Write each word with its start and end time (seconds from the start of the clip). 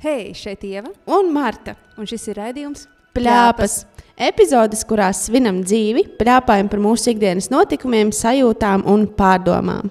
Hei, 0.00 0.32
šeit 0.34 0.62
Ieva, 0.64 0.88
un 1.12 1.32
Marta. 1.32 1.74
un 2.00 2.06
šis 2.08 2.28
ir 2.32 2.38
raidījums 2.40 2.86
Plāpas. 3.16 3.82
Epizodes, 4.20 4.82
kurās 4.88 5.24
svinam 5.26 5.62
dzīvi, 5.64 6.04
plāpājam 6.20 6.68
par 6.70 6.80
mūsu 6.84 7.10
ikdienas 7.14 7.48
notikumiem, 7.52 8.12
sajūtām 8.14 8.84
un 8.88 9.06
pārdomām. 9.18 9.88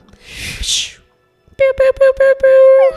Piu, 1.60 1.72
piu, 1.80 1.92
piu, 2.00 2.12
piu, 2.20 2.34
piu. 2.44 2.90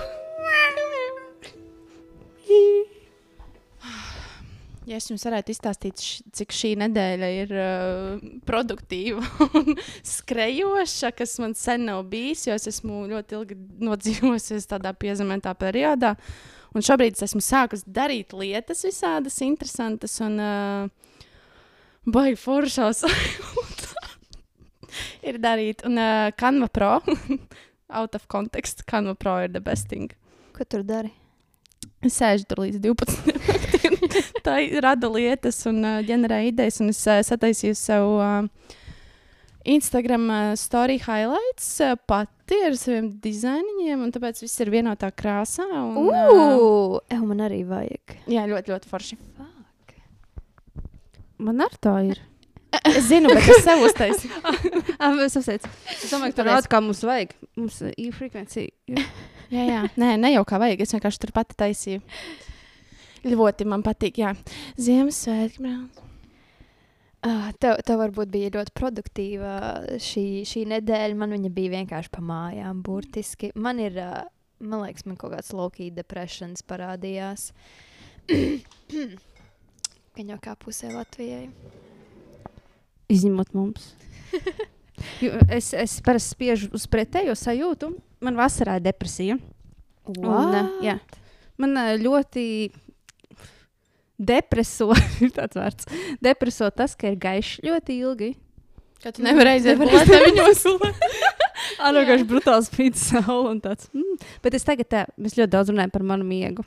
Ja 4.86 4.98
es 4.98 5.06
jums 5.08 5.22
varētu 5.24 5.52
izstāstīt, 5.54 6.00
š- 6.02 6.24
cik 6.36 6.52
šī 6.52 6.72
nedēļa 6.82 7.28
ir 7.38 7.52
uh, 7.54 8.24
produktīva 8.48 9.22
un 9.60 9.76
skrejoša, 10.04 11.12
kas 11.16 11.36
man 11.42 11.54
sen 11.58 11.86
nav 11.88 12.02
bijis, 12.10 12.46
jo 12.48 12.56
es 12.58 12.66
esmu 12.72 13.04
ļoti 13.12 13.38
ilgi 13.38 13.58
nodzīvojusies 13.88 14.66
tādā 14.74 14.92
piezemētā 14.98 15.54
periodā. 15.60 16.16
Un 16.72 16.84
šobrīd 16.84 17.18
es 17.18 17.26
esmu 17.28 17.42
sākusi 17.44 17.84
darīt 17.86 18.32
lietas 18.36 18.84
visādas 18.86 19.36
interesantas 19.44 20.14
un 20.24 20.38
uh, 20.40 21.24
baigi 22.08 22.40
foršās. 22.40 23.04
ir 25.28 25.40
darīt. 25.42 25.84
Un 25.88 25.98
uh, 26.00 26.30
Canva 26.38 26.68
Pro, 26.72 26.92
out 27.98 28.14
of 28.14 28.28
context, 28.28 28.86
Canva 28.88 29.14
Pro 29.18 29.38
ir 29.44 29.52
the 29.52 29.60
best 29.60 29.88
thing. 29.88 30.12
Ko 30.56 30.64
tur 30.64 30.84
dari? 30.86 31.12
Es 32.02 32.18
sēžu 32.18 32.48
tur 32.50 32.64
līdz 32.64 32.80
12. 32.82 33.36
naktī. 33.38 34.22
Tā 34.46 34.56
rada 34.82 35.10
lietas 35.12 35.60
un 35.70 35.82
uh, 35.84 36.00
ģenerē 36.06 36.42
idejas. 36.50 36.80
Un 36.82 36.92
es 36.92 37.02
uh, 37.06 37.20
sataisīju 37.26 37.78
sev 37.78 38.08
uh, 38.16 38.78
Instagram 39.64 40.24
uh, 40.30 40.54
story 40.58 40.98
highlights 41.02 41.68
uh, 41.80 41.94
pati 42.08 42.58
ar 42.66 42.74
saviem 42.78 43.12
dizainiņiem. 43.22 44.02
Un 44.02 44.12
tāpēc 44.14 44.42
viss 44.42 44.60
ir 44.64 44.72
vienotā 44.74 45.12
krāsā. 45.14 45.66
Un, 45.68 46.10
uh, 46.10 46.34
Ugh, 46.34 46.98
uh, 47.02 47.22
man 47.28 47.44
arī 47.46 47.62
vajag. 47.68 48.16
jā, 48.26 48.44
ļoti, 48.50 48.74
ļoti 48.74 48.90
forši. 48.90 49.18
Fuck. 49.38 49.96
Man 51.42 51.64
ar 51.64 51.74
to 51.82 51.96
ir. 52.12 52.20
Es 52.88 53.04
zinu, 53.10 53.28
bet 53.28 53.44
es 53.52 53.64
sev 53.66 53.82
uztaisīju. 53.84 54.32
Ah, 55.02 55.16
es, 55.24 55.34
apsveicu. 55.36 55.68
es 55.92 56.06
domāju, 56.12 56.32
ka 56.32 56.38
tur 56.38 56.46
rāda, 56.46 56.68
kā 56.70 56.78
mums 56.80 57.02
vajag. 57.04 57.34
Mums 57.58 57.80
ir 57.82 57.92
e-frekvencija. 57.98 58.70
jā, 59.56 59.64
jā. 59.66 59.80
Nē, 59.98 60.14
ne 60.22 60.30
jau 60.32 60.44
kā 60.48 60.60
vajag. 60.62 60.84
Es 60.84 60.94
vienkārši 60.94 61.20
tur 61.24 61.32
pati 61.36 61.58
taisīju. 61.58 62.00
Ļoti 63.26 63.66
man 63.68 63.82
patīk. 63.84 64.22
Jā, 64.22 64.32
Ziemassvētki. 64.80 65.74
Uh, 67.22 67.52
tev, 67.62 67.76
tev 67.86 68.00
varbūt 68.00 68.32
bija 68.34 68.50
ļoti 68.56 68.72
produktīva 68.74 69.52
šī, 70.02 70.42
šī 70.48 70.64
nedēļa. 70.72 71.18
Man 71.20 71.36
viņa 71.36 71.50
bija 71.54 71.70
vienkārši 71.76 72.10
pa 72.10 72.22
mājām, 72.26 72.80
burtiski. 72.82 73.52
Man 73.54 73.78
ir, 73.78 73.94
uh, 74.02 74.24
man 74.58 74.82
liekas, 74.82 75.06
man 75.06 75.18
kaut 75.20 75.36
kāds 75.36 75.52
low-key 75.54 75.92
depressions 75.94 76.66
parādījās. 76.66 77.52
Gan 80.12 80.34
jau 80.34 80.40
kā 80.42 80.56
pusē 80.58 80.90
Latvijai. 80.92 81.46
Izņemot 83.12 83.56
mums. 83.58 83.92
Es, 85.50 85.72
es 85.74 85.96
parasti 86.04 86.36
spiežu 86.36 86.68
uz 86.76 86.84
pretējo 86.86 87.32
sajūtu. 87.34 87.88
Man 88.22 88.36
vasarā 88.38 88.76
ir 88.78 88.84
depresija. 88.84 89.34
Un, 90.12 90.26
uh, 90.28 90.68
jā, 90.84 90.94
man 91.58 91.74
uh, 91.74 91.94
ļoti 91.98 92.44
depreso, 94.22 94.90
ir 95.24 95.34
tāds 95.36 95.58
vārds. 95.58 95.88
Depreso 96.24 96.70
tas, 96.74 96.96
ka 96.98 97.12
ir 97.12 97.18
gaišs 97.22 97.60
ļoti 97.66 97.98
ilgi. 98.04 98.30
Ka 99.02 99.10
tu 99.10 99.24
nevari 99.26 99.56
aiziet 99.56 99.80
Nevar 99.80 99.90
gulēt, 99.90 100.12
neviņos. 100.12 100.62
Ar 101.82 101.96
vienkārši 101.96 102.28
brutāls 102.28 102.68
spīd 102.70 102.98
saule 102.98 103.50
un 103.50 103.58
tāds. 103.64 103.90
Mm. 103.96 104.20
Bet 104.44 104.54
es 104.54 104.66
tagad, 104.66 104.88
tā, 104.92 105.02
mēs 105.18 105.34
ļoti 105.38 105.50
daudz 105.50 105.72
runājam 105.72 105.94
par 105.94 106.06
manu 106.06 106.26
miegu. 106.28 106.64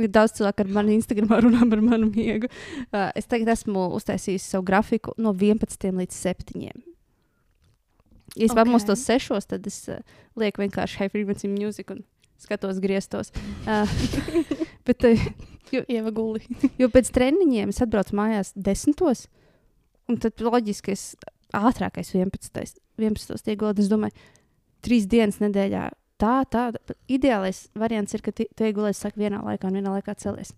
Ir 0.00 0.10
daudz 0.10 0.34
cilvēku 0.38 0.64
ar 0.64 0.70
mani 0.80 0.96
Instagramā 0.98 1.40
runā 1.44 1.66
par 1.70 1.82
manu 1.84 2.10
miegu. 2.10 2.50
Uh, 2.90 3.10
es 3.18 3.30
tagad 3.30 3.52
esmu 3.54 3.90
uztaisījis 3.98 4.50
savu 4.54 4.66
grafiku 4.66 5.14
no 5.20 5.34
11 5.36 5.92
līdz 6.00 6.22
7. 6.24 6.64
Ja 6.66 6.74
es 8.36 8.50
Ok. 8.50 8.58
okay. 8.58 8.86
tos 8.86 9.04
sešos, 9.04 9.46
tad 9.46 9.66
es 9.66 9.88
uh, 9.88 9.98
lieku 10.36 10.62
vienkārši 10.62 10.98
high 11.00 11.10
frequency 11.10 11.48
music 11.48 11.90
un 11.90 12.04
skatos 12.38 12.78
griestos. 12.80 13.32
Uh, 13.66 13.88
bet, 14.86 15.04
uh, 15.04 15.18
Ieva 15.96 16.12
guli. 16.14 16.44
Jo 16.80 16.90
pēc 16.92 17.12
treniņiem 17.16 17.72
es 17.74 17.80
atbraucu 17.84 18.16
mājās 18.18 18.52
desmitos, 18.56 19.26
un 20.10 20.20
tad 20.22 20.42
loģiski 20.42 20.94
es 20.94 21.14
ātrākais 21.56 22.14
11. 22.14 22.78
11. 23.00 23.42
tiek 23.44 23.58
gulēt. 23.60 23.82
Es 23.82 23.90
domāju, 23.90 24.14
trīs 24.84 25.08
dienas 25.10 25.40
nedēļā. 25.42 25.88
Tā, 26.20 26.34
tā. 26.52 26.68
Ideālais 27.08 27.64
variants 27.78 28.12
ir, 28.16 28.22
ka 28.24 28.32
tu 28.36 28.44
iegulēsi 28.44 29.06
saka, 29.06 29.20
vienā 29.20 29.40
laikā 29.44 29.70
un 29.70 29.78
vienā 29.80 29.94
laikā 29.96 30.14
celies. 30.20 30.52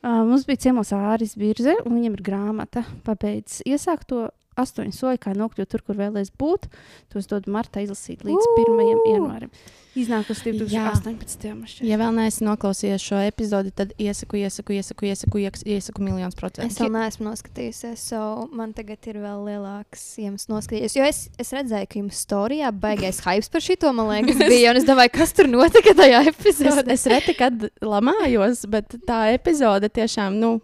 Uh, 0.00 0.22
mums 0.24 0.46
bija 0.48 0.64
ciemos 0.64 0.90
Āris 0.96 1.36
Birze, 1.38 1.76
un 1.84 1.94
viņam 1.98 2.16
ir 2.16 2.24
grāmata. 2.24 2.82
Pabeidz 3.06 3.60
iesākt 3.68 4.14
to 4.54 4.62
astoņu 4.62 4.92
soļu, 4.96 5.18
kā 5.22 5.34
nokļūt 5.36 5.70
tur, 5.70 5.82
kur 5.86 5.96
vēlēs 5.98 6.32
būt. 6.38 6.66
Tos 7.12 7.26
dod 7.30 7.46
Marta 7.48 7.80
izlasīt 7.84 8.24
līdz 8.26 8.48
1. 8.58 8.80
janvārim. 9.14 9.52
Iznākus 9.98 10.38
2018. 10.46 11.48
mašīnā. 11.58 11.86
Ja 11.88 11.96
vēl 11.98 12.12
neesmu 12.14 12.46
noklausījies 12.46 13.02
šo 13.02 13.18
epizodi, 13.26 13.72
tad 13.74 13.90
iesaku, 13.98 14.38
iesaku, 14.38 14.76
iesaku, 14.78 15.08
iesaku, 15.10 15.40
iesaku, 15.66 16.04
miljonus 16.06 16.36
Es 16.36 16.38
procentu. 16.38 16.84
vēl 16.84 16.92
neesmu 16.94 17.26
noskatījusies, 17.26 18.04
so 18.12 18.20
man 18.54 18.70
tagad 18.76 19.08
ir 19.10 19.18
vēl 19.18 19.42
lielāks 19.48 20.04
iemesls 20.22 20.46
noskatīties. 20.52 20.94
Jo 20.94 21.08
es, 21.08 21.24
es 21.42 21.50
redzēju, 21.56 21.88
ka 21.90 21.98
jums 21.98 22.22
storijā 22.22 22.70
baigais 22.70 23.18
hype 23.26 23.50
par 23.50 23.66
šito, 23.66 23.90
man 23.96 24.12
liekas, 24.12 24.38
bija. 24.46 24.70
Un 24.70 24.78
es 24.78 24.86
domāju, 24.86 25.10
kas 25.18 25.34
tur 25.34 25.50
notika 25.50 25.96
tajā 25.98 26.22
Es, 26.22 26.30
epizodē. 26.36 26.86
es 26.94 27.06
reti 27.10 27.34
kad 27.34 27.66
lamājos, 27.82 28.62
bet 28.70 28.94
tā 29.10 29.24
epizode 29.34 29.90
tiešām, 29.90 30.38
nu, 30.38 30.60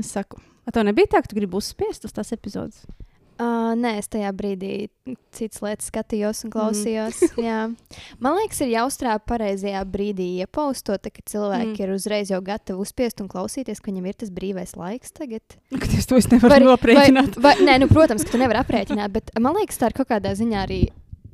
es 0.00 0.10
saku, 0.16 0.42
A, 0.64 0.72
tev 0.72 0.86
nebija 0.88 1.04
tā, 1.12 1.18
ka 1.20 1.28
tu 1.28 1.36
gribi 1.36 1.58
uzspiest 1.60 2.06
uz 2.08 2.12
tās 2.16 2.30
epizodes? 2.32 2.86
Uh, 3.34 3.72
nē, 3.74 3.96
es 3.98 4.06
tajā 4.06 4.28
brīdī 4.36 4.88
citas 5.34 5.58
lietas 5.64 5.88
skatījos 5.90 6.44
un 6.46 6.52
klausījos. 6.54 7.18
Mm. 7.34 7.74
Man 8.22 8.36
liekas, 8.38 8.60
ir 8.62 8.70
jāuzstrādā 8.72 9.18
pareizajā 9.26 9.80
brīdī 9.90 10.26
iepaustot, 10.44 11.02
tā, 11.02 11.10
ka 11.12 11.24
cilvēki 11.28 11.74
Mm. 11.74 11.80
ir 11.82 11.92
uzreiz 11.96 12.30
jau 12.30 12.38
gatavi 12.44 12.78
uzspiest 12.80 13.20
un 13.24 13.28
klausīties, 13.28 13.80
ka 13.82 13.90
viņam 13.90 14.06
ir 14.08 14.16
tas 14.22 14.30
brīvais 14.34 14.76
laiks 14.78 15.12
tagad. 15.16 15.42
Ka 15.74 15.86
tas 15.90 16.06
to 16.06 16.16
es 16.20 16.28
nevaru 16.30 16.70
aprēķināt. 16.76 17.36
Vai, 17.36 17.56
vai, 17.58 17.66
nē, 17.66 17.76
nu, 17.82 17.88
protams, 17.90 18.24
ka 18.24 18.36
tu 18.36 18.40
nevari 18.40 18.62
aprēķināt, 18.62 19.12
bet 19.12 19.34
man 19.42 19.58
liekas, 19.58 19.80
tā 19.82 19.90
ir 19.90 19.98
kaut 19.98 20.12
kādā 20.14 20.32
ziņā 20.38 20.62
arī. 20.64 20.80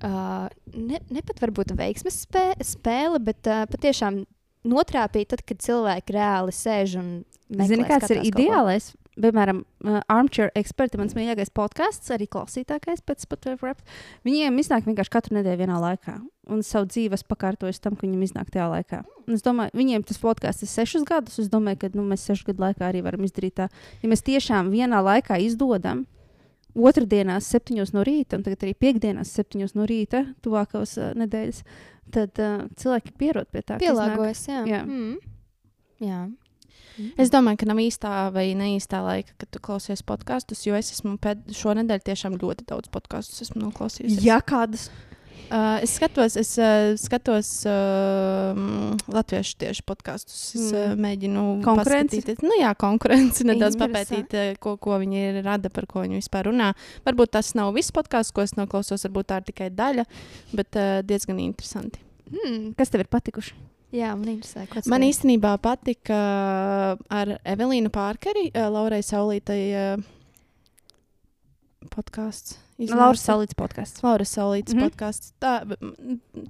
Uh, 0.00 0.48
ne, 0.72 1.02
ne 1.12 1.22
pat 1.28 1.42
varbūt 1.44 1.74
veiksmes 1.76 2.22
spē, 2.24 2.46
spēle, 2.64 3.20
bet 3.20 3.44
uh, 3.50 3.66
patiešām 3.68 4.22
notrāpīt, 4.64 5.30
tad, 5.34 5.44
kad 5.44 5.60
cilvēki 5.60 6.16
reāli 6.16 6.56
sēž 6.56 6.96
un 7.00 7.10
Zini, 7.50 7.84
kāds 7.84 8.10
ir 8.14 8.22
ideālais? 8.28 8.92
Piemēram, 9.20 9.62
uh, 9.84 10.00
Armchair 10.10 10.52
Expert, 10.58 10.96
mans 11.00 11.14
mīļākais 11.16 11.52
podkāsts, 11.56 12.12
arī 12.14 12.28
klausītākais 12.30 13.02
pēc 13.06 13.26
Spotify 13.26 13.70
rap. 13.70 13.82
Viņiem 14.26 14.60
iznāk 14.62 14.86
vienkārši 14.88 15.12
katru 15.12 15.38
nedēļu 15.38 15.62
vienā 15.64 15.80
laikā. 15.82 16.18
Un 16.50 16.64
savu 16.66 16.88
dzīvi 16.90 17.14
es 17.14 17.26
pakārtoju 17.28 17.76
tam, 17.82 17.96
ka 17.98 18.06
viņiem 18.06 18.24
iznāk 18.26 18.48
tajā 18.50 18.66
laikā. 18.72 19.02
Un 19.26 19.36
es 19.36 19.44
domāju, 19.46 19.74
viņiem 19.78 20.06
tas 20.08 20.18
podkāsts 20.22 20.64
ir 20.66 20.72
sešus 20.72 21.04
gadus. 21.06 21.38
Es 21.42 21.50
domāju, 21.52 21.82
ka 21.84 21.92
nu, 21.94 22.06
mēs 22.10 22.24
sešu 22.26 22.48
gadu 22.48 22.64
laikā 22.64 22.88
arī 22.88 23.04
varam 23.06 23.26
izdarīt 23.26 23.58
tā. 23.60 23.68
Ja 24.02 24.10
mēs 24.10 24.24
tiešām 24.26 24.72
vienā 24.72 25.02
laikā 25.04 25.38
izdodam, 25.44 26.06
otrdienās, 26.74 27.48
septiņos 27.50 27.94
no 27.94 28.04
rīta, 28.06 28.38
un 28.38 28.44
tagad 28.46 28.66
arī 28.66 28.74
piekdienās, 28.78 29.32
septiņos 29.36 29.74
no 29.78 29.86
rīta, 29.90 30.24
tuvākās 30.44 30.96
uh, 31.00 31.10
nedēļas, 31.18 31.64
tad 32.14 32.42
uh, 32.42 32.62
cilvēki 32.80 33.16
pierod 33.18 33.50
pie 33.50 33.64
tā. 33.66 33.78
Pielāgojas, 33.82 34.44
jā. 34.50 34.62
Jā. 34.70 34.84
Mm. 34.86 35.18
jā. 36.06 36.22
Es 37.18 37.30
domāju, 37.30 37.58
ka 37.62 37.66
nav 37.66 37.76
īstā 37.82 38.32
vai 38.32 38.48
neīstā 38.54 39.02
laika, 39.04 39.32
kad 39.38 39.50
tu 39.50 39.58
klausies 39.60 40.02
podkāstus, 40.02 40.66
jo 40.66 40.74
es 40.74 40.92
esmu 40.92 41.18
pēd, 41.18 41.46
šonadēļ 41.54 42.02
tiešām 42.08 42.38
ļoti 42.40 42.66
daudz 42.66 42.88
podkāstus 42.92 43.42
esmu 43.46 43.68
noklausījusies. 43.68 44.24
Ja 44.24 44.40
kādas 44.40 44.88
Uh, 45.50 45.80
es 45.82 45.96
skatos, 45.98 46.36
es 46.38 46.52
uh, 46.62 46.92
skatos 46.94 47.48
uh, 47.66 48.54
latviešu 49.10 49.56
tieši 49.58 49.82
podkāstus. 49.82 50.54
Es 50.54 50.68
Mm. 50.70 50.76
uh, 50.78 50.94
mēģinu 50.94 51.42
Konkurenci? 51.64 52.20
paskatīties- 52.20 52.42
Nu, 52.46 52.54
jā, 52.60 52.70
konkurenci 52.78 53.42
nedaudz 53.48 53.74
papētīt, 53.74 54.30
uh, 54.38 54.54
ko, 54.62 54.76
ko 54.76 55.00
viņi 55.02 55.42
rada, 55.42 55.68
par 55.68 55.86
ko 55.90 56.04
viņi 56.04 56.20
vispār 56.22 56.46
runā. 56.52 56.72
Varbūt 57.04 57.32
tas 57.34 57.54
nav 57.58 57.74
viss 57.74 57.90
podkāsts, 57.90 58.30
ko 58.32 58.42
es 58.42 58.54
noklausos, 58.54 59.02
varbūt 59.08 59.26
tā 59.26 59.40
ir 59.42 59.48
tikai 59.50 59.70
daļa, 59.74 60.04
bet 60.54 60.76
uh, 60.76 61.02
diezgan 61.02 61.40
interesanti. 61.42 61.98
Mm. 62.30 62.76
kas 62.78 62.88
tev 62.90 63.00
ir 63.00 63.10
patikuši? 63.10 63.52
Jā, 63.90 64.12
man 64.14 64.28
interesē, 64.36 64.68
ko 64.70 64.78
tas 64.78 64.86
Man 64.90 65.02
īstenībā 65.02 65.56
patika 65.62 66.14
uh, 66.14 67.04
ar 67.10 67.36
Evelīnu 67.42 67.90
Pārkeri, 67.90 68.48
uh, 68.54 68.68
Laurai 68.70 69.00
Saulītai 69.02 69.60
uh, 69.74 70.02
podkāsts. 71.90 72.58
Laura 72.80 73.18
Salīts 73.18 73.56
podkāsts. 73.58 74.00
Laura 74.00 74.24
Saulītas 74.24 74.72
mm 74.72 74.78
-hmm. 74.80 74.88
podkāsts. 74.88 75.32
Tā 75.40 75.52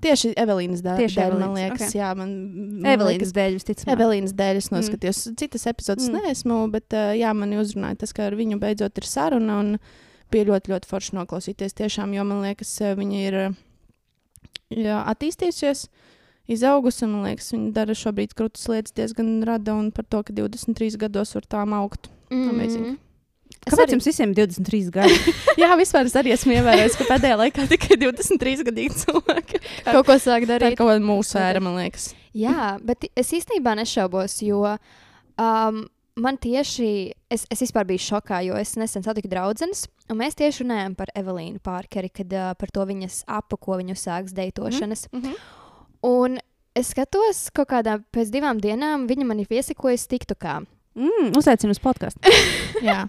tieši 0.04 0.34
Evelīnas 0.38 0.82
dēļ, 0.84 1.00
Tieši 1.00 1.16
dēļ 1.19 1.32
man 1.32 1.42
Evelīnas, 1.42 1.58
liekas. 1.72 1.88
ok. 1.88 1.94
Jā, 1.98 2.10
man, 2.14 2.34
man 2.82 2.92
Evelīnas 2.92 3.32
dēļ, 3.34 3.56
visticamāk. 3.58 3.96
Evelīnas 3.96 4.34
dēļ 4.38 4.60
es 4.60 4.69
noskatījos. 4.70 5.25
Mm. 5.26 5.37
Citas 5.42 5.66
epizodes 5.66 6.08
Mm. 6.08 6.20
neesmu, 6.20 6.70
bet 6.70 6.92
uh, 6.92 7.10
jā, 7.19 7.32
man 7.34 7.50
uzrunāja 7.58 7.98
tas, 7.98 8.12
ka 8.12 8.26
ar 8.28 8.37
viņu 8.38 8.60
beidzot 8.60 8.98
ir 8.98 9.04
saruna. 9.04 9.58
Un 9.58 9.78
bija 10.31 10.44
ļoti, 10.44 10.70
ļoti 10.70 10.87
forši 10.87 11.16
noklausīties 11.19 11.75
tiešām, 11.75 12.14
jo 12.14 12.25
man 12.25 12.42
liekas, 12.42 12.81
uh, 12.81 12.94
viņa 12.94 13.26
ir 13.26 13.34
uh, 13.34 13.54
jā, 14.70 15.02
attīstījusies. 15.14 15.88
Izaugusi. 16.50 17.05
un, 17.06 17.12
Man 17.19 17.29
liekas, 17.31 17.52
viņa 17.55 17.73
dara 17.76 17.94
šobrīd 17.97 18.35
krūtis 18.38 18.67
lietas 18.70 18.93
diezgan 18.97 19.43
rada 19.47 19.75
un 19.75 19.91
par 19.94 20.05
to, 20.11 20.23
ka 20.23 20.32
23 20.37 20.97
gados 21.00 21.35
var 21.35 21.47
tām 21.50 21.75
augt. 21.79 22.11
Amazing. 22.31 22.99
Es 23.67 23.75
Kāpēc 23.75 23.82
arī- 23.87 23.93
jums 23.97 24.06
visiem 24.08 24.31
ir 24.32 24.47
23 24.47 24.91
gadi? 24.94 25.17
Jā, 25.61 25.75
vispār 25.76 26.06
es 26.08 26.14
arī 26.17 26.32
esmu 26.32 26.55
ievērojis, 26.55 26.94
ka 26.97 27.05
pēdējā 27.11 27.37
laikā 27.43 27.67
tikai 27.69 27.97
23 28.00 28.62
gadīgi 28.70 28.94
cilvēki. 29.02 29.61
kaut 29.94 30.06
ko 30.06 30.17
sāk 30.17 30.47
Tā 30.47 30.47
ir 30.47 30.50
darīt? 30.55 30.76
kaut 30.79 30.88
kāda 30.94 31.05
mūsu 31.05 31.37
ēra, 31.43 31.61
man 31.61 31.76
liekas. 31.76 32.14
Jā, 32.32 32.79
bet 32.81 33.05
es 33.19 33.32
īstenībā 33.37 33.75
nešaubos, 33.76 34.38
jo 34.47 34.62
um, 35.37 35.82
man 36.17 36.38
tieši, 36.41 36.88
es, 37.32 37.44
es 37.52 37.61
vispār 37.67 37.85
biju 37.91 38.00
šokā, 38.06 38.41
jo 38.47 38.56
es 38.56 38.76
nesen 38.81 39.05
satiku 39.05 39.29
draudzenes, 39.29 39.85
un 40.08 40.19
mēs 40.23 40.38
tieši 40.38 40.64
runājām 40.64 40.94
par 40.97 41.12
Evelīnu 41.19 41.61
Pārkeri, 41.64 42.08
kad 42.14 42.32
uh, 42.32 42.52
par 42.56 42.73
to 42.73 42.87
viņas 42.88 43.25
apu, 43.29 43.58
ko 43.61 43.76
viņa 43.82 43.99
sāks 43.99 44.32
deitošanas. 44.37 45.08
Mm 45.12 45.23
-hmm. 45.26 45.35
Un 46.06 46.38
es 46.75 46.93
skatos, 46.94 47.50
kaut 47.52 47.69
kādā 47.69 47.99
pēc 48.14 48.31
divām 48.32 48.61
dienām 48.62 49.08
viņa 49.11 49.26
man 49.26 49.41
ir 49.43 49.47
iesakojusi 49.50 50.08
TikTokā. 50.14 50.61
Mm, 51.00 51.32
Uzaicinu 51.38 51.70
uz 51.75 51.79
podkāstu. 51.82 52.20
Jā, 52.88 53.05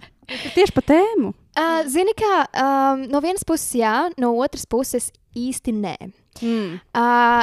Tieši 0.54 0.72
par 0.72 0.84
tēmu. 0.86 1.32
Uh, 1.58 1.82
zini, 1.90 2.12
kā 2.16 2.44
um, 2.56 3.02
no 3.10 3.20
vienas 3.20 3.42
puses 3.44 3.72
jā, 3.76 4.08
no 4.22 4.30
otras 4.40 4.64
puses 4.70 5.10
īsti 5.36 5.74
nē. 5.76 5.96
Mm. 6.40 6.78
Uh, 6.96 7.42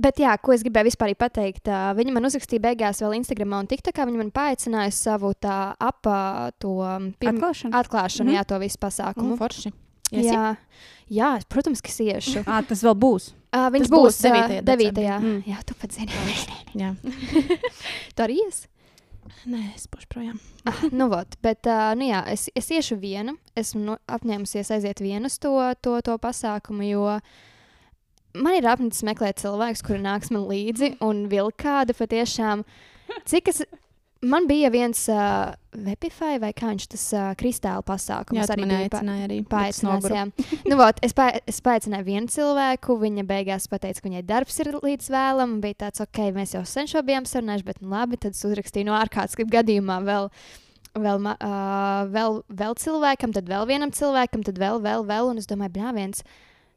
bet, 0.00 0.18
jā, 0.24 0.32
ko 0.42 0.54
es 0.56 0.64
gribēju 0.66 0.88
vispār 0.88 1.12
pateikt, 1.20 1.68
uh, 1.70 1.92
viņa 1.94 2.14
man 2.16 2.26
uzrakstīja 2.26 2.64
beigās 2.64 3.02
vēl 3.04 3.14
Instagram 3.20 3.54
un 3.60 3.68
TikTokā. 3.70 4.08
Viņa 4.08 4.18
man 4.24 4.32
paaicināja 4.34 4.94
savu 4.96 5.34
tā 5.38 5.74
apa, 5.78 6.50
to 6.58 6.74
pirm- 7.20 7.38
Atklāšana. 7.38 7.74
atklāšanu, 7.84 8.32
Mhm. 8.32 8.38
jā, 8.40 8.46
to 8.48 8.58
visu 8.64 8.78
pasākumu. 8.82 9.36
un 9.36 9.38
forši. 9.38 9.72
Jā, 10.16 10.56
jā, 11.12 11.30
protams, 11.52 11.82
ka 11.84 11.88
es 11.92 11.98
iešu. 12.00 12.42
À, 12.48 12.62
tas 12.66 12.82
vēl 12.82 12.96
būs. 12.96 13.30
Uh, 13.48 13.68
viņš 13.72 13.88
būs 13.88 14.02
būs 14.04 14.18
9. 14.26 14.58
9. 14.60 14.64
9. 14.64 14.64
decembrī. 14.68 15.04
Jā, 15.06 15.18
Mm. 15.22 15.38
jā 15.48 15.60
tu 15.64 15.74
pats 15.80 15.96
zini. 15.96 16.12
Jā. 16.76 16.90
Tu 18.16 18.22
arī 18.26 18.36
ies? 18.44 18.66
Nē, 19.48 19.60
es 19.76 19.86
būšu 19.88 20.08
projām. 20.12 20.38
Ah, 20.68 20.80
nu, 20.92 21.06
vot, 21.08 21.36
bet, 21.44 21.64
uh, 21.68 21.94
nu, 21.96 22.08
jā, 22.10 22.20
es, 22.32 22.48
es 22.58 22.68
iešu 22.74 22.98
viena. 23.00 23.32
Esmu 23.56 23.80
nu, 23.84 23.96
apņēmusies 24.08 24.70
aiziet 24.74 25.00
viena 25.00 25.30
uz 25.30 25.38
to, 25.40 25.54
to, 25.80 25.94
to 26.04 26.16
pasākumu, 26.20 26.84
jo 26.88 27.04
man 28.36 28.56
ir 28.58 28.68
apnicis 28.68 29.04
meklēt 29.08 29.40
cilvēkus, 29.40 29.84
kuri 29.86 30.02
nāks 30.04 30.32
man 30.34 30.44
līdzi 30.50 30.96
un 31.04 31.24
vēl 31.32 31.52
kādu 31.56 31.96
patiešām. 31.96 32.64
Cik 33.24 33.48
es. 33.54 33.62
Man 34.20 34.48
bija 34.48 34.66
viens 34.74 35.04
uh, 35.12 35.52
Vepify 35.78 36.40
vai 36.42 36.50
kā 36.56 36.72
viņš 36.72 36.86
tas 36.90 37.02
uh, 37.14 37.26
kristāla 37.38 37.84
pasākums 37.86 38.40
Jā, 38.40 38.46
arī 38.50 38.64
man 38.64 38.72
aicināja 38.80 39.26
arī. 39.28 39.36
Paaicināts, 39.46 40.08
jā. 40.10 40.24
nu, 40.66 40.78
vot, 40.80 40.98
es, 41.06 41.14
pa, 41.14 41.28
es 41.46 41.60
paaicināju 41.62 42.06
vienu 42.08 42.32
cilvēku, 42.34 42.96
viņa 42.98 43.24
beigās 43.28 43.68
pateica, 43.70 44.02
ka 44.02 44.08
viņai 44.08 44.24
darbs 44.26 44.58
ir 44.64 44.72
līdz 44.74 45.12
vēlam. 45.14 45.54
Bija 45.62 45.84
tāds, 45.84 46.02
ok, 46.02 46.22
mēs 46.34 46.56
jau 46.56 46.64
sen 46.66 46.90
šo 46.90 47.04
bijām 47.06 47.28
sarunājuši, 47.30 47.68
bet 47.68 47.78
nu, 47.84 47.92
labi, 47.94 48.18
tad 48.18 48.34
es 48.34 48.42
uzrakstīju 48.48 48.90
no 48.90 48.98
ārkārtas 48.98 49.38
gadījumā 49.38 50.00
vēl. 50.08 50.32
Vēl, 50.98 51.22
uh, 51.22 52.08
vēl, 52.10 52.40
vēl 52.58 52.74
cilvēkam, 52.80 53.30
tad 53.36 53.46
vēl 53.46 53.68
vienam 53.68 53.92
cilvēkam, 53.94 54.42
tad 54.42 54.56
vēl, 54.58 54.80
vēl, 54.82 55.04
vēl. 55.06 55.28
Un 55.30 55.38
es 55.38 55.46
domāju, 55.46 55.76
blāviens, 55.76 56.24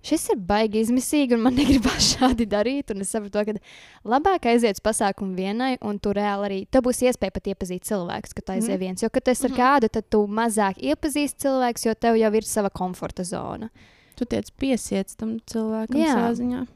šis 0.03 0.29
ir 0.33 0.39
baigi 0.49 0.81
izmisīgi, 0.85 1.33
un 1.37 1.43
man 1.45 1.55
negribas 1.59 2.15
šādi 2.15 2.47
darīt. 2.49 2.91
Un 2.95 3.01
es 3.05 3.11
saprotu, 3.13 3.43
ka 3.53 4.09
labāk 4.15 4.47
aiziet 4.51 4.79
uz 4.79 4.83
pasākumu 4.85 5.35
vienai, 5.37 5.77
un 5.81 5.99
tur 5.99 6.13
reāli 6.17 6.47
arī 6.49 6.59
tev 6.71 6.83
būs 6.89 7.03
iespēja 7.05 7.33
pat 7.37 7.49
iepazīt 7.53 7.85
cilvēkus, 7.89 8.33
kad 8.37 8.53
aizies 8.57 8.73
Mhm. 8.75 8.79
viens. 8.83 9.01
Jo, 9.03 9.09
kad 9.09 9.23
tu 9.25 9.31
esi 9.31 9.45
ar 9.45 9.51
Mhm. 9.51 9.57
kādu, 9.61 9.89
tad 9.89 10.09
tu 10.09 10.25
mazāk 10.27 10.77
iepazīsti 10.81 11.45
cilvēkus, 11.47 11.85
jo 11.85 11.93
tev 11.93 12.15
jau 12.17 12.33
ir 12.35 12.41
sava 12.43 12.69
komforta 12.69 13.23
zona. 13.23 13.69
Tu 14.15 14.25
tiec 14.25 14.51
piesiets 14.59 15.15
tam 15.17 15.39
cilvēkam 15.47 15.97
Jā. 15.97 16.13
savā 16.15 16.31
ziņā. 16.37 16.67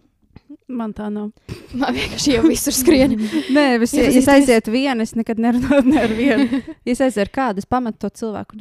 Man 0.68 0.94
tā 0.94 1.12
nav. 1.12 1.31
Man 1.74 1.94
vienkārši 1.94 2.33
jau 2.36 2.44
visur 2.48 2.74
skrien. 2.74 3.12
Nē, 3.56 3.81
es, 3.81 3.94
ja 3.94 4.04
es 4.07 4.16
Iepazīsties? 4.16 4.30
aizietu 4.33 4.72
vienu, 4.74 5.01
es 5.01 5.13
nekad 5.13 5.38
nerunāju 5.38 5.86
ne 5.86 6.00
ar 6.01 6.10
vienu. 6.10 6.62
Ja 6.86 6.92
es 6.94 7.00
aizietu 7.01 7.22
ar 7.25 7.31
kādu, 7.38 7.57
es 7.62 7.66
pametu 7.66 8.00
to 8.06 8.10
cilvēku 8.10 8.57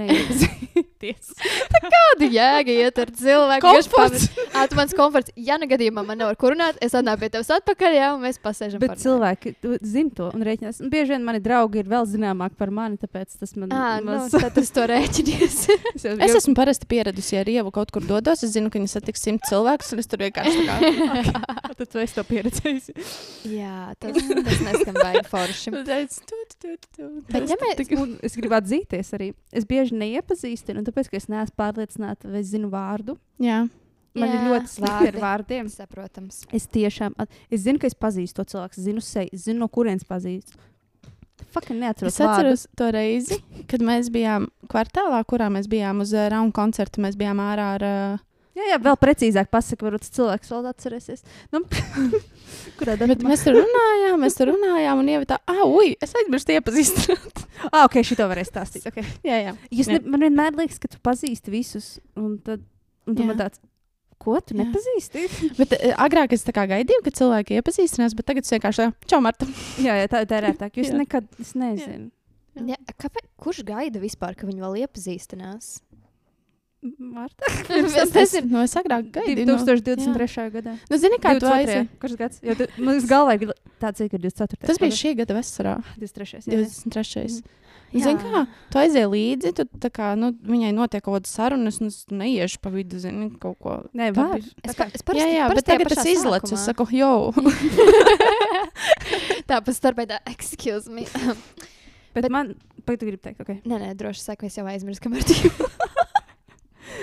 neiepazīties. 1.05 1.91
Kāda 1.95 2.29
jēga 2.33 2.75
iet 2.75 2.99
ar 3.03 3.11
cilvēku? 3.19 3.65
Komforts. 3.65 4.27
Jā, 4.55 4.65
tu 4.71 4.79
mans 4.79 4.95
komforts. 4.97 5.33
Ja 5.37 5.57
nu 5.61 5.69
gadījumā 5.71 6.05
man 6.07 6.19
nav 6.21 6.33
ar 6.33 6.39
kur 6.41 6.55
runāt, 6.55 6.79
es 6.85 6.95
atnāku 6.97 7.25
pie 7.25 7.31
tevis 7.35 7.51
atpakaļ, 7.55 7.97
jā, 7.99 8.09
un 8.17 8.23
mēs 8.25 8.39
pasēžam. 8.43 8.81
Bet 8.83 8.97
cilvēki 9.03 9.55
tu 9.63 9.77
zina 9.85 10.11
to 10.17 10.31
un 10.35 10.45
rēķinās. 10.47 10.81
Un 10.85 10.93
Bieži 10.93 11.15
vien 11.15 11.25
mani 11.27 11.41
draugi 11.45 11.83
ir 11.83 11.91
vēl 11.91 12.07
zināmāki 12.11 12.57
par 12.61 12.73
mani, 12.75 12.99
tāpēc 13.03 13.37
tas 13.41 13.55
man 13.59 13.73
Ā, 13.75 14.01
nu, 14.05 14.19
tad 14.33 14.59
es 14.63 14.71
to 14.75 14.87
rēķinies. 14.91 15.59
es 15.95 16.07
jau- 16.07 16.17
Es 16.25 16.37
esmu 16.39 16.55
parasti 16.57 16.89
pieradusi, 16.91 17.35
ja 17.37 17.43
ar 17.45 17.51
ievu 17.53 17.73
kaut 17.75 17.91
kur 17.95 18.05
dodos. 18.07 18.43
Es 18.47 18.55
zinu, 18.55 18.71
ka 18.73 18.79
viņi 18.81 18.93
satiks 18.95 19.23
simt 19.27 19.45
cilvēkus, 19.51 19.93
un 19.95 20.03
es 20.05 20.09
tur 20.11 20.23
vienkārši 20.25 20.65
tā 20.69 20.79
kā 21.29 21.43
Tad 21.79 21.89
tu 21.91 21.99
esi 21.99 22.15
to 22.15 22.23
pieredzējis. 22.29 22.91
jā, 23.51 23.93
tas, 23.99 24.15
tas 24.15 24.61
neskan 24.63 24.95
baigi 25.01 25.25
forši. 25.27 25.73
tu. 25.75 26.39
Bet 26.63 27.49
ja 27.51 27.57
mēs, 27.61 27.91
Un 28.01 28.19
es 28.25 28.37
gribu 28.39 28.57
atzīties 28.57 29.13
arī. 29.17 29.33
Es 29.53 29.67
bieži 29.69 29.97
neiepazīstinu, 30.01 30.85
tāpēc, 30.87 31.11
ka 31.11 31.19
es 31.21 31.29
neesmu 31.33 31.57
pārliecināta, 31.61 32.31
vai 32.31 32.41
es 32.45 32.53
zinu 32.53 32.71
vārdu. 32.73 33.19
Jā, 33.43 33.65
Man 34.15 34.31
Jā, 34.31 34.35
ir 34.37 34.45
ļoti 34.47 34.71
slikti 34.71 34.93
ar 34.95 35.17
vārdi. 35.19 35.21
vārdiem. 35.25 35.69
saprotams. 35.73 36.37
Es 36.55 36.69
tiešām, 36.71 37.17
es 37.51 37.65
zinu, 37.65 37.81
ka 37.83 37.89
es 37.91 37.97
pazīstu 37.99 38.37
to 38.39 38.45
cilvēku, 38.53 38.79
zinu 38.79 39.03
seju, 39.03 39.35
zinu, 39.35 39.59
no 39.65 39.69
kurienes 39.69 40.07
pazīstu. 40.07 40.55
Faktiski 41.51 41.81
neatceros 41.81 42.15
es 42.15 42.21
atceros 42.23 42.63
to 42.79 42.91
reizi, 42.95 43.41
kad 43.67 43.83
mēs 43.83 44.13
bijām 44.15 44.47
kvartālā, 44.71 45.19
kurā 45.27 45.49
mēs 45.51 45.67
bijām 45.71 46.01
uz 46.05 46.13
uh, 46.15 46.29
raunu 46.31 46.55
koncertu. 46.55 47.03
Mēs 47.03 47.19
bijām 47.19 47.43
ārā 47.43 47.67
ar. 47.75 47.87
Uh, 47.89 48.31
Jā, 48.55 48.69
jā, 48.71 48.77
vēl 48.79 48.97
precīzāk 49.03 49.49
pasakot, 49.51 49.89
varbūt 49.89 50.13
cilvēks 50.15 50.53
vēl 50.53 50.69
atcerēsies. 50.71 51.25
Nu, 51.51 51.65
kurā 52.79 52.95
bet 53.01 53.17
datumā? 53.17 53.33
mēs 53.33 53.43
tur 53.43 53.57
runājām, 53.59 54.21
mēs 54.23 54.39
tur 54.39 54.53
runājām, 54.53 55.01
un 55.03 55.11
ieva 55.11 55.27
tā, 55.33 55.41
ah, 55.51 55.65
ui, 55.67 55.97
es 56.05 56.15
aizmirsu 56.21 56.57
iepazīstināt. 56.59 57.43
Ah, 57.65 57.87
ok, 57.87 57.95
šito 58.05 58.27
varēs 58.29 58.51
stāstīt. 58.51 58.85
Okay. 58.91 59.07
jā, 59.25 59.37
jā. 59.41 59.53
Jūs 59.73 59.89
Jā. 59.89 59.97
ne, 59.97 60.11
man 60.13 60.21
vienmēr 60.27 60.57
liekas, 60.59 60.77
ka 60.83 60.91
tu 60.91 60.99
pazīsti 61.01 61.53
visus, 61.55 61.87
un 62.19 62.35
tad 62.45 62.61
un 63.09 63.17
tu 63.17 63.23
Jā. 63.25 63.29
man 63.31 63.39
tāds, 63.39 63.63
ko 64.21 64.37
tu 64.45 64.53
Jā. 64.57 64.65
nepazīsti? 64.67 65.23
Bet 65.61 65.73
uh, 65.79 65.95
agrāk 66.05 66.35
es 66.37 66.45
tā 66.45 66.53
kā 66.57 66.67
gaidīju, 66.69 67.05
ka 67.07 67.15
cilvēki 67.15 67.57
iepazīstinās, 67.61 68.17
bet 68.19 68.29
tagad 68.29 68.45
es 68.45 68.53
vienkārši 68.53 68.83
tā, 68.83 68.91
čau, 69.09 69.23
Marta. 69.25 69.49
jā, 69.81 69.97
jā, 70.03 70.11
tā, 70.13 70.25
tā 70.29 70.43
ir 70.43 70.51
ērtāk. 70.51 70.77
Jūs 70.83 70.93
Jā. 70.93 70.99
nekad, 71.01 71.31
es 71.41 71.55
nezinu. 71.57 72.11
Ja, 72.69 72.77
kāpēc, 73.01 73.27
kurš 73.41 73.65
gaida 73.67 74.03
vispār, 74.03 74.37
ka 74.39 74.47
viņi 74.51 74.63
vēl 74.63 74.83
iepazīstinās? 74.85 75.79
Marta? 76.99 77.45
Tas 78.13 78.35
ir 78.37 78.45
No 78.51 78.61
es 78.67 78.75
agrāk 78.77 79.09
gaidīju. 79.15 79.47
no- 79.49 79.57
2023. 79.65 80.51
gadā. 80.53 80.75
Nu, 80.91 80.99
zini, 81.01 81.17
kā 81.23 81.33
tu 81.39 81.47
22.. 81.47 81.59
aizies? 81.59 81.89
Kurš 82.03 82.17
gads? 82.21 82.41
Jo 82.45 82.55
tu, 82.59 82.67
man 82.79 82.97
uz 83.01 83.07
galvā 83.09 83.39
ir 83.41 83.53
tāds, 83.81 84.05
ka 84.11 84.19
24. 84.21 84.67
Tas 84.69 84.79
bija 84.83 84.93
šī 85.01 85.15
gada 85.23 85.35
vasarā, 85.39 85.79
23. 85.99 86.45
jā, 86.45 86.61
jā. 86.61 86.67
23. 86.69 87.43
Jā. 87.95 88.03
Zini, 88.03 88.19
kā 88.19 88.41
tu 88.75 88.79
aizēji 88.81 89.07
līdzi, 89.07 89.53
tā 89.79 89.89
kā 89.95 90.09
nu, 90.19 90.33
viņai 90.35 90.73
notiek 90.75 90.99
kaut 91.07 91.15
kāda 91.21 91.31
saruna, 91.31 91.71
un 91.71 91.87
es 91.93 92.01
tu 92.09 92.17
neiešu 92.19 92.59
pa 92.61 92.69
vidu, 92.75 92.99
zini, 92.99 93.29
kaut 93.39 93.55
ko. 93.63 93.77
Nē, 93.95 94.09
var. 94.17 94.41
Es, 94.67 94.75
pa, 94.75 94.89
es 94.91 95.03
parasti, 95.07 95.29
jā, 95.31 95.37
jā, 95.39 95.47
bet 95.55 95.63
tagad 95.69 95.93
tas 95.95 96.03
izlaiž. 96.11 96.51
Es 96.57 96.65
saku, 96.67 96.89
jau. 96.91 97.31
Tā 99.49 99.61
pa 99.63 99.75
starpē 99.77 100.07
tā, 100.11 100.21
excuse 100.33 100.91
me. 100.91 101.07
Bet, 102.15 102.23
Bet- 102.23 102.31
man, 102.31 102.53
pagaid, 102.87 103.01
tu 103.01 103.07
gribi 103.09 103.19
teikt, 103.23 103.41
ok. 103.43 103.49
nē, 103.67 103.79
nē, 103.81 103.89
droši 103.99 104.23
saku, 104.23 104.47
es 104.47 104.55
jau 104.59 104.63
aizmirsu, 104.71 105.03
kamēr 105.03 105.25
tu 105.27 105.35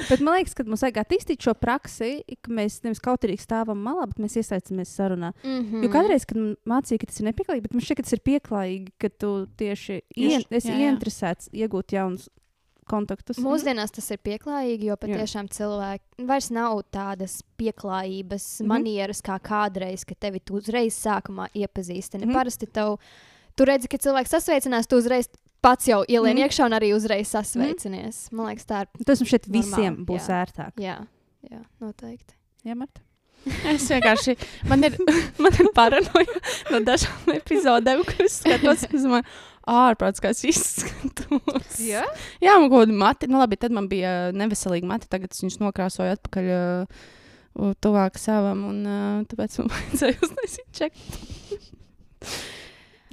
Bet 0.09 0.19
man 0.19 0.35
liekas, 0.37 0.53
ka 0.53 0.63
mums 0.63 0.81
vajag 0.81 0.97
attīstīt 1.03 1.41
šo 1.41 1.53
praksi, 1.53 2.23
ka 2.41 2.51
mēs 2.51 2.81
nevis 2.83 2.99
kautrīgi 2.99 3.41
stāvam 3.41 3.77
malā, 3.83 4.07
bet 4.07 4.19
mēs 4.19 4.37
iesaistāmies 4.41 4.95
sarunā. 4.97 5.31
mm 5.43 5.61
-hmm. 5.71 5.83
Jo 5.83 5.89
kādreiz, 5.89 6.25
kad 6.25 6.37
mācīja, 6.65 6.99
ka 6.99 7.05
tas 7.05 7.19
ir 7.19 7.25
nepieklājīgi, 7.31 7.61
bet 7.61 7.73
man 7.73 7.81
šķiet, 7.81 7.97
ka 7.97 8.03
tas 8.03 8.13
ir 8.13 8.19
pieklājīgi, 8.19 8.91
ka 8.99 9.09
tu 9.09 9.47
tieši 9.57 10.01
ien, 10.15 10.41
esi 10.51 10.67
jā, 10.67 10.73
jā. 10.73 10.79
ieinteresēts 10.79 11.49
iegūt 11.53 11.91
jaunus 11.93 12.29
kontaktus. 12.91 13.37
Mūsdienās 13.39 13.91
tas 13.91 14.11
ir 14.11 14.17
pieklājīgi, 14.17 14.85
jo 14.89 14.95
patiešām 14.97 15.47
cilvēki 15.47 16.25
vairs 16.27 16.49
nav 16.51 16.81
tādas 16.91 17.41
pieklājības 17.57 18.45
mm 18.59 18.63
Mhm. 18.63 18.65
-hmm. 18.65 18.67
manieras 18.67 19.21
kā 19.21 19.39
kādreiz, 19.39 20.05
kad 20.05 20.19
tevi 20.19 20.41
uzreiz 20.51 20.93
sākumā 21.05 21.47
iepazīstini. 21.55 22.25
Mm 22.25 22.27
Mhm. 22.27 22.29
-hmm. 22.29 22.33
Parasti 22.33 22.65
tev, 22.65 22.97
tu 23.57 23.67
redzi, 23.67 23.89
ka 23.91 23.99
cilvēks 24.01 24.35
sasveicinās, 24.35 24.89
tu 24.89 24.99
uzreiz 25.01 25.29
pats 25.61 25.87
jau 25.89 26.01
ielien 26.07 26.35
mm 26.35 26.47
iekšā 26.47 26.67
un 26.67 26.77
arī 26.77 26.91
uzreiz 26.97 27.31
sasveicinies. 27.35 28.27
Mm. 28.31 28.37
Man 28.37 28.51
liekas, 28.51 28.67
tā 28.69 28.83
ir. 28.85 28.91
Tas 29.05 29.21
mums 29.21 29.31
šeit 29.31 29.47
Normāli, 29.47 29.69
visiem 29.69 30.01
būs 30.07 30.27
jā. 30.27 30.41
ērtāk. 30.41 30.75
Jā, 30.81 30.97
jā 31.47 31.63
noteikti. 31.83 32.37
Jā, 32.65 32.77
Marta? 32.77 33.03
Es 33.73 33.87
vienkārši, 33.89 34.35
man 34.69 34.85
ir, 34.85 34.97
man 35.43 35.55
ir 35.57 35.69
paranoja 35.77 36.41
no 36.73 36.81
dažām 36.85 37.31
epizodēm, 37.33 38.03
kuras 38.09 38.37
skatos. 38.41 38.85
Es 38.89 39.05
domāju, 39.07 39.25
ārprāts, 39.71 40.21
kā 40.23 40.33
es 40.35 40.43
izskatos. 40.49 41.79
Jā? 41.81 42.03
Jā, 42.43 42.57
man 42.57 42.69
kaut 42.69 42.85
kāda 42.85 42.99
mati, 43.01 43.29
nu 43.31 43.41
labi, 43.41 43.59
tad 43.61 43.73
man 43.75 43.89
bija 43.91 44.29
neveselīga 44.35 44.89
mati, 44.89 45.09
tagad 45.11 45.33
es 45.33 45.41
viņus 45.43 45.61
nokrāsoju 45.63 46.15
atpakaļ 46.17 46.51
uh, 46.53 47.03
tuvāk 47.83 48.21
savam, 48.21 48.65
un 48.71 48.81
uh, 48.85 49.19
tāpēc 49.31 49.59
man 49.61 49.71
vajadzēja 49.75 50.21
uztaisīt 50.27 50.81
čeku. 50.83 50.97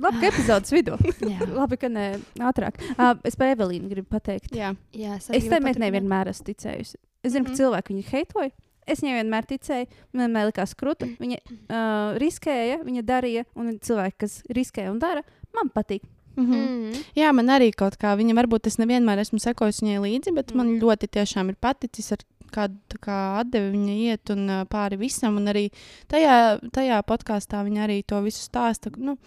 Labi, 0.02 0.20
ka 0.22 0.30
epizodes 0.30 0.72
vidū. 0.74 0.94
Jā. 1.32 1.38
Labi, 1.54 1.78
ka 1.80 1.90
ne 1.92 2.06
ātrāk. 2.50 2.78
Uh, 2.94 3.14
es 3.26 3.36
par 3.38 3.50
Evelīnu 3.54 3.90
gribu 3.90 4.08
pateikt. 4.14 4.52
Jā, 4.54 4.74
Jā, 4.94 5.16
es, 5.18 5.28
Es 5.34 5.48
tam 5.50 5.66
meitenei 5.66 5.90
vienmēr 5.94 6.30
esmu 6.32 6.48
ticējusi. 6.52 6.96
Es 7.24 7.32
zinu, 7.34 7.44
Mhm. 7.44 7.50
ka 7.50 7.58
cilvēki 7.62 7.94
viņu 7.94 8.04
heitoja. 8.12 8.52
Es 8.88 9.02
viņai 9.04 9.18
vienmēr 9.20 9.44
ticēju, 9.50 9.88
man 10.14 10.22
vienmēr 10.24 10.46
likās 10.48 10.72
krūta. 10.78 11.08
Viņa 11.20 11.38
uh, 11.44 12.14
riskēja, 12.22 12.78
viņa 12.86 13.02
darīja, 13.04 13.44
un 13.58 13.74
cilvēki, 13.84 14.16
kas 14.24 14.38
riskē 14.48 14.86
un 14.88 14.98
dara, 15.02 15.22
man 15.54 15.68
patīk. 15.74 16.06
Mhm. 16.38 16.54
Mm. 16.54 17.04
Jā, 17.18 17.32
man 17.34 17.50
arī 17.50 17.72
kaut 17.74 17.98
kā 17.98 18.14
viņa, 18.16 18.36
varbūt 18.38 18.70
es 18.70 18.78
nevienmēr 18.78 19.18
esmu 19.24 19.40
sekojis 19.42 19.82
viņai 19.82 19.98
līdzi, 20.04 20.34
bet 20.36 20.52
mm. 20.54 20.56
man 20.56 20.74
ļoti 20.80 21.10
tiešām 21.18 21.50
ir 21.50 21.58
paticis 21.60 22.12
ar 22.14 22.22
kādu 22.54 22.78
tā 22.88 22.96
kā 23.02 23.16
atdevi 23.42 23.74
viņa 23.74 23.94
iet 24.06 24.30
un 24.32 24.46
pāri 24.72 24.96
visam. 24.96 25.36
Un 25.36 25.50
arī 25.52 25.66
tajā, 26.08 26.60
tajā 26.72 27.02
podkāstā 27.04 27.60
viņa 27.66 27.82
arī 27.84 27.98
to 28.08 28.22
visu 28.24 28.40
stāsta. 28.46 28.92
Nu, 28.96 29.18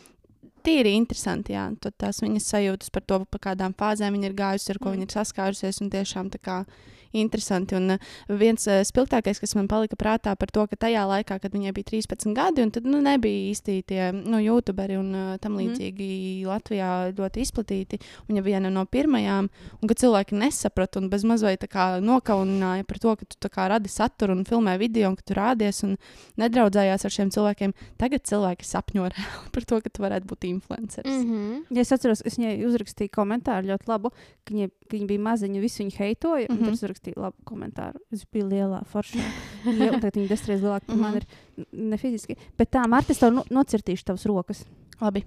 Tīri 0.63 0.95
interesanti, 0.97 1.55
jā. 1.57 1.67
Tad 1.81 1.97
tās 2.01 2.21
viņas 2.23 2.49
sajūtas 2.53 2.93
par 2.93 3.05
to, 3.07 3.21
pa 3.25 3.41
kādām 3.49 3.75
fāzēm 3.77 4.17
viņa 4.17 4.31
ir 4.31 4.37
gājusi, 4.37 4.71
ar 4.73 4.81
ko 4.81 4.89
mm. 4.89 4.97
viņa 4.97 5.07
ir 5.07 5.15
saskārusies. 5.17 5.81
Un 5.83 5.93
tiešām 5.93 6.31
tā 6.33 6.41
kā 6.41 6.63
interesanti. 7.11 7.75
Un 7.75 7.89
uh, 7.89 7.97
viens 8.27 8.65
uh, 8.67 8.81
spilgtākais, 8.87 9.39
kas 9.41 9.55
man 9.57 9.67
palika 9.71 9.97
prātā 9.99 10.33
par 10.39 10.51
to, 10.53 10.65
ka 10.69 10.79
tajā 10.85 11.03
laikā, 11.07 11.37
kad 11.43 11.53
viņai 11.53 11.73
bija 11.75 11.89
13 11.91 12.35
gadi, 12.37 12.65
un 12.65 12.71
tad 12.73 12.87
nu, 12.87 13.01
nebija 13.03 13.51
īsti 13.51 13.77
tie 13.87 14.09
nu, 14.15 14.39
youtuberi 14.41 14.97
un 14.99 15.11
uh, 15.15 15.33
tam 15.41 15.57
līdzīgi 15.59 16.07
mm. 16.07 16.49
Latvijā 16.49 16.91
ļoti 17.17 17.45
izplatīti. 17.45 18.01
Viņa 18.29 18.45
viena 18.45 18.71
no 18.73 18.85
pirmajām, 18.89 19.49
un 19.81 19.91
ka 19.91 19.97
cilvēki 19.97 20.39
nesaprata 20.39 21.01
un 21.01 21.09
bez 21.11 21.25
mazliet 21.27 21.67
nokaunināja 22.01 22.87
par 22.87 22.99
to, 22.99 23.15
ka 23.19 23.25
tu 23.29 23.51
radi 23.51 23.89
saturu 23.91 24.35
un 24.35 24.45
filmē 24.47 24.77
video, 24.79 25.11
un 25.11 25.15
ka 25.15 25.23
tu 25.25 25.35
rādies 25.37 25.83
un 25.85 25.97
nedraudzējās 26.41 27.05
ar 27.05 27.13
šiem 27.13 27.31
cilvēkiem. 27.33 27.73
Tagad 28.01 28.25
cilvēki 28.27 28.67
sapņo 28.67 29.09
par 29.53 29.67
to, 29.67 29.81
ka 29.81 29.89
tu 29.89 30.05
varētu 30.05 30.29
būt 30.29 30.47
influenceris. 30.51 31.11
Mm 31.23 31.31
-hmm. 31.31 31.63
Ja 31.77 31.81
es 31.81 31.91
atceros, 31.91 32.21
es 32.25 32.37
viņai 32.37 32.65
uzrakstīju 32.67 33.09
komentāru 33.09 33.67
ļoti 33.71 33.87
labu, 33.87 34.09
ka 34.45 34.53
viņa, 34.53 34.69
ka 34.89 34.97
viņa 34.97 35.07
bija 35.07 35.19
maziņa, 35.19 35.59
visi 35.61 35.83
viņu 35.83 35.97
heitoja. 35.97 36.45
Mm 36.49 36.53
Mhm. 36.55 36.61
-hmm. 36.61 36.65
Tad 36.65 36.73
es 36.73 36.83
uzrakstīju 36.83 37.17
labu 37.17 37.37
komentāru. 37.45 37.97
Es 38.11 38.25
biju 38.25 38.45
lielā 38.49 38.83
foršā. 38.93 39.19
Liela, 39.65 39.99
tagad 39.99 40.13
viņa 40.15 40.27
desmit 40.27 40.47
reizes 40.49 40.63
lielāka 40.65 40.85
par 40.87 40.95
Mhm. 40.95 41.01
mani 41.01 41.17
ir 41.17 41.25
n- 41.57 41.89
ne 41.89 41.97
fiziski. 41.97 42.35
Bet 42.57 42.71
tā, 42.71 42.85
Mārtiņ, 42.85 43.09
es 43.11 43.19
tev 43.19 43.33
no, 43.33 43.43
nocirtīšu 43.49 44.03
tavas 44.03 44.25
rokas. 44.25 44.65
Labi. 45.01 45.23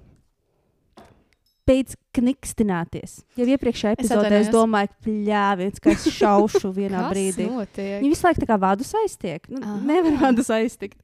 Beidz 1.66 1.94
knikstināties. 2.12 3.22
Jau 3.38 3.46
iepriekšējā 3.46 3.94
Es 3.96 4.10
epizodē 4.10 4.32
es 4.36 4.48
atvainojos. 4.48 4.52
domāju, 4.52 4.88
ka 4.88 4.94
pļāviens, 5.06 5.80
ka 5.80 5.90
es 5.90 6.04
šaušu 6.12 6.72
vienā 6.76 7.08
brīdī. 7.10 7.46
notiek? 7.48 8.02
Viņa 8.02 8.10
visu 8.12 8.26
laiku 8.26 8.40
tā 8.44 8.46
kā 8.50 8.58
vādu 8.60 8.84
aiztiek. 9.00 9.48
Nu, 9.48 9.60
nevar 9.80 10.12
vādu 10.20 10.44
aiztikt. 10.52 10.98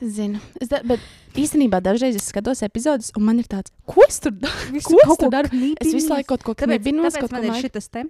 Es 0.00 0.14
zinu. 0.16 0.38
Es 0.62 0.68
da, 0.70 0.78
bet 0.86 1.02
īstenībā 1.36 1.80
dažreiz 1.82 2.14
es 2.16 2.24
skatos 2.30 2.60
epizodus, 2.64 3.10
un 3.18 3.24
man 3.26 3.40
ir 3.42 3.46
tāds, 3.50 3.72
ko 3.90 4.04
es 4.06 4.20
tur 4.22 4.30
daru? 4.32 4.80
Ko 4.86 4.96
es 5.02 5.18
tur 5.18 5.32
daru? 5.34 5.50
Es 5.82 5.90
visu 5.92 6.12
laiku 6.12 6.30
kaut 6.30 6.44
ko 6.46 6.54
Tāpēc, 6.54 6.78
knibinos, 6.80 7.16
tāpēc 7.16 7.26
ko 7.26 7.36
man 7.36 7.46
ir 7.50 7.66
šis 7.66 7.88
te. 7.92 8.04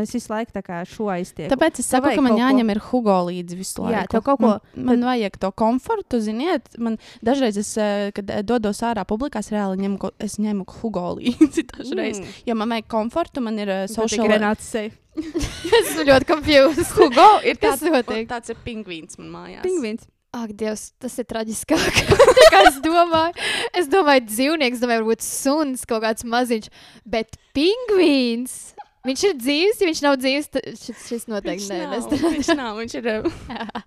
Es 0.00 0.12
visu 0.16 0.32
laiku 0.32 0.52
tā 0.56 0.62
kā 0.66 0.80
šo 0.90 1.06
aiztieku. 1.14 1.48
Tāpēc 1.54 1.80
es 1.80 1.88
saku, 1.92 2.10
ka 2.10 2.24
man 2.24 2.34
kaut 2.34 2.36
ko- 2.36 2.42
jāņem 2.42 2.72
ir 2.74 2.80
Hugo 2.90 3.16
līdzi 3.30 3.58
visu 3.60 3.84
laiku. 3.86 3.94
Jā, 3.94 4.02
tev 4.10 4.24
kaut 4.26 4.42
ko- 4.42 4.50
Man, 4.74 4.84
man 4.90 5.06
vajag 5.12 5.38
to 5.40 5.52
komfortu, 5.62 6.20
ziniet. 6.20 6.68
Man 6.78 6.98
dažreiz, 7.24 7.56
es, 7.62 7.72
eh, 7.78 8.10
kad 8.12 8.28
eh, 8.30 8.42
dodos 8.42 8.82
ārā 8.82 9.06
publikās, 9.06 9.52
reāli 9.54 9.80
ņemu, 9.86 10.12
es 10.18 10.36
ņemu 10.42 10.66
Hugo 10.80 11.06
līdzi 11.22 11.66
dažreiz. 11.72 12.20
Mm. 12.20 12.38
Jo 12.50 12.54
man 12.58 12.68
vajag 12.76 12.88
komfortu, 12.90 13.40
man 13.40 13.58
ir 13.58 13.68
uh, 13.70 13.86
social... 13.86 14.26
Renāts 14.28 14.66
seja. 14.76 14.90
Es 15.20 15.90
esmu 15.94 16.04
ļoti 16.10 16.26
confused. 16.26 16.90
Hugo 16.98 17.28
ir 17.46 17.56
Kas 17.58 17.80
tāds, 17.80 17.90
notiek? 17.90 18.28
tāds 18.28 18.50
ir 18.50 18.56
pingvīns 18.66 19.16
man 19.18 19.30
mājās. 19.34 19.62
Pingvīns. 19.66 20.06
Ak, 20.30 20.52
Dievs, 20.54 20.92
tas 21.02 21.16
ir 21.18 21.26
traģiskāk. 21.26 21.96
Kā 22.54 22.60
es 22.68 22.76
domāju, 22.84 23.34
es 23.74 23.88
domāju, 23.90 24.28
dzīvnieks, 24.28 24.78
domāju, 24.82 25.02
varbūt 25.02 25.24
suns 25.26 25.82
kaut 25.90 26.04
kāds 26.04 26.22
maziņš, 26.22 26.68
bet 27.02 27.34
pingvīns. 27.56 28.76
Viņš 29.08 29.20
ir 29.26 29.34
dzīves, 29.40 29.80
ja 29.80 29.86
viņš 29.88 30.00
nav 30.04 30.14
dzīves, 30.20 30.46
tad 30.54 30.62
šis, 30.76 30.98
šis 31.08 31.24
noteikti 31.32 31.64
Viņš 31.64 31.72
nē, 31.72 31.78
nav, 31.88 31.94
viņš 32.36 32.50
nav, 32.58 32.72
viņš 32.82 32.92
ir... 33.00 33.04
eh, 33.10 33.80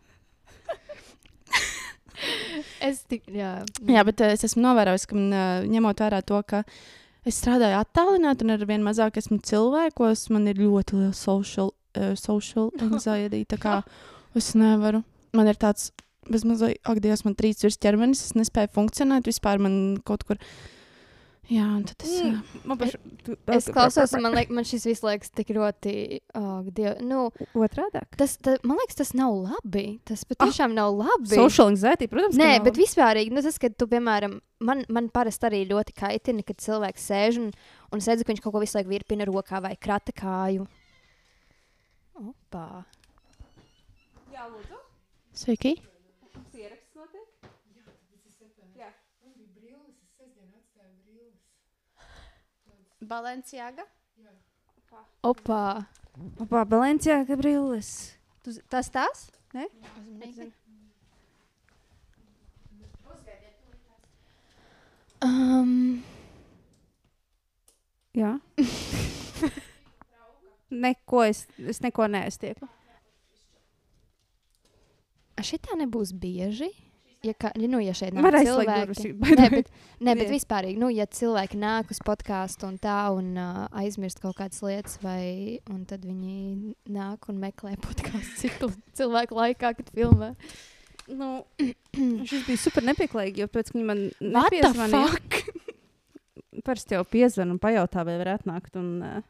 Es 2.83 3.03
tik, 3.07 3.23
jā. 3.31 3.53
Jā, 3.87 4.03
bet 4.07 4.19
uh, 4.23 4.33
es 4.35 4.43
esmu 4.47 4.63
novērojis, 4.65 5.05
ka 5.07 5.15
man, 5.17 5.29
uh, 5.31 5.67
ņemot 5.69 6.01
vērā 6.03 6.19
to, 6.27 6.39
ka 6.47 6.63
es 7.27 7.37
strādāju 7.39 7.77
attālināti 7.79 8.43
un 8.43 8.55
ar 8.55 8.65
vien 8.67 8.83
mazāk 8.83 9.19
esmu 9.21 9.37
cilvēkos, 9.47 10.19
man 10.35 10.49
ir 10.51 10.59
ļoti 10.59 10.99
liela 10.99 11.15
social, 11.15 11.71
uh, 11.95 12.11
social 12.19 12.71
anxiety. 12.83 13.45
Tā 13.47 13.57
kā 13.61 13.73
es 14.35 14.51
nevaru. 14.59 15.03
Man 15.37 15.47
ir 15.49 15.57
tāds, 15.61 15.91
bez 16.29 16.45
mazliet, 16.47 16.79
ak, 16.87 17.01
Dievs, 17.03 17.25
man 17.27 17.35
trīs 17.39 17.63
virs 17.63 17.79
ķermenis, 17.81 18.23
es 18.27 18.37
nespēju 18.37 18.73
funkcionēt 18.75 19.27
vispār. 19.29 19.61
Man 19.63 19.99
kaut 20.07 20.25
kur. 20.27 20.39
Jā, 21.51 21.65
un 21.75 21.81
tad 21.83 22.05
es. 22.05 22.13
Mm. 22.23 22.61
Man 22.71 22.79
paš... 22.79 22.93
Es 23.51 23.65
klausos, 23.67 24.13
un 24.15 24.23
man, 24.23 24.35
liek, 24.37 24.51
man 24.55 24.63
šis 24.67 24.85
visu 24.87 25.09
liekas 25.09 25.33
tik 25.35 25.51
ļoti, 25.57 25.93
oh, 26.39 26.69
Dievs, 26.71 27.01
nu, 27.03 27.25
Otrādāk. 27.59 28.15
tas, 28.19 28.37
ta, 28.39 28.55
man 28.63 28.79
liekas, 28.79 29.01
tas 29.01 29.11
nav 29.17 29.35
labi. 29.35 29.83
Tas 30.07 30.23
patiešām 30.29 30.71
ah, 30.71 30.77
nav 30.79 30.95
labi. 31.01 31.33
Social 31.35 31.73
anxiety, 31.73 32.07
protams. 32.11 32.39
Nē, 32.39 32.55
bet 32.63 32.79
vispārīgi, 32.79 33.35
nu, 33.35 33.43
tas, 33.43 33.59
ka 33.59 33.67
tu, 33.75 33.89
piemēram, 33.91 34.39
man, 34.63 34.85
man 34.87 35.11
parasti 35.13 35.49
arī 35.51 35.61
ļoti 35.73 35.97
kaitina, 35.99 36.47
kad 36.47 36.63
cilvēks 36.63 37.11
sēž 37.11 37.43
un, 37.43 37.51
un 37.91 38.03
es 38.03 38.07
redzu, 38.07 38.23
ka 38.23 38.31
viņš 38.31 38.43
kaut 38.45 38.55
ko 38.55 38.63
visu 38.63 38.79
laiku 38.79 38.95
virpina 38.95 39.27
rokā 39.27 39.59
vai 39.67 39.75
krata 39.75 40.15
kāju. 40.15 40.63
Opa. 42.23 42.67
Sveiki! 45.33 45.75
Balenciaga. 53.01 53.85
Opa. 55.23 55.85
Opa, 56.39 56.63
Balencijā, 56.65 57.23
Gabrielis. 57.27 57.89
Tu 58.43 58.51
z- 58.53 58.61
Tas 58.69 58.89
tās? 58.89 59.29
Nē? 59.53 59.65
Um, 65.23 66.03
Jā. 68.19 68.37
neko 70.69 71.23
es, 71.25 71.45
es 71.57 71.79
neko 71.81 72.07
neaiztieku. 72.11 72.67
šitā 75.43 75.75
nebūs 75.75 76.13
bieži. 76.15 76.69
Ja, 77.23 77.31
kā, 77.39 77.53
ja, 77.55 77.67
nu, 77.71 77.79
ja 77.79 77.93
šeit 77.95 78.17
aizslēgt 78.19 78.97
cilvēki, 78.99 79.11
Nē, 79.39 79.45
bet, 79.53 79.69
nē, 80.03 80.15
bet 80.19 80.31
vispārīgi, 80.33 80.75
nu, 80.81 80.89
ja 80.91 81.05
cilvēki 81.07 81.55
nāk 81.61 81.93
uz 81.93 82.01
podkāstu 82.03 82.67
un 82.67 82.75
tā, 82.83 82.97
un 83.15 83.29
uh, 83.39 83.61
aizmirst 83.79 84.19
kaut 84.19 84.35
kādas 84.41 84.59
lietas, 84.65 84.97
vai 84.99 85.61
un 85.71 85.85
tad 85.87 86.03
viņi 86.03 86.73
nāk 86.91 87.29
un 87.31 87.39
meklē 87.39 87.77
podkāstu 87.85 88.41
citu 88.41 88.69
cilvēku 88.99 89.39
laikā, 89.39 89.71
kad 89.77 89.93
filmē. 89.95 90.33
Nu, 91.15 91.29
šis 92.29 92.43
bija 92.49 92.59
super 92.59 92.83
nepieklājīgi, 92.91 93.45
jo 93.45 93.51
pēc 93.55 93.71
tam 93.71 93.87
man 93.93 94.03
nepiezvanīja. 94.19 95.15
Parasti 96.67 96.99
jau 96.99 97.05
piezvan 97.07 97.55
un 97.55 97.63
pajautā, 97.63 98.03
vai 98.07 98.19
var 98.19 98.35
atnākt 98.35 98.75
un 98.79 98.91
uh, 98.99 99.23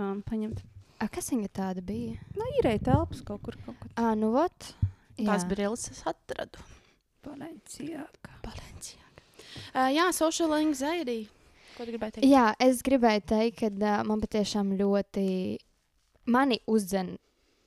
um, 0.00 0.24
paņemt. 0.24 0.64
A, 1.04 1.10
kas 1.12 1.28
viņa 1.34 1.52
tāda 1.52 1.84
bija? 1.84 2.16
Nu, 2.32 2.48
īrēja 2.56 2.86
telpas 2.88 3.20
kaut 3.28 3.44
kur. 3.44 3.60
Kaut 3.66 3.76
kur. 3.82 3.92
Ah, 4.00 4.14
nu, 4.16 4.32
ot. 4.40 4.72
Tās 5.16 5.46
brilles 5.48 5.86
es 5.92 6.02
atradu. 6.06 6.60
Balencijā. 7.26 8.04
Balenciaga. 8.44 9.24
Uh, 9.72 9.88
jā, 9.94 10.10
social 10.14 10.52
anxiety. 10.58 11.24
Ko 11.76 11.84
tu 11.84 11.92
gribēji 11.92 12.18
teikt? 12.18 12.28
Jā, 12.28 12.50
es 12.62 12.82
gribēju 12.84 13.22
teikt, 13.32 13.60
ka 13.60 13.70
uh, 13.72 14.02
man 14.08 14.22
patiešām 14.22 14.74
ļoti 14.78 15.28
mani 16.32 16.60
uzdzen 16.70 17.14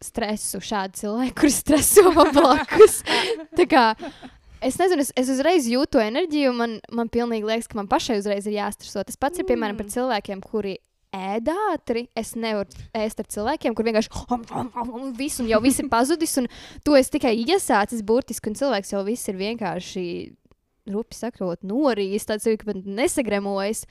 stresu 0.03 0.61
šādi 0.63 1.01
cilvēki, 1.01 1.35
kuriem 1.37 1.55
streso 1.55 2.11
man 2.15 2.31
blakus. 2.37 3.01
Tā 3.57 3.65
kā, 3.69 3.85
es 4.63 4.77
nezinu, 4.79 5.03
es, 5.03 5.11
es 5.19 5.31
uzreiz 5.33 5.67
jūtu 5.69 6.01
enerģiju, 6.03 6.53
un 6.53 6.61
man, 6.61 6.75
man 7.01 7.11
pilnīgi 7.11 7.49
liekas, 7.49 7.67
ka 7.69 7.79
man 7.79 7.89
pašai 7.91 8.19
uzreiz 8.21 8.47
ir 8.47 8.55
jāstreso. 8.59 9.03
Tas 9.05 9.19
pats 9.19 9.41
ir 9.41 9.47
piemēram 9.49 9.79
par 9.79 9.89
cilvēkiem, 9.91 10.43
kuri 10.45 10.77
ēd 11.15 11.49
ātri. 11.53 12.05
Es 12.17 12.35
nevaru 12.37 12.69
ēst 12.97 13.21
ar 13.21 13.29
cilvēkiem, 13.33 13.75
kur 13.75 13.87
vienkārši 13.87 14.13
om, 14.35 14.45
om, 14.83 15.09
viss, 15.17 15.41
un 15.41 15.49
jau 15.49 15.61
viss 15.63 15.81
ir 15.81 15.89
pazudis, 15.91 16.37
un 16.41 16.49
to 16.85 16.97
es 16.99 17.11
tikai 17.13 17.35
iesācis 17.41 18.05
burtiski, 18.05 18.51
un 18.51 18.59
cilvēks 18.59 18.93
jau 18.93 19.03
viss 19.07 19.31
ir 19.31 19.39
vienkārši, 19.39 20.05
rupi 20.93 21.17
sakot, 21.17 21.61
norījis, 21.67 22.29
tāds 22.29 22.47
jau 22.49 22.55
pat 22.63 22.81
nesagremojas. 22.85 23.85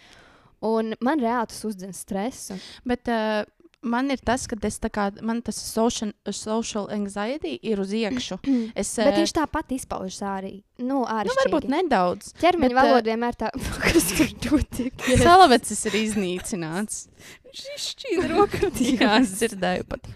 Un 0.65 0.97
man 1.05 1.21
reāli 1.23 1.53
tas 1.53 1.61
uzdzen 1.69 1.93
stresu. 1.95 2.57
Bet 2.89 3.07
uh, 3.15 3.45
man 3.83 4.11
ir 4.11 4.21
tas, 4.25 4.47
ka 4.51 4.57
es 4.67 4.79
tā 4.83 4.91
kā, 4.93 5.09
man 5.25 5.41
tas 5.45 5.59
social, 5.61 6.13
social 6.35 6.89
anxiety 6.95 7.57
ir 7.63 7.81
uz 7.83 7.93
iekšu. 7.95 8.41
Es, 8.79 8.95
Bet 8.99 9.13
eh, 9.13 9.19
viņš 9.21 9.35
tāpat 9.39 9.75
izpaužas 9.77 10.21
arī. 10.27 10.53
Nu, 10.83 11.03
arī 11.09 11.31
nu, 11.31 11.37
varbūt 11.43 11.69
nedaudz. 11.73 12.33
Ķermeņa 12.41 12.75
bet, 12.75 12.77
eh, 12.77 12.79
valoda 12.79 13.13
vienmēr 13.13 13.39
tā, 13.39 13.53
kas 13.85 14.11
tur 14.15 14.33
notiek. 14.49 15.07
Salavecis 15.23 15.85
ir 15.91 15.99
iznīcināts. 16.03 17.07
Viņš 17.49 17.63
izšķīda 17.77 18.33
roku. 18.35 18.73
Jā, 18.83 19.15
es 19.23 19.37
dzirdēju 19.39 19.89
pat. 19.91 20.11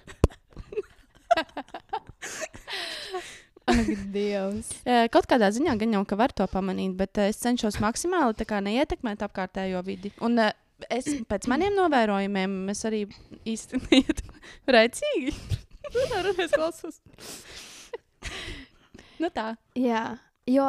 Ak, 3.73 3.87
Dievs. 4.12 4.73
Eh, 4.85 5.07
Kaut 5.14 5.28
kādā 5.31 5.49
ziņā 5.54 5.76
gan 5.78 5.95
jau 5.95 6.02
ka 6.09 6.19
var 6.19 6.35
to 6.35 6.47
pamanīt, 6.50 6.97
bet 6.99 7.19
es 7.23 7.38
cenšos 7.40 7.78
maksimāli 7.83 8.35
neietekmēt 8.66 9.23
apkārtējo 9.23 9.85
vidi. 9.87 10.11
Un 10.21 10.40
es 10.91 11.07
pēc 11.31 11.49
maniem 11.51 11.75
novērojumiem 11.79 12.57
es 12.73 12.85
arī 12.89 13.05
neietekmēju. 13.37 14.17
Rēcīgi. 14.77 15.35
Es 15.93 16.55
klausos. 16.57 17.01
Nu 19.23 19.29
tā. 19.31 19.53
Jā, 19.79 20.17
jo 20.51 20.65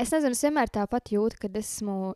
es 0.00 0.10
nezinu, 0.10 0.34
es 0.34 0.42
vienmēr 0.42 0.70
tāpat 0.74 1.12
jūtu, 1.14 1.38
kad 1.44 1.54
esmu. 1.60 2.14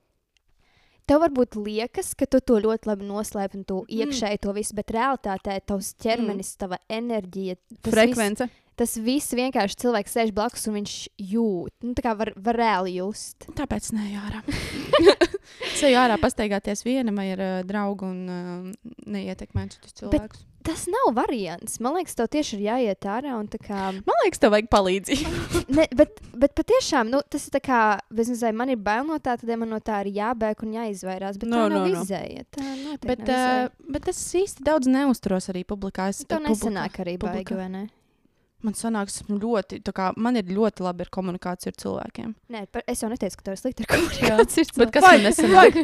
Tev 1.04 1.20
varbūt 1.20 1.58
liekas, 1.60 2.14
ka 2.16 2.24
tu 2.26 2.40
to 2.40 2.56
ļoti 2.64 2.88
labi 2.88 3.04
noslēpi 3.06 3.58
un 3.60 3.64
tu 3.68 3.76
Mm. 3.84 3.98
iekšēji 4.00 4.40
to 4.40 4.54
visu, 4.56 4.74
bet 4.74 4.90
realitātē 4.96 5.58
tavs 5.68 5.92
ķermenis, 6.00 6.54
tava 6.56 6.78
enerģija, 6.88 7.58
tas 7.60 7.92
viss, 7.92 7.92
Frekvence. 7.92 8.48
Tas 8.76 8.96
viss 9.00 9.34
vienkārši 9.36 9.78
cilvēks 9.84 10.16
sēž 10.18 10.32
blakus 10.36 10.66
un 10.70 10.78
viņš 10.80 10.94
jūt. 11.32 11.74
Nu, 11.84 11.92
tā 11.98 12.04
kā 12.06 12.14
var, 12.18 12.32
var 12.36 12.58
reāli 12.58 12.96
just. 12.98 13.46
Tāpēc 13.58 13.92
ne 13.96 14.08
ārā. 14.22 14.42
Es 15.74 15.82
eju 15.84 15.98
ārā 16.00 16.16
pastaigāties 16.22 16.84
viena 16.86 17.12
vai 17.14 17.28
ar 17.34 17.40
uh, 17.44 17.54
draugu 17.66 18.06
un 18.08 18.18
uh, 18.30 18.92
neietekmēt 19.10 19.76
citus 19.76 19.96
cilvēkus. 20.00 20.44
Tas 20.64 20.86
nav 20.88 21.10
variants. 21.18 21.74
Man 21.84 21.92
liekas, 21.98 22.14
tev 22.16 22.30
tieši 22.32 22.54
ir 22.56 22.62
jāiet 22.70 23.04
ārā 23.12 23.34
un 23.36 23.50
tā 23.52 23.58
kā. 23.60 23.90
Man 24.06 24.20
liekas, 24.24 24.40
tev 24.40 24.54
vajag 24.54 24.70
palīdzību. 24.72 25.60
Ne, 25.76 25.84
bet, 25.92 26.22
bet 26.40 26.54
patiešām 26.56 27.10
nu, 27.12 27.20
tas 27.28 27.44
ir 27.50 27.52
tā 27.58 27.60
kā, 27.66 27.80
nezinu, 28.16 28.52
man 28.56 28.72
ir 28.72 28.80
bail 28.80 29.04
no 29.04 29.18
tā, 29.20 29.34
tad 29.40 29.52
man 29.60 29.68
no 29.74 29.80
tā 29.84 29.98
ir 30.06 30.14
jābēg 30.16 30.64
un 30.64 30.72
jāizvairās. 30.78 31.36
Bet 31.42 31.50
No, 31.52 31.66
tā 31.66 31.74
nav 31.74 31.84
no, 31.84 31.90
no, 31.92 32.04
izēja. 32.06 32.46
Tā 32.56 32.64
bet, 33.04 33.20
nav 33.20 33.28
izēja. 33.28 33.66
uh, 33.68 33.90
bet 33.98 34.08
es 34.14 34.22
īsti 34.40 34.64
daudz 34.64 34.88
neuzturos 34.88 35.50
arī 35.52 35.66
publikā. 35.68 36.08
Es, 36.14 36.22
Tev 36.24 36.40
publikā- 36.40 36.54
nesanāk 36.54 36.98
arī 37.04 37.18
baigi, 37.20 37.60
vai 37.60 37.68
ne? 37.76 37.84
Man 38.64 38.76
sanāks, 38.78 39.18
esmu 39.20 39.36
ļoti, 39.42 39.82
kā, 39.92 40.10
man 40.16 40.38
ir 40.40 40.48
ļoti 40.48 40.84
labi 40.86 41.04
ar 41.04 41.10
komunikāciju 41.12 41.72
ar 41.72 41.80
cilvēkiem. 41.82 42.34
Nē, 42.54 42.64
par, 42.72 42.84
es 42.88 43.02
jau 43.04 43.10
neteicu, 43.12 43.36
ka 43.36 43.48
tev 43.48 43.56
ir 43.58 43.60
slikti 43.60 43.84
ar 43.84 43.90
komunikāciju. 43.92 44.76
Bet 44.80 44.92
kas 44.94 45.04
man 45.04 45.26
nesanāk? 45.28 45.80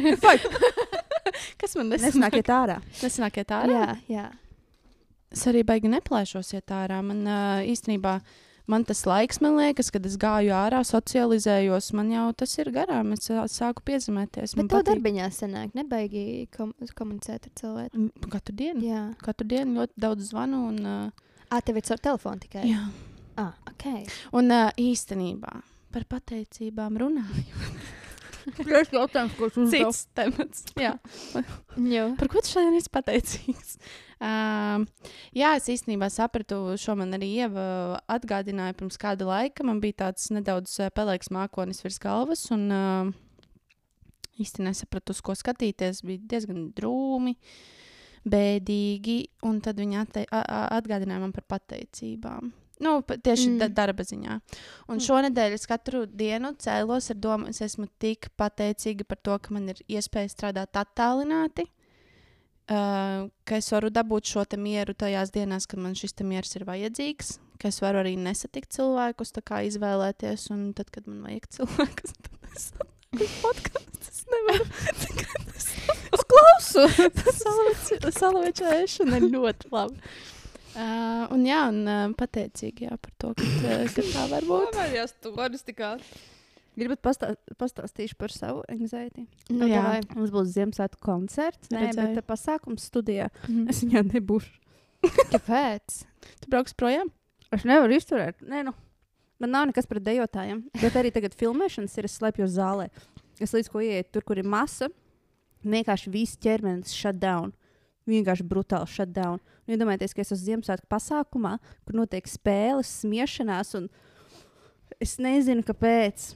Kas 1.61 1.75
man 1.77 1.91
nesanāk? 1.93 2.07
Nesnākiet 2.09 2.49
ārā. 2.51 2.77
Nesnākiet 3.01 3.51
ārā? 3.55 3.81
Jā, 3.81 3.97
jā. 4.09 4.29
Es 5.31 5.45
arī 5.47 5.61
baigi 5.67 5.91
neplēšos 5.91 6.55
iet 6.57 6.73
ārā. 6.75 6.99
Man 7.05 7.21
uh, 7.27 7.61
īstenībā. 7.69 8.19
Man 8.69 8.85
tas 8.87 9.01
laiks, 9.09 9.39
man 9.43 9.57
liekas, 9.57 9.89
kad 9.91 10.05
es 10.07 10.13
gāju 10.21 10.53
ārā, 10.55 10.83
socializējos, 10.85 11.89
man 11.97 12.11
jau 12.13 12.27
tas 12.37 12.53
ir 12.61 12.69
garām. 12.71 13.09
Es 13.15 13.25
sāku 13.51 13.83
piezemēties. 13.89 14.53
Bet 14.59 14.69
tev 14.71 14.85
darbiņā 14.87 15.27
sanāk, 15.33 15.73
nebaigi 15.75 16.45
kom 16.55 16.71
komunicēt 16.95 17.49
ar 17.49 17.55
cilvēku. 17.57 18.05
M, 18.05 18.29
Katru 18.31 18.55
dienu. 18.61 18.85
Jā. 18.85 19.01
Katru 19.25 19.49
dienu 19.49 19.81
ļoti 19.81 20.05
daudz 20.05 20.29
zvanu. 20.29 20.61
Un, 20.69 20.79
uh, 20.87 21.30
Ā, 21.51 21.59
tev 21.65 21.81
ir 21.81 21.87
caur 21.87 21.99
telefonu 22.09 22.45
tikai. 22.45 22.67
jā. 22.71 22.85
Ah, 23.39 23.55
ok. 23.71 23.87
un 24.37 24.51
uh, 24.51 24.69
īstenībā 24.79 25.61
par 25.91 26.05
pateicībām 26.07 26.99
runājot. 26.99 27.97
Tas 28.57 28.65
ir 28.65 28.95
jautājums, 28.95 29.33
ko 29.37 29.49
tu 29.53 29.65
uzdevi. 29.65 29.89
Cits 29.91 30.07
temats. 30.17 30.63
Jā. 30.79 30.95
Jā. 31.95 32.07
Par 32.17 32.31
ko 32.31 32.41
tu 32.41 32.49
šodien 32.49 32.77
esi 32.79 32.89
pateicīgs? 32.93 33.75
Um, 34.21 34.85
jā, 35.37 35.51
es 35.57 35.67
īstenībā 35.73 36.09
sapratu, 36.13 36.59
šo 36.81 36.95
man 36.97 37.13
arī 37.17 37.31
Ieva 37.41 37.99
atgādināja 38.11 38.75
pirms 38.77 38.97
kāda 39.01 39.27
laika. 39.29 39.65
Man 39.67 39.81
bija 39.83 40.03
tāds 40.05 40.27
nedaudz 40.33 40.73
uh, 40.81 40.89
pelēks 40.93 41.31
mākonis 41.33 41.81
virs 41.85 41.99
galvas, 42.01 42.43
un 42.53 42.65
uh, 42.73 43.13
īsti 44.41 44.65
nesapratu, 44.65 45.15
uz 45.15 45.21
ko 45.25 45.37
skatīties. 45.37 46.03
Bija 46.05 46.21
diezgan 46.35 46.69
drūmi, 46.77 47.35
bēdīgi, 48.27 49.17
un 49.47 49.61
tad 49.65 49.79
viņi 49.81 50.01
atte, 50.01 50.25
atgādināja 50.29 51.23
man 51.23 51.33
par 51.35 51.47
pateicībām. 51.57 52.51
Nu, 52.81 53.01
tieši 53.01 53.47
Mm. 53.47 53.53
mm. 53.53 53.59
da, 53.59 53.67
darba 53.67 54.03
ziņā. 54.03 54.39
Un 54.89 54.99
šonadēļ 54.99 55.53
es 55.53 55.67
katru 55.69 56.05
dienu 56.05 56.55
cēlos 56.57 57.11
ar 57.13 57.19
domu, 57.21 57.49
es 57.49 57.61
esmu 57.61 57.85
tik 58.01 58.31
pateicīga 58.37 59.05
par 59.05 59.17
to, 59.21 59.37
ka 59.37 59.53
man 59.53 59.69
ir 59.69 59.83
iespēja 59.87 60.33
strādāt 60.33 60.73
attālināti. 60.73 61.67
Uh, 62.71 63.27
ka 63.43 63.57
es 63.57 63.67
varu 63.73 63.89
dabūt 63.91 64.29
šo 64.31 64.45
mieru 64.57 64.93
tajās 64.93 65.31
dienās, 65.31 65.67
kad 65.67 65.79
man 65.79 65.93
šis 65.93 66.13
miers 66.23 66.55
ir 66.55 66.63
vajadzīgs. 66.65 67.39
Ka 67.59 67.67
es 67.67 67.81
varu 67.81 67.99
arī 67.99 68.15
nesatikt 68.17 68.71
cilvēkus, 68.73 69.33
tā 69.35 69.41
kā 69.43 69.61
izvēlēties. 69.67 70.49
Un 70.55 70.73
tad, 70.73 70.89
kad 70.89 71.05
man 71.05 71.21
vajag 71.27 71.49
cilvēkus, 71.57 72.15
tad 72.17 72.55
es 72.55 72.71
atnāku 72.79 73.27
podkāstu. 73.43 74.09
Es 74.09 74.25
nevaru. 74.31 74.65
Es 76.11 76.25
klausu. 76.31 76.87
Salaveča 78.15 78.75
ēšana 78.81 79.19
ir 79.21 79.29
ļoti 79.33 79.71
labi. 79.73 80.13
Uh, 80.71 81.25
un 81.35 81.41
jā, 81.43 81.65
un 81.67 81.81
uh, 81.83 82.03
pateicīgi 82.15 82.85
jā, 82.87 82.95
par 82.95 83.11
to, 83.19 83.33
ka, 83.35 83.43
uh, 83.43 83.81
ka 83.91 84.05
tā 84.07 84.27
var 84.31 84.45
būt. 84.47 84.69
Pamērījās 84.71 85.17
tu 85.19 85.33
varas 85.35 85.65
tikā. 85.67 85.97
Gribat 86.79 87.01
pastā, 87.03 87.33
pastāstīšu 87.59 88.15
par 88.15 88.31
savu 88.31 88.61
anxiety? 88.71 89.25
Nu, 89.51 89.67
Jā. 89.67 89.81
davai. 89.81 89.97
Mums 90.15 90.31
būs 90.31 90.53
Ziemassvētku 90.53 91.01
koncerts. 91.03 91.67
Nē, 91.73 91.89
Redzēju. 91.89 92.13
bet 92.15 92.29
pasākums 92.29 92.85
studijā. 92.87 93.27
Mhm. 93.49 93.65
Es 93.73 93.81
viņā 93.83 94.05
nebūšu. 94.07 94.53
Kāpēc? 95.33 96.05
Tu 96.39 96.47
brauks 96.53 96.77
projām? 96.77 97.11
Es 97.51 97.67
nevaru 97.67 97.97
izturēt. 97.97 98.39
Nē, 98.47 98.63
nu. 98.69 98.75
Man 99.41 99.51
nav 99.51 99.67
nekas 99.67 99.89
pret 99.89 100.05
dejotājiem. 100.05 100.63
Bet 100.79 100.95
arī 100.95 101.11
tagad 101.11 101.35
filmēšanas 101.35 101.97
ir. 101.97 102.07
Es 102.07 102.15
slēpjos 102.21 102.55
zālē. 102.55 102.87
Es 103.41 103.51
līdz 103.57 103.71
ko 103.73 103.81
ieeju 103.83 104.07
tur, 104.13 104.23
kur 104.23 104.39
ir 104.39 104.47
masa. 104.47 104.87
Vienkārši 105.65 106.13
viss 106.13 106.39
ķermenis 106.41 106.93
shutdown. 106.95 107.51
Vienkārši 108.11 108.45
brutāli 108.47 108.91
shutdown. 108.91 109.39
Un 109.65 109.75
Iedomājieties, 109.75 110.13
ka 110.17 110.23
es 110.23 110.33
esmu 110.33 110.43
Ziemassvētku 110.45 110.89
pasākumā, 110.91 111.55
kur 111.87 112.01
notiek 112.01 112.27
spēles, 112.27 112.91
smiešanās. 113.05 113.75
un 113.79 113.89
Es 115.01 115.17
nezinu, 115.21 115.63
kāpēc. 115.65 116.33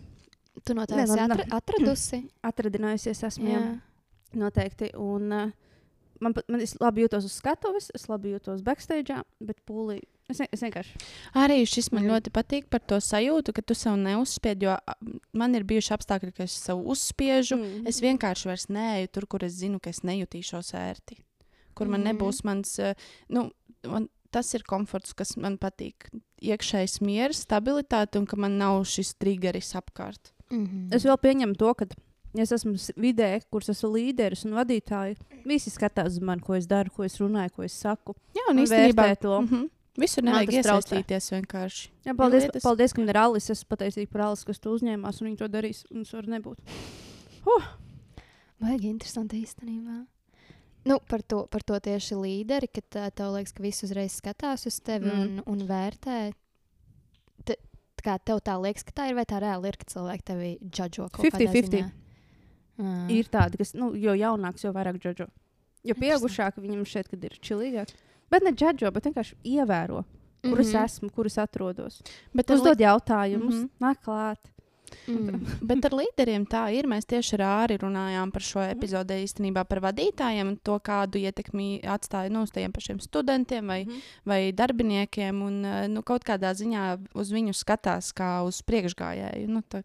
Tu 0.65 0.73
no 0.77 0.85
tā 0.89 1.03
esi 1.03 1.17
nav. 1.19 1.35
atra 1.35 1.45
atradusi. 1.59 2.23
Atradinājusies 2.45 3.21
esmu. 3.29 3.51
Jā. 3.51 3.61
Jā. 3.61 4.39
Noteikti. 4.41 4.89
Un, 4.99 5.29
uh, 5.29 5.51
man, 6.23 6.35
man 6.47 6.63
es 6.63 6.75
labi 6.81 7.03
jūtos 7.03 7.27
uz 7.27 7.35
skatuves, 7.41 7.91
es 7.95 8.07
labi 8.11 8.33
jūtos 8.33 8.63
backstage, 8.65 9.17
bet 9.43 9.61
pūlī. 9.67 9.99
Es, 10.31 10.39
es 10.41 10.63
vienkārši. 10.65 10.97
Arī 11.37 11.59
šis 11.69 11.91
man 11.93 12.07
ļoti 12.09 12.31
patīk 12.33 12.65
par 12.73 12.81
to 12.81 12.97
sajūtu, 12.97 13.53
ka 13.53 13.61
tu 13.61 13.77
sev 13.77 13.99
neuzspied. 14.01 14.63
Jo 14.65 14.79
man 15.37 15.53
ir 15.53 15.67
bijuši 15.69 15.93
apstākļi, 15.99 16.33
ka 16.33 16.47
es 16.47 16.55
sev 16.65 16.81
uzspiežu. 16.81 17.59
Mm. 17.59 17.85
Es 17.91 18.01
vienkārši 18.01 18.49
vairs 18.49 18.65
neeju 18.73 19.11
tur, 19.13 19.29
kur 19.29 19.45
es 19.45 19.59
zinu, 19.59 19.77
ka 19.77 19.93
es 19.93 20.01
nejutīšos 20.07 20.73
ērti. 20.81 21.19
Kur 21.75 21.87
man 21.87 22.01
Mhm. 22.03 22.17
nebūs 22.17 22.43
mans. 22.43 22.79
eh, 22.79 22.93
Nu, 23.29 23.51
man, 23.85 24.09
tas 24.31 24.53
ir 24.53 24.63
komforts, 24.63 25.13
kas 25.15 25.35
man 25.37 25.57
patīk. 25.57 26.09
Iekšējais 26.41 27.01
miers, 27.01 27.45
stabilitāte 27.45 28.15
un 28.17 28.25
ka 28.25 28.35
man 28.37 28.57
nav 28.57 28.83
šis 28.85 29.13
triggeris 29.19 29.73
apkārt. 29.75 30.31
Mhm. 30.51 30.93
Es 30.93 31.03
vēl 31.03 31.17
pieņemu 31.17 31.57
to, 31.57 31.73
ka 31.73 31.85
es 32.37 32.51
esmu 32.51 32.73
vidē, 32.97 33.41
kurš 33.51 33.69
esmu 33.69 33.91
līderis 33.93 34.45
un 34.45 34.51
vadītāji. 34.51 35.17
Visi 35.45 35.69
skatās 35.69 36.07
uz 36.07 36.19
mani, 36.21 36.41
ko 36.41 36.53
es 36.53 36.65
daru, 36.67 36.89
ko 36.91 37.03
es 37.03 37.17
runāju, 37.17 37.51
ko 37.51 37.63
es 37.63 37.73
saku. 37.73 38.13
Jā, 38.35 38.41
un 38.49 38.59
Un 38.59 38.65
īstenībā 38.65 39.19
to. 39.19 39.41
Mm 39.41 39.47
-hmm. 39.47 39.69
Visur 39.97 40.23
nevajag 40.23 40.49
iesaistīties 40.51 41.31
vienkārši. 41.31 41.87
Jā, 42.05 42.13
paldies, 42.17 42.43
lietas- 42.43 42.61
paldies, 42.63 42.93
ka 42.93 43.01
man 43.01 43.09
ir 43.09 43.15
Alis. 43.17 43.49
Es 43.49 43.63
pateicīgu 43.63 44.11
par 44.11 44.21
Alis, 44.21 44.43
kas 44.43 44.59
to 44.59 44.69
uzņēmās, 44.77 45.21
un 45.21 45.27
viņi 45.27 45.37
to 45.37 45.47
darīs. 45.47 45.85
Un 45.91 46.01
es 46.01 46.11
varu 46.11 46.27
nebūt. 46.27 46.57
Baigi 48.61 48.87
interesanti 48.89 49.41
īstenībā. 49.45 50.05
Nu, 50.85 50.99
par, 51.09 51.23
to, 51.25 51.47
par 51.49 51.63
to 51.65 51.79
tieši 51.81 52.15
līderi, 52.19 52.69
ka 52.69 53.09
tev 53.09 53.33
liekas, 53.33 53.53
ka 53.57 53.63
visi 53.65 53.87
uzreiz 53.87 54.19
skatās 54.19 54.67
uz 54.69 54.77
tevi 54.85 55.09
Mm. 55.09 55.21
un, 55.21 55.43
un 55.45 55.67
vērtē. 55.67 56.17
Te, 57.43 57.57
tā 57.97 58.05
kā 58.05 58.17
tev 58.21 58.41
tā 58.45 58.53
liekas, 58.61 58.85
ka 58.85 58.93
tā 58.93 59.07
ir, 59.09 59.15
vai 59.17 59.25
tā 59.25 59.41
reāli 59.41 59.71
ir, 59.71 59.77
ka 59.81 59.89
cilvēki 59.89 60.25
tevi 60.29 60.51
džudžo 60.61 61.09
kaut 61.09 61.25
kādā 61.25 61.41
50-50. 61.41 61.71
ziņā? 61.73 61.91
Mm. 62.77 63.09
Ir 63.09 63.31
tādi, 63.31 63.57
kas, 63.57 63.73
nu, 63.73 63.93
jo 63.97 64.13
jaunāks, 64.13 64.65
jo 64.65 64.73
vairāk 64.75 64.99
džudžo. 65.01 65.27
Jo 65.85 65.95
pieaugušāk 65.97 66.57
viņam 66.61 66.85
šeit, 66.85 67.09
kad 67.09 67.23
ir 67.23 67.33
čilīgāk. 67.41 67.93
Bet 68.29 68.45
ne 68.45 68.51
džudžo, 68.53 68.91
bet 68.93 69.05
vienkārši 69.09 69.37
ievēro, 69.41 70.03
kur 70.43 70.51
mm 70.51 70.61
-hmm. 70.61 70.61
es 70.61 70.73
esmu, 70.91 71.09
kur 71.09 71.25
es 71.25 71.37
atrodos. 71.37 72.01
Bet 72.33 72.49
Uzdod 72.49 72.77
jautājumus, 72.79 73.55
mm. 73.55 73.63
-hmm. 73.63 73.69
nāk 73.81 74.01
klāt. 74.05 74.41
Mm. 75.07 75.45
Bet 75.61 75.85
ar 75.85 75.95
līderiem 75.99 76.45
tā 76.49 76.65
ir. 76.75 76.87
Mēs 76.89 77.05
tieši 77.09 77.37
ar 77.39 77.45
Āri 77.47 77.77
runājām 77.81 78.31
par 78.33 78.41
šo 78.45 78.63
epizodi 78.65 79.21
īstenībā 79.25 79.65
par 79.69 79.83
vadītājiem 79.85 80.53
un 80.53 80.57
to, 80.57 80.79
kādu 80.79 81.21
ietekmi 81.21 81.81
atstāja 81.83 82.31
nu, 82.33 82.45
uz 82.47 82.53
tiem 82.55 82.73
pašiem 82.75 82.99
studentiem 83.03 83.67
vai, 83.67 83.83
Mm 83.85 84.01
vai 84.25 84.51
darbiniekiem. 84.51 85.41
Un, 85.41 85.65
eh, 85.65 85.87
nu, 85.87 86.03
kaut 86.05 86.25
kādā 86.27 86.51
ziņā 86.57 86.85
uz 87.15 87.31
viņu 87.31 87.53
skatās 87.55 88.11
kā 88.15 88.39
uz 88.45 88.61
priekšgājēju. 88.65 89.47
Nu, 89.51 89.61
tā, 89.69 89.83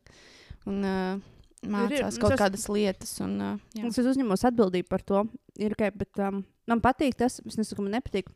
un, 0.66 0.84
uh, 0.84 1.20
mācās 1.62 2.16
Mums 2.16 2.18
kaut 2.18 2.32
es- 2.32 2.40
kādas 2.40 2.68
lietas. 2.68 3.20
Un, 3.20 3.40
uh. 3.40 3.86
Es 3.86 3.98
uzņemos 3.98 4.44
atbildību 4.48 4.88
par 4.88 5.02
to. 5.02 5.24
Ir, 5.56 5.72
okay, 5.72 5.90
bet, 5.90 6.18
um, 6.18 6.44
man 6.66 6.80
patīk 6.80 7.14
tas, 7.14 7.40
es 7.44 7.56
nesaku, 7.56 7.82
man 7.82 8.00
nepatīk. 8.00 8.28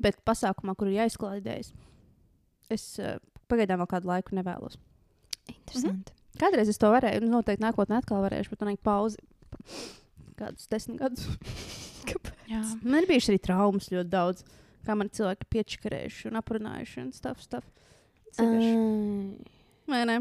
Bet 0.00 0.20
pasākumā, 0.24 0.76
kur 0.76 0.86
ir 0.88 1.00
jāizklāj 1.00 1.40
idejas, 1.40 1.72
es 2.70 2.98
uh, 2.98 3.18
pagaidām 3.48 3.82
vēl 3.82 3.90
kādu 3.90 4.06
laiku 4.06 4.34
nevēlos. 4.38 4.78
Interesanti. 5.50 6.14
Kādreiz 6.40 6.70
es 6.72 6.80
to 6.80 6.88
varēju, 6.92 7.24
un 7.24 7.34
noteikti 7.34 7.64
nākotnē 7.64 8.00
atkal 8.00 8.22
varēšu, 8.24 8.54
bet 8.54 8.64
man 8.64 8.72
ir 8.72 8.80
pauze. 8.86 9.20
Kādus 10.40 10.70
desmit 10.72 11.00
gadus. 11.02 11.26
Man 12.82 13.02
ir 13.02 13.06
bijušas 13.06 13.30
arī 13.30 13.38
traumas 13.44 13.84
ļoti 13.92 14.10
daudz, 14.10 14.40
kā 14.82 14.96
man 14.98 15.10
cilvēki 15.14 15.46
piečakarējuši 15.54 16.30
un 16.30 16.38
aprunājuši 16.40 17.02
un 17.04 17.12
stuff. 17.14 17.44
stuff. 17.44 17.68
Mm. 18.40 19.36
Vai 19.86 20.00
ne? 20.08 20.16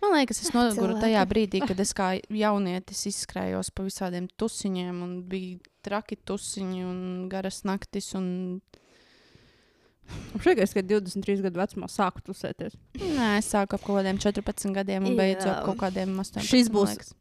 Man 0.00 0.14
liekas, 0.14 0.42
es 0.44 0.52
noguru 0.54 0.98
tajā 1.00 1.22
brīdī, 1.28 1.62
kad 1.66 1.80
es 1.82 1.92
kā 1.98 2.14
jaunietis 2.32 3.06
izskrējos 3.10 3.72
pa 3.74 3.86
visādiem 3.86 4.28
tusiņiem, 4.40 5.02
un 5.04 5.14
bija 5.28 5.58
traki 5.86 6.18
tusiņi 6.28 6.84
un 6.86 7.00
garas 7.32 7.62
naktis. 7.68 8.12
Un... 8.18 8.60
Šogad, 10.42 10.72
kad 10.76 10.86
23 10.90 11.42
gadu 11.46 11.60
vecumā 11.60 11.88
sāku 11.90 12.22
tusēties. 12.28 12.76
Nē, 13.00 13.30
es 13.40 13.48
sāku 13.52 13.74
ap 13.78 13.82
kaut 13.84 13.98
kādiem 14.00 14.18
14 14.22 14.74
gadiem 14.76 15.06
un 15.10 15.16
beidzu 15.18 15.48
ap 15.50 15.64
kaut 15.66 15.78
kādiem 15.80 16.12
18. 16.20 16.44
Šis 16.46 16.68
būs- 16.72 16.92
liekas. 16.94 17.14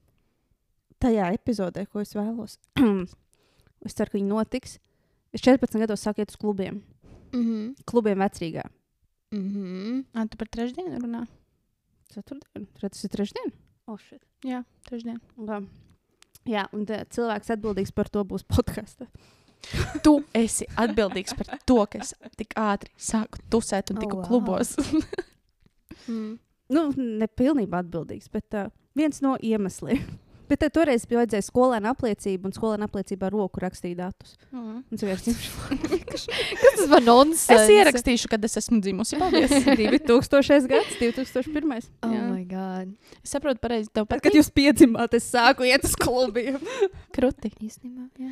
Tajā 1.01 1.29
epizodē, 1.35 1.85
ko 1.91 1.99
es 2.01 2.13
vēlos, 2.15 2.57
es 3.85 3.93
ceru, 3.93 4.11
ka 4.11 4.17
viņi 4.17 4.29
notiks. 4.31 4.77
Es 5.35 5.41
14 5.43 5.81
gados 5.83 6.01
sāku 6.05 6.23
iet 6.23 6.31
uz 6.31 6.37
klubiem. 6.39 6.81
Mhm. 7.35 7.73
Klubiem 7.89 8.21
vecrīgā. 8.23 8.63
Mhm. 9.35 10.05
Ā, 10.15 10.27
tu 10.31 10.37
par 10.39 10.47
trešdienu 10.47 11.01
runā? 11.03 11.25
Ceturtdien, 12.13 12.67
Re, 12.79 12.89
tas 12.89 13.03
ir 13.03 13.09
trešdien. 13.11 13.51
Oh, 13.87 13.97
shit. 13.99 14.21
Jā, 14.45 14.63
trešdien. 14.87 15.19
Jā. 15.37 15.59
Jā, 16.45 16.63
un 16.77 16.85
tā, 16.85 17.01
cilvēks 17.09 17.49
atbildīgs 17.57 17.91
par 17.93 18.07
to 18.13 18.21
būs 18.23 18.45
podkāstā. 18.45 19.07
Tu 20.05 20.13
esi 20.37 20.67
atbildīgs 20.77 21.35
par 21.39 21.57
to, 21.65 21.79
ka 21.89 22.01
es 22.03 22.13
tik 22.37 22.53
ātri 22.59 22.91
sāku 22.97 23.39
tusēt 23.49 23.91
un 23.93 23.97
Oh, 23.97 24.03
tiku 24.05 24.19
wow. 24.21 24.27
klubos. 24.27 24.75
Mm. 26.05 26.35
Nu, 26.69 26.81
ne 26.97 27.25
pilnībā 27.25 27.79
atbildīgs, 27.81 28.27
bet 28.29 28.53
uh, 28.53 28.67
viens 28.97 29.21
no 29.25 29.35
iemesliem. 29.41 30.03
Bet 30.45 30.61
uh, 30.61 30.69
toreiz 30.69 31.07
bija 31.09 31.23
vajadzēja 31.23 31.41
skolēna 31.47 31.89
apliecību, 31.95 32.45
un 32.45 32.53
skolēna 32.53 32.85
apliecībā 32.85 33.25
ar 33.25 33.33
roku 33.33 33.57
rakstīja 33.63 33.97
datus. 34.03 34.35
Mm. 34.53 34.83
Kas 36.11 36.27
tas 36.27 36.83
var 36.91 37.01
nonsens? 37.01 37.49
Es 37.49 37.71
ierakstīšu, 37.73 38.29
kad 38.29 38.45
es 38.45 38.59
esmu 38.61 38.77
dzimusi. 38.85 39.17
Paldies. 39.17 39.55
2000. 39.65 40.69
gads, 40.69 40.99
2001. 41.01 41.89
Oh 42.05 42.13
Jā. 42.13 42.21
my 42.29 42.43
god. 42.45 42.93
Es 43.25 43.33
saprotu, 43.33 43.57
pareizi. 43.63 43.89
Tev 43.89 44.05
Tad, 44.05 44.19
patīk. 44.19 44.27
kad 44.27 44.37
jūs 44.37 44.51
piedzimāt, 44.53 45.17
es 45.17 45.25
sāku 45.33 45.65
iet 45.65 45.89
uz 45.89 45.97
klubiem. 45.97 46.61
Kruti. 47.17 47.49
Īstenībā, 47.65 48.05
jā. 48.21 48.29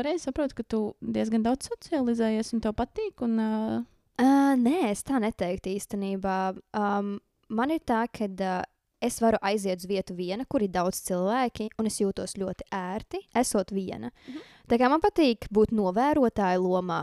Pareizi 0.00 0.24
saprotu, 0.24 0.56
ka 0.56 0.64
tu 0.64 0.82
diezgan 1.04 1.44
daudz 1.44 1.68
socializējies 1.68 2.54
un 2.56 2.62
tev 2.64 2.72
patīk. 2.78 3.20
Un, 3.26 3.40
uh, 3.40 3.80
Uh, 4.20 4.52
nē, 4.60 4.90
es 4.90 5.00
tā 5.06 5.16
neteiktu 5.22 5.70
īstenībā. 5.72 6.52
Um, 6.76 7.14
man 7.48 7.70
ir 7.72 7.80
tā, 7.88 8.02
ka 8.12 8.26
uh, 8.28 8.56
es 9.00 9.16
varu 9.22 9.38
aiziet 9.40 9.80
uz 9.80 9.88
vietu 9.88 10.16
viena, 10.18 10.44
kur 10.44 10.60
ir 10.64 10.72
daudz 10.74 11.00
cilvēki, 11.06 11.70
un 11.80 11.88
es 11.88 11.96
jūtos 12.02 12.36
ļoti 12.40 12.66
ērti, 12.76 13.22
esot 13.40 13.72
viena. 13.72 14.10
Mhm. 14.28 14.42
Tā 14.68 14.78
kā 14.80 14.90
man 14.92 15.00
patīk 15.00 15.48
būt 15.48 15.72
novērotāja 15.72 16.60
lomā. 16.60 17.00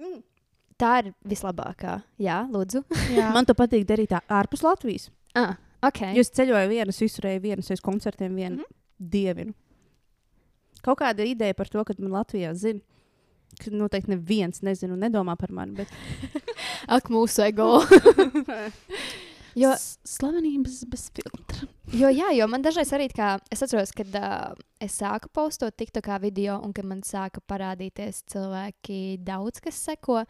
Mm. 0.00 0.22
Tā 0.80 0.94
ir 1.02 1.12
vislabākā. 1.30 1.98
Jā, 2.18 2.40
lūdzu. 2.50 2.80
jā. 3.14 3.28
Man 3.36 3.46
to 3.46 3.54
patīk 3.54 3.84
darīt 3.86 4.10
tā 4.10 4.18
ārpus 4.26 4.64
Latvijas. 4.66 5.04
ah, 5.38 5.54
okay. 5.86 6.16
Jūs 6.18 6.32
ceļojat 6.34 6.66
vienas, 6.72 6.98
visurēju 6.98 7.44
vienas, 7.44 7.70
aiz 7.70 7.84
koncertiem 7.84 8.34
vienu. 8.34 8.56
Mm. 8.56 8.64
-hmm. 8.64 9.10
Dievinu. 9.12 9.54
Kaut 10.84 11.00
kāda 11.00 11.26
ideja 11.26 11.56
par 11.56 11.70
to, 11.72 11.84
ka 11.86 11.96
man 11.98 12.18
Latvijā 12.18 12.52
zina. 12.58 12.82
ka 13.60 13.70
Noteikti 13.70 14.10
neviens 14.10 14.62
nezina 14.66 14.96
un 14.96 15.04
nedomā 15.04 15.36
par 15.38 15.52
mani. 15.54 15.76
Bet... 15.78 15.92
Ak, 16.96 17.08
mūsu 17.12 17.44
ego. 17.46 17.78
jo, 19.62 19.70
Slavenības 20.08 20.80
bez 20.90 21.06
filtra. 21.14 21.68
jo, 21.94 22.10
jā, 22.10 22.32
jo 22.34 22.48
man 22.50 22.64
dažreiz 22.64 22.90
arī 22.96 23.06
tā 23.12 23.20
kā 23.20 23.28
es 23.54 23.62
atceros, 23.64 23.94
kad 23.96 24.18
uh, 24.18 24.58
es 24.82 24.98
sāku 25.00 25.30
postot 25.32 25.76
TikTokā 25.78 26.18
video, 26.24 26.58
un 26.64 26.74
kad 26.76 26.88
man 26.88 27.04
sāka 27.06 27.42
parādīties 27.46 28.24
cilvēki, 28.34 29.22
daudz 29.24 29.62
kas 29.64 29.78
seko. 29.86 30.24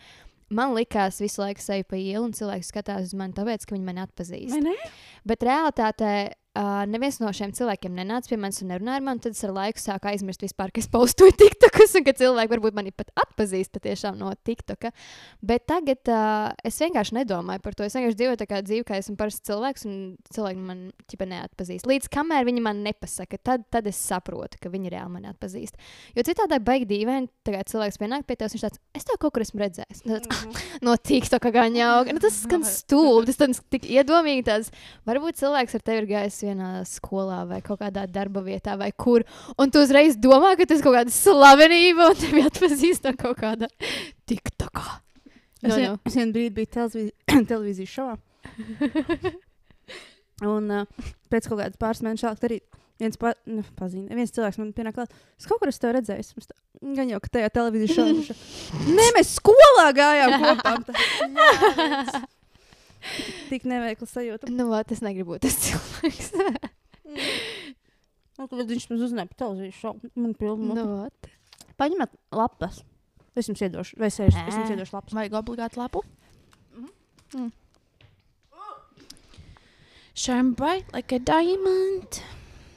Man 0.54 0.74
likās 0.76 1.22
visu 1.22 1.40
laiku 1.40 1.62
seju 1.64 1.86
pa 1.88 1.96
ielu, 1.98 2.26
un 2.28 2.34
cilvēki 2.36 2.68
skatās 2.68 3.08
uz 3.08 3.14
mani 3.16 3.34
tāpēc, 3.34 3.64
ka 3.64 3.74
viņi 3.74 3.86
mani 3.86 4.04
atpazīst. 4.04 4.52
Vai 4.52 4.66
ne? 4.68 4.74
Bet 5.24 5.44
realitātē 5.46 6.14
uh, 6.54 6.84
neviens 6.90 7.18
no 7.20 7.30
šiem 7.34 7.52
cilvēkiem 7.54 7.94
nenāca 7.96 8.30
pie 8.30 8.38
manis 8.40 8.62
un 8.62 8.70
nerunāja 8.72 9.00
ar 9.00 9.04
mani. 9.04 9.22
Tad 9.24 9.36
es 9.36 9.44
ar 9.46 9.52
laiku 9.54 9.82
sāku 9.82 10.08
aizmirst 10.10 10.44
vispār, 10.44 10.72
ka 10.74 10.82
es 10.82 10.88
postoju 10.90 11.34
TikTokus, 11.40 11.96
un 11.98 12.06
ka 12.06 12.14
cilvēki 12.18 12.52
varbūt 12.54 12.78
mani 12.78 12.94
pat 12.94 13.10
atpazīst 13.24 13.74
patiešām 13.74 14.18
no 14.20 14.30
TikToka. 14.46 14.92
Bet 15.44 15.66
tagad 15.70 16.10
uh, 16.12 16.52
es 16.66 16.78
vienkārši 16.82 17.18
nedomāju 17.20 17.62
par 17.64 17.76
to. 17.76 17.86
Es 17.86 17.96
vienkārši 17.98 18.20
dzīvoju 18.20 18.40
tā 18.40 18.48
kā 18.50 18.60
dzīvi, 18.66 18.86
kā 18.88 18.98
esmu 19.00 19.16
parasts 19.20 19.46
cilvēks, 19.48 19.86
un 19.90 19.98
cilvēki 20.34 20.64
man 20.70 20.84
ķipa 21.10 21.28
neatpazīst. 21.32 21.88
Līdz 21.90 22.10
kamēr 22.14 22.46
viņi 22.48 22.64
man 22.64 22.84
nepasaka, 22.86 23.40
tad, 23.42 23.66
tad 23.74 23.90
es 23.90 24.00
saprotu, 24.00 24.60
ka 24.62 24.72
viņi 24.72 24.94
reāli 24.94 25.16
mani 25.16 25.30
atpazīst. 25.32 25.78
Jo 26.14 26.26
citādi 26.26 26.60
baigi 26.64 26.88
dīvaini, 26.90 27.30
tagad 27.46 27.70
cilvēks 27.72 28.00
pienāk 28.00 28.28
pie 28.28 28.38
tevis, 28.38 28.54
viņš 28.56 28.66
tāds, 28.68 28.82
es 28.94 29.08
tev 29.08 29.18
kaut 29.22 29.34
kur 29.34 29.44
esmu 29.44 29.62
redzējis. 29.64 30.04
Tāds, 30.06 30.56
no 30.86 30.94
TikToka 30.96 31.50
gan 31.54 31.76
jau. 31.78 31.92
Nu, 32.14 32.22
tas 32.22 32.38
skan 32.44 32.64
stulbi, 32.68 33.30
tas 33.30 33.40
tāds 33.42 33.62
tik 33.72 33.88
iedomīgi. 33.90 34.46
Tāds, 34.46 34.70
varbūt 35.14 35.38
cilvēks 35.40 35.78
ar 35.78 35.84
tevi 35.86 36.02
ir 36.02 36.08
gājis 36.10 36.40
vienā 36.44 36.68
skolā 36.88 37.40
vai 37.48 37.60
kaut 37.64 37.80
kādā 37.80 38.04
darba 38.10 38.42
vietā 38.44 38.76
vai 38.80 38.90
kur. 38.92 39.24
Un 39.56 39.72
tu 39.72 39.80
uzreiz 39.84 40.18
domā, 40.20 40.52
ka 40.58 40.66
tas 40.68 40.82
ir 40.82 40.86
kaut 40.86 40.98
kāda 40.98 41.14
slavenība 41.14 42.10
un 42.12 42.20
tevi 42.20 42.44
atpazīst 42.50 43.08
no 43.08 43.14
kaut 43.18 43.40
kāda 43.40 43.70
TikTokā. 44.28 44.86
Es, 45.64 45.70
No, 45.70 45.76
vien, 45.80 45.94
no. 45.94 45.98
es 46.04 46.16
vienu 46.18 46.34
brīdi 46.34 46.52
biju 46.58 46.68
televīzijas, 46.74 47.12
televīzijas 47.50 47.92
šovā. 47.94 48.14
Un 50.54 50.66
uh, 50.74 51.04
pēc 51.32 51.46
kaut 51.48 51.60
kādas 51.62 51.78
pāris 51.80 52.02
mēnešu 52.04 52.26
vēlāk 52.26 52.44
arī 52.48 52.58
viens 53.00 53.16
pa, 53.20 53.32
nu, 53.48 53.64
pazīst, 53.78 54.10
viens 54.12 54.34
cilvēks 54.34 54.60
man 54.60 54.74
pienāk 54.76 54.98
klāt. 54.98 55.14
Es 55.40 55.48
kaut 55.48 55.62
kur 55.62 55.72
esmu 55.72 55.94
redzējis. 55.96 56.34
Es 56.36 56.52
Gan 56.84 57.08
jau, 57.08 57.20
ka 57.22 57.30
tajā 57.38 57.48
televīzijas 57.54 57.96
šovā. 57.96 58.36
Nē, 58.98 59.06
mēs 59.16 59.36
skolā 59.38 59.88
gājām 59.96 60.36
kopā. 60.42 60.74
Tā. 62.12 62.24
Tik 63.50 63.66
neveikli 63.68 64.08
sajūta. 64.08 64.50
Nu, 64.52 64.68
vot, 64.72 64.92
es 64.94 65.02
negribu 65.04 65.34
būt 65.34 65.44
tas 65.46 65.56
cilvēks. 65.66 66.32
Un, 68.34 68.48
kad 68.50 68.66
viņš 68.66 68.88
mums 68.90 69.04
uzzināja 69.06 69.30
par 69.30 69.38
televīzijas 69.44 69.80
šovu, 69.82 70.10
man 70.18 70.32
pilna. 70.38 70.72
nu, 70.72 70.74
Nu. 70.80 70.84
vot. 71.04 71.28
Paņemiet 71.78 72.14
lapas. 72.34 72.80
Es 73.34 73.48
jums 73.50 73.62
iedošu, 73.66 73.96
vai 73.98 74.08
es, 74.12 74.18
es, 74.22 74.34
jums 74.34 74.70
iedošu 74.74 74.94
lapas. 74.94 75.14
Vajag 75.16 75.36
obligāti 75.40 75.78
lapu. 75.80 76.02
Mm. 77.34 77.50
Shine 80.14 80.52
bright 80.54 80.92
like 80.94 81.12
a 81.12 81.18
diamond. 81.18 82.20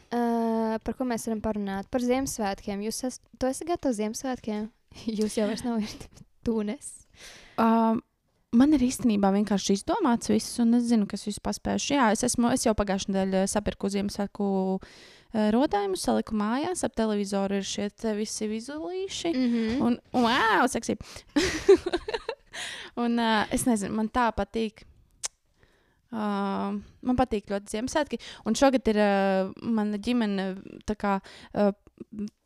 Uh, 0.09 0.77
par 0.81 0.95
ko 0.97 1.05
mēs 1.05 1.27
varam 1.27 1.41
parunāt? 1.43 1.89
Par 1.93 2.01
Ziemassvētkiem. 2.01 2.81
Jūs 2.87 3.03
esat, 3.05 3.21
tu 3.37 3.49
esi 3.49 3.67
gatavs 3.67 3.99
Ziemassvētkiem? 3.99 4.69
Jūs 5.19 5.35
jau 5.37 5.45
vairs 5.49 5.61
nav 5.67 5.83
tūnes. 6.47 6.87
Um, 7.59 7.99
man 8.57 8.73
ir 8.75 8.83
īstenībā 8.87 9.29
vienkārši 9.35 9.77
izdomāts 9.77 10.31
viss, 10.31 10.57
un 10.63 10.77
es 10.79 10.87
zinu, 10.89 11.07
kas 11.09 11.27
jūs 11.27 11.39
paspējuši. 11.43 11.93
Jā, 11.95 12.09
es, 12.15 12.23
esmu, 12.27 12.49
es 12.55 12.65
jau 12.65 12.73
pagājušajā 12.77 13.13
nedēļā 13.13 13.45
sapirku 13.51 13.91
Ziemassvētku 13.93 14.49
uh, 14.77 15.47
rodājumu, 15.53 15.99
saliku 15.99 16.37
mājās, 16.37 16.83
ap 16.87 16.97
televizoru 16.97 17.61
ir 17.61 17.67
šie 17.67 17.89
te 17.93 18.13
visi 18.17 18.49
vizuālīši. 18.51 19.33
Mm 19.33 19.47
-hmm. 19.53 19.81
Un, 19.87 19.97
wow, 20.25 20.67
seksī. 20.71 20.97
un 23.03 23.19
uh, 23.19 23.43
es 23.53 23.65
nezinu, 23.65 23.95
man 23.95 24.09
tā 24.09 24.29
patīk. 24.35 24.85
Uh, 26.07 26.79
man 27.03 27.17
patīk 27.19 27.51
ļoti 27.51 27.75
Ziemassvētki. 27.75 28.19
Un 28.45 28.55
šogad 28.55 28.87
ir 28.87 28.97
uh, 29.03 29.51
mana 29.61 29.97
ģimene 29.97 30.55
kā, 30.95 31.19
uh, 31.53 31.73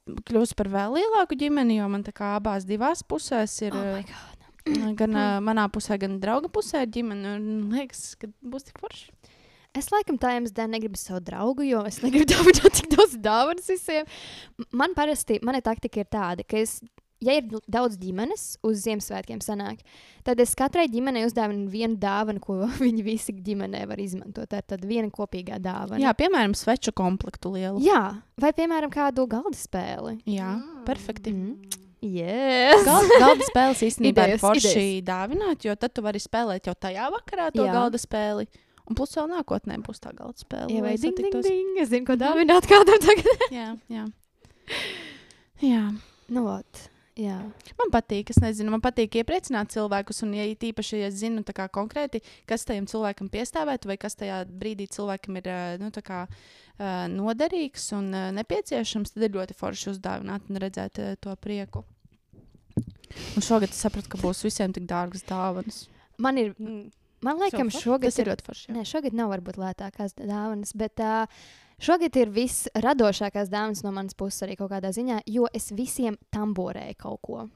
kļūst 0.08 0.56
par 0.58 0.67
vēl 0.71 0.97
lielāku 0.97 1.38
ģimeni, 1.38 1.78
jo 1.78 1.88
man 1.88 2.04
tā 2.04 2.12
kā 2.12 2.36
abās 2.39 2.65
divās 2.65 3.04
pusēs 3.04 3.62
ir. 3.62 3.76
oh. 3.76 4.31
Gan 5.00 5.17
uh, 5.17 5.38
manā 5.43 5.67
pusē, 5.74 5.97
gan 6.02 6.19
drauga 6.21 6.52
pusē 6.54 6.86
ģimene. 6.86 7.36
Un 7.39 7.67
liekas, 7.76 8.15
ka 8.21 8.32
būs 8.41 8.69
tik 8.69 8.82
forši. 8.82 9.12
Es 9.78 9.88
laikam 9.88 10.17
tā 10.19 10.34
jums 10.36 10.52
dēļ 10.52 10.74
negribu 10.74 11.00
savu 11.00 11.21
draugu, 11.24 11.63
jo 11.63 11.86
es 11.88 12.02
negribu 12.04 12.28
dāvināt 12.34 12.82
tik 12.82 12.89
daudz 12.91 13.15
dāvanas 13.24 13.69
visiem. 13.71 14.10
Man 14.76 14.97
parasti, 14.97 15.39
mana 15.47 15.63
taktika 15.63 16.04
ir 16.04 16.10
tāda, 16.12 16.43
ka 16.43 16.60
es, 16.60 16.82
ja 17.24 17.38
ir 17.39 17.47
daudz 17.71 17.95
ģimenes 18.02 18.43
uz 18.67 18.82
Ziemassvētkiem 18.84 19.39
sanāk, 19.45 19.80
tad 20.28 20.43
es 20.43 20.52
katrai 20.60 20.89
ģimenei 20.91 21.24
uzdāvinu 21.24 21.71
vienu 21.71 21.95
dāvanu, 22.04 22.43
ko 22.43 22.60
viņi 22.84 23.08
visi 23.08 23.38
ģimenē 23.39 23.86
var 23.88 24.04
izmantot. 24.04 24.52
Tā 24.52 24.60
ir 24.60 24.67
tad 24.76 24.84
viena 24.89 25.08
kopīgā 25.08 25.62
dāvana. 25.63 26.04
Jā, 26.04 26.12
piemēram, 26.19 26.58
sveču 26.60 26.91
komplektu 26.91 27.56
lielu. 27.56 27.80
Jā, 27.88 28.04
vai 28.43 28.52
piemēram 28.60 28.91
kādu 28.91 29.24
galda 29.32 29.56
spēli. 29.56 30.19
Jā 30.36 30.58
perfekti. 30.86 31.32
Mm. 31.32 31.90
Yes. 32.01 32.81
Gal, 32.87 33.05
galda 33.21 33.45
spēles 33.45 33.81
īstenībā 33.87 34.25
ir 34.25 34.35
Idejas, 34.35 34.41
forši 34.41 34.85
dāvināt, 35.05 35.67
jo 35.67 35.75
tad 35.77 35.93
tu 35.93 36.01
vari 36.01 36.21
spēlēt 36.21 36.69
jau 36.69 36.73
tajā 36.73 37.09
vakarā 37.13 37.51
to 37.53 37.67
Jā. 37.67 37.75
galda 37.77 38.01
spēli. 38.01 38.47
Un 38.89 38.97
plus 38.97 39.13
vēl 39.15 39.29
nākotnē 39.29 39.77
būs 39.85 40.01
tā 40.01 40.09
galda 40.17 40.41
spēle. 40.41 40.71
Jā, 40.73 40.81
vai 40.83 40.95
ding, 40.97 41.13
ding, 41.15 41.37
ding. 41.45 41.77
Es 41.79 41.91
zinu, 41.93 42.07
ko 42.09 42.17
dāvināt 42.19 42.65
kādam 42.69 42.97
tagad. 43.05 43.45
Jā, 43.53 43.67
jā. 43.91 44.07
jā. 45.61 45.83
nu, 46.33 46.47
ot. 46.49 46.87
Jā. 47.21 47.38
Man 47.79 47.91
patīk, 47.93 48.31
es 48.34 48.39
nezinu, 48.41 48.71
man 48.73 48.81
patīk 48.84 49.17
iepriecināt 49.21 49.73
cilvēkus. 49.75 50.23
Un, 50.25 50.34
ja 50.38 50.45
īpaši, 50.49 51.01
ja 51.03 51.10
es 51.12 51.19
zinu 51.21 51.43
kā 51.45 51.67
konkrēti, 51.73 52.21
kas 52.49 52.65
tajam 52.65 52.88
cilvēkam 52.89 53.29
piestāvētu, 53.34 53.89
vai 53.91 53.97
kas 54.01 54.15
tajā 54.19 54.41
brīdī 54.49 54.88
cilvēkam 54.91 55.38
ir 55.41 55.49
ā, 55.51 55.60
nu, 55.81 55.91
kā, 56.05 56.23
ā, 56.25 56.91
noderīgs 57.12 57.89
un 57.97 58.10
ā, 58.15 58.23
nepieciešams, 58.39 59.13
tad 59.15 59.27
ir 59.27 59.36
ļoti 59.38 59.57
forši 59.60 59.91
uzdāvināt 59.93 60.49
un 60.49 60.62
redzēt 60.63 61.01
to 61.21 61.36
prieku. 61.43 61.84
Un 63.36 63.43
šogad 63.43 63.69
es 63.73 63.79
sapratu, 63.84 64.07
ka 64.13 64.19
būs 64.21 64.43
visiem 64.45 64.71
tik 64.75 64.86
dārgas 64.89 65.25
dāvanas. 65.27 65.86
Man 66.21 66.38
ir, 66.39 66.53
Mm. 66.60 66.91
man 67.21 67.38
liekas, 67.41 67.81
šogad 67.84 68.07
Tas 68.10 68.19
ir 68.19 68.29
ļoti 68.31 68.45
forši. 68.47 68.67
jā. 68.69 68.75
Nē, 68.77 68.86
šogad 68.88 69.13
nav 69.13 69.29
varbūt 69.34 69.60
lētākās 69.60 70.15
dāvanas, 70.15 70.71
bet 70.75 70.99
uh, 70.99 71.27
šogad 71.82 72.15
ir 72.22 72.30
visradošākās 72.36 73.50
dāvanas 73.52 73.84
no 73.86 73.91
manas 73.96 74.15
puses 74.17 74.46
arī 74.46 74.58
kaut 74.60 74.72
kādā 74.74 74.94
ziņā, 74.96 75.22
jo 75.28 75.48
es 75.54 75.72
visiem 75.76 76.17
tamborēju 76.34 76.98
kaut 77.02 77.22
ko. 77.26 77.48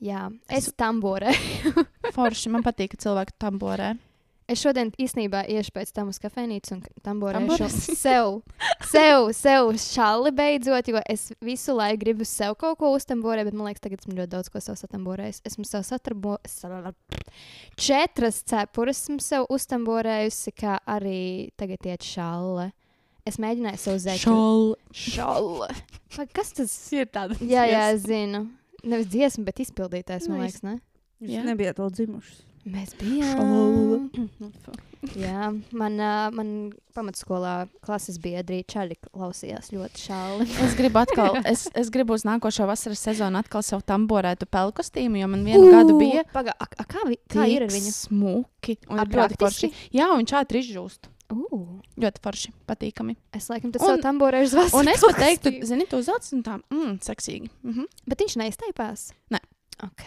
Jā, 0.00 0.28
es 0.48 0.70
tamborē. 0.80 1.32
Forši 2.16 2.52
man 2.52 2.64
patīk, 2.64 2.94
ka 2.94 3.02
cilvēki 3.04 3.36
tamborē. 3.40 3.90
Es 4.50 4.58
šodien 4.64 4.88
īstenībā 4.98 5.44
iešu 5.46 5.70
pēc 5.76 5.92
tam 5.94 6.08
uz 6.10 6.16
kafejnīcu 6.18 6.72
un 6.74 6.80
tamborēšu 7.06 7.68
sev, 8.00 8.40
sev, 8.90 9.28
sev 9.36 9.68
šāli 9.78 10.32
beidzot, 10.34 10.88
jo 10.90 10.98
es 11.06 11.28
visu 11.44 11.76
laiku 11.78 12.00
gribu 12.02 12.26
sev 12.26 12.56
kaut 12.58 12.80
ko 12.80 12.90
uztamborēt, 12.96 13.46
bet 13.46 13.54
man 13.54 13.68
liekas, 13.68 13.84
tagad 13.84 14.02
esmu 14.02 14.16
ļoti 14.18 14.32
daudz 14.32 14.50
ko 14.50 14.58
sev 14.64 14.80
satamborējis. 14.80 15.44
Esmu 15.52 15.68
sev 15.68 15.84
satarbo... 15.86 16.38
sa- 16.50 16.90
Četras 17.78 18.40
cepures 18.50 19.04
esmu 19.04 19.20
sev 19.22 19.46
uztamborējusi, 19.54 20.56
kā 20.58 20.80
arī 20.82 21.20
tagad 21.60 21.86
iet 21.92 22.02
šāle. 22.10 22.72
Es 23.28 23.36
mēģināju 23.42 23.80
sev 23.80 23.98
zēt. 24.02 24.22
Šol. 24.22 24.74
Šāle. 24.96 25.70
Kas 26.34 26.54
tas 26.56 26.76
Ir 26.96 27.10
tāda. 27.12 27.36
Jā, 27.44 27.66
jā, 27.68 27.82
es 27.94 28.06
zinu. 28.06 28.46
Nevis 28.80 29.10
dziesma, 29.12 29.44
bet 29.50 29.60
izpildītājs, 29.60 30.28
man 30.30 30.40
Nu, 30.40 30.46
liekas, 30.46 30.62
ne? 30.64 30.78
Jūs 31.20 31.34
Jā. 31.36 31.42
nebijāt 31.44 31.80
vēl 31.82 31.90
dzimušas. 31.98 32.38
Mēs 32.70 32.92
bijām. 33.00 33.38
Šaula. 33.40 34.78
Jā, 35.16 35.46
man, 35.72 35.94
man 36.36 36.48
pamatskolā 36.92 37.54
klases 37.84 38.18
biedri 38.20 38.58
čaļi 38.68 38.98
klausījās 39.06 39.70
ļoti 39.72 40.02
šāli. 40.02 40.46
Es 40.66 40.74
gribu 40.76 41.00
atkal, 41.00 41.38
es, 41.48 41.66
es 41.72 41.88
gribu 41.92 42.16
uz 42.18 42.26
nākošo 42.28 42.66
vasaras 42.68 43.00
sezonu 43.08 43.40
atkal 43.40 43.64
savu 43.64 43.84
tamborētu 43.88 44.48
pelu 44.52 44.74
kostīmu, 44.76 45.22
jo 45.22 45.30
man 45.32 45.46
vienu 45.48 45.70
gadu 45.72 45.96
bija. 46.00 46.26
Paga, 46.34 46.52
a, 46.52 46.68
a, 46.68 46.84
kā, 46.88 47.06
vi, 47.08 47.16
kā 47.32 47.48
ir 47.48 47.64
ar 47.64 47.72
viņu? 47.72 47.94
Smuki. 47.96 48.76
Un 48.92 49.00
A, 49.00 49.08
ļoti 49.08 49.40
forši. 49.40 49.72
Jā, 49.96 50.10
un 50.12 50.20
viņš 50.20 50.36
ātri 50.42 50.60
izžūst. 50.64 51.08
Uh, 51.30 51.78
Ļoti 52.02 52.20
forši, 52.24 52.52
patīkami. 52.66 53.14
es 53.36 53.46
laikam 53.52 53.70
tas 53.72 53.82
savu 53.86 54.00
tamborēšu 54.02 54.50
zvaigzni. 54.54 54.78
Un 54.80 54.88
es 54.90 55.00
pat 55.04 55.18
teiktu, 55.20 55.52
zini, 55.68 55.86
tu 55.86 56.00
uzvelc 56.02 56.26
un 56.34 56.42
tā, 56.42 56.56
mm, 56.74 56.96
seksīgi. 57.06 57.50
Mhm. 57.62 57.84
Bet 58.10 58.18
viņš 58.24 58.36
neizteipās. 58.40 59.12
Nē. 59.30 59.38
Ok. 59.86 60.06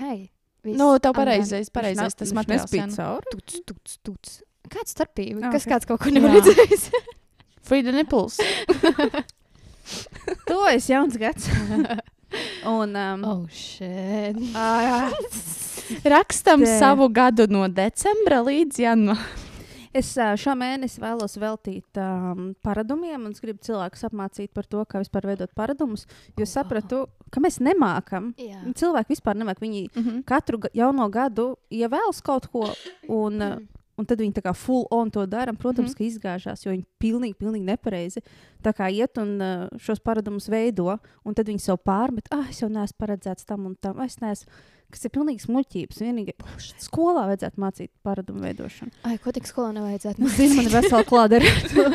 Viss. 0.64 0.78
Nu, 0.80 0.94
tev 1.00 1.14
pareizais, 1.16 1.70
pareizais 1.74 2.16
tas 2.16 2.32
materiāls. 2.36 2.68
nespīd 2.68 2.88
nu. 2.88 2.96
cauri. 2.96 3.32
Tuc, 3.32 3.56
tuc, 3.68 3.96
tuc. 4.04 4.34
Kāda 4.70 4.88
starpība? 4.88 5.44
Ah, 5.48 5.52
Kas 5.52 5.66
ok. 5.68 5.72
kāds 5.74 5.88
kaut 5.90 6.00
ko 6.04 6.10
Jā. 6.10 6.22
redzējis? 6.36 6.86
Free 7.68 7.82
the 7.84 7.92
nipples. 7.92 8.38
Tuvojas 10.48 10.88
jauns 10.90 11.18
gads. 11.20 11.48
Un, 12.66 12.96
um, 12.96 13.24
oh, 13.24 13.48
shit. 13.52 14.36
Rakstam 16.04 16.64
Tē. 16.64 16.80
savu 16.80 17.10
gadu 17.14 17.46
no 17.52 17.68
decembra 17.68 18.40
līdz 18.44 18.80
janvārim. 18.82 19.52
Es 19.94 20.14
šo 20.42 20.56
mēnesi 20.58 21.00
vēlos 21.04 21.38
veltīt 21.42 22.00
um, 22.02 22.54
paradumiem, 22.66 23.26
un 23.28 23.32
es 23.32 23.40
gribu 23.44 23.60
cilvēkus 23.66 24.06
apmācīt 24.10 24.52
par 24.54 24.66
to, 24.66 24.84
kā 24.90 25.02
vispār 25.04 25.28
veidot 25.32 25.54
paradumus. 25.56 26.08
Jo 26.38 26.44
es 26.48 26.56
sapratu, 26.58 27.06
ka 27.34 27.40
mēs 27.44 27.60
nemākam. 27.64 28.34
Jā. 28.38 28.60
Cilvēki 28.74 29.16
vispār 29.16 29.38
nemāk. 29.40 29.62
Viņi 29.64 29.86
Mhm. 29.96 30.24
katru 30.26 30.58
ga- 30.60 30.74
jauno 30.74 31.10
gadu 31.12 31.56
ievēlas 31.72 32.22
kaut 32.24 32.50
ko, 32.52 32.68
un, 33.10 33.34
Mm. 33.40 33.54
mm. 33.60 33.68
un 33.98 34.06
tad 34.06 34.18
viņi 34.18 34.34
tā 34.34 34.42
kā 34.42 34.56
full 34.56 34.88
on 34.92 35.12
to 35.12 35.26
dara. 35.28 35.54
Protams, 35.54 35.94
mm. 35.94 35.98
ka 35.98 36.04
izgāžās, 36.04 36.66
jo 36.66 36.72
viņi 36.72 36.86
pilnīgi, 37.00 37.36
pilnīgi 37.38 37.66
nepareizi 37.66 38.22
tā 38.64 38.74
kā 38.74 38.90
iet 38.92 39.18
un 39.22 39.40
uh, 39.42 39.70
šos 39.78 40.00
paradumus 40.00 40.48
veido, 40.50 40.98
un 41.26 41.34
tad 41.36 41.46
viņi 41.46 41.60
sev 41.62 41.78
pārmet, 41.86 42.26
ah, 42.32 42.48
es 42.50 42.60
jau 42.62 42.70
neesmu 42.70 42.98
paredzēts 42.98 43.46
tam 43.46 43.66
un 43.68 43.76
tam. 43.80 44.00
Es 44.02 44.18
neesmu, 44.18 44.48
kas 44.94 45.08
ir 45.08 45.14
pilnīgi 45.16 45.44
smuļķības. 45.46 46.02
Vienīgi 46.06 46.36
skolā 46.84 47.26
vajadzētu 47.32 47.64
mācīt 47.64 47.92
paradumu 48.06 48.46
veidošanu. 48.46 48.94
Ai, 49.10 49.18
ko 49.24 49.34
tik 49.36 49.50
skolā 49.50 49.72
nevajadzētu? 49.78 50.24
Nu, 50.24 50.32
zini, 50.34 50.60
man 50.60 50.70
ir 50.70 50.76
vesela 50.78 51.04
klāte 51.08 51.40
ar 51.40 51.48
to 51.74 51.88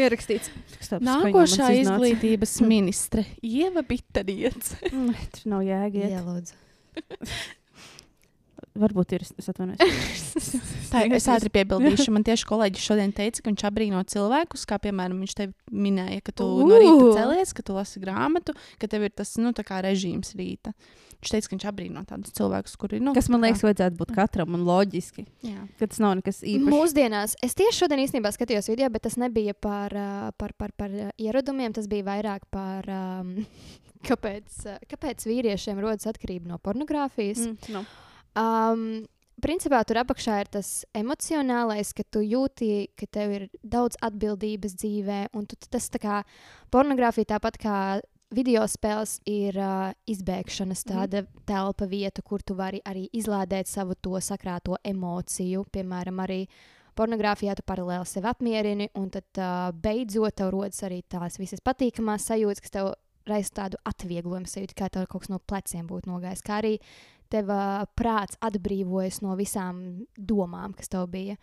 ierakstīts. 0.00 0.50
Man 0.96 1.06
Nākošā 1.10 1.70
izglītības 1.82 2.56
ministre 2.64 3.26
Ieva 3.44 3.84
Bitariets. 3.86 4.78
Mm, 4.90 5.14
Tur 5.36 5.54
nav 5.54 5.68
jēga. 5.68 6.08
Jā, 6.08 6.22
iet. 6.22 6.26
lūdzu. 6.28 6.58
Varbūt 8.78 9.16
ir. 9.16 9.24
Es 9.40 9.50
atvainojos. 9.50 10.38
Tā 10.92 11.02
ir. 11.06 11.16
Es 11.18 11.26
ātri 11.30 11.50
piebildīšu. 11.54 12.12
Man 12.14 12.24
tieši 12.26 12.46
kolēģis 12.48 12.86
šodien 12.90 13.12
teica, 13.16 13.42
ka 13.42 13.50
viņš 13.50 13.64
abrīno 13.68 14.04
cilvēkus, 14.08 14.64
kā 14.68 14.78
piemēram 14.84 15.18
viņš 15.24 15.34
te 15.40 15.48
minēja, 15.74 16.22
ka 16.28 16.36
tu 16.40 16.46
no 16.62 16.78
rīta 16.78 17.10
Ū! 17.10 17.12
celies, 17.18 17.52
ka 17.56 17.66
tu 17.66 17.76
lasi 17.76 18.02
grāmatu, 18.02 18.54
ka 18.80 18.90
tev 18.90 19.08
ir 19.08 19.14
tas 19.18 19.34
nu, 19.40 19.52
režīms 19.52 20.34
rīta. 20.38 20.74
Viņš 21.18 21.32
teica, 21.34 21.48
ka 21.48 21.54
viņš 21.56 21.66
abrīno 21.66 22.04
tādus 22.06 22.34
cilvēkus, 22.36 22.76
kuri 22.78 23.00
nu, 23.02 23.10
Kas 23.16 23.26
man 23.32 23.42
liekas, 23.42 23.64
vajadzētu 23.66 23.98
būt 23.98 24.12
katram 24.14 24.54
un 24.54 24.62
loģiski. 24.68 25.26
jā. 25.42 25.64
Ka 25.80 25.88
tas 25.90 25.98
nav 25.98 26.14
nekas 26.20 26.44
īpašs. 26.46 26.70
Mūsdienās 26.70 27.34
es 27.42 27.58
tieši 27.58 27.82
šodien 27.82 28.04
īstenībā 28.04 28.30
skatījos 28.34 28.70
video, 28.70 28.86
bet 28.94 29.02
tas 29.08 29.18
nebija 29.18 29.56
par, 29.58 29.94
par, 30.38 30.54
par, 30.54 30.70
par 30.78 30.94
ieradumiem. 31.18 31.74
Tas 31.74 31.90
bija 31.90 32.06
vairāk 32.06 32.46
par 32.54 32.86
um, 32.86 33.34
kāpēc, 34.08 34.62
kāpēc 34.94 35.26
vīriešiem 35.26 35.82
rodas 35.82 36.06
atkarība 36.06 36.52
no 36.52 36.62
pornogrāfijas. 36.62 37.48
Mm. 37.48 37.58
Mm, 37.66 37.80
no. 37.80 38.07
Um, 38.36 39.06
principā 39.42 39.80
tur 39.86 40.02
apakšā 40.02 40.40
ir 40.42 40.50
tas 40.58 40.70
emocionālais, 40.96 41.94
ka 41.96 42.04
tu 42.10 42.22
jūti, 42.24 42.90
ka 42.98 43.08
tev 43.10 43.34
ir 43.36 43.48
daudz 43.62 43.98
atbildības 44.04 44.76
dzīvē, 44.78 45.20
un 45.38 45.48
tu, 45.48 45.58
tas 45.70 45.88
tā 45.92 46.02
kā 46.02 46.22
pornogrāfija 46.74 47.36
tāpat 47.36 47.60
kā. 47.62 47.80
Video 48.28 48.60
spēles 48.68 49.14
ir 49.24 49.56
uh, 49.56 49.94
izbēgšanas 50.04 50.82
tāda 50.84 51.22
mm. 51.22 51.44
telpa, 51.48 51.86
vieta, 51.88 52.20
kur 52.20 52.42
tu 52.44 52.52
vari 52.52 52.82
arī 52.84 53.06
izlādēt 53.16 53.70
savu 53.70 53.94
to 53.96 54.20
sakrāto 54.20 54.76
emociju. 54.84 55.62
Piemēram, 55.72 56.20
arī 56.20 56.42
pornogrāfijā 56.98 57.54
tu 57.56 57.64
paralēli 57.64 58.04
sevi 58.10 58.28
apmierini, 58.28 58.90
un 59.00 59.08
tad 59.14 59.40
uh, 59.40 59.70
beidzot 59.72 60.36
tev 60.36 60.52
rodas 60.52 60.84
arī 60.84 61.00
tās 61.08 61.40
visas 61.40 61.64
patīkamās 61.64 62.28
sajūtas, 62.28 62.60
kas 62.66 62.74
tev 62.76 62.90
raisa 63.28 63.54
tādu 63.62 63.80
atvieglojumu 63.88 64.48
sajūtu, 64.48 64.76
kā 64.76 64.88
tev 64.92 65.06
kaut 65.10 65.24
kas 65.24 65.32
no 65.32 65.40
pleciem 65.40 65.88
būtu 65.88 66.10
nogājis. 66.10 66.44
Kā 66.44 66.60
arī 66.62 66.76
tev 67.32 67.50
uh, 67.52 67.82
prāts 67.98 68.38
atbrīvojas 68.44 69.22
no 69.24 69.34
visām 69.38 69.82
domām, 70.16 70.76
kas 70.76 70.90
tev 70.92 71.08
bija. 71.12 71.38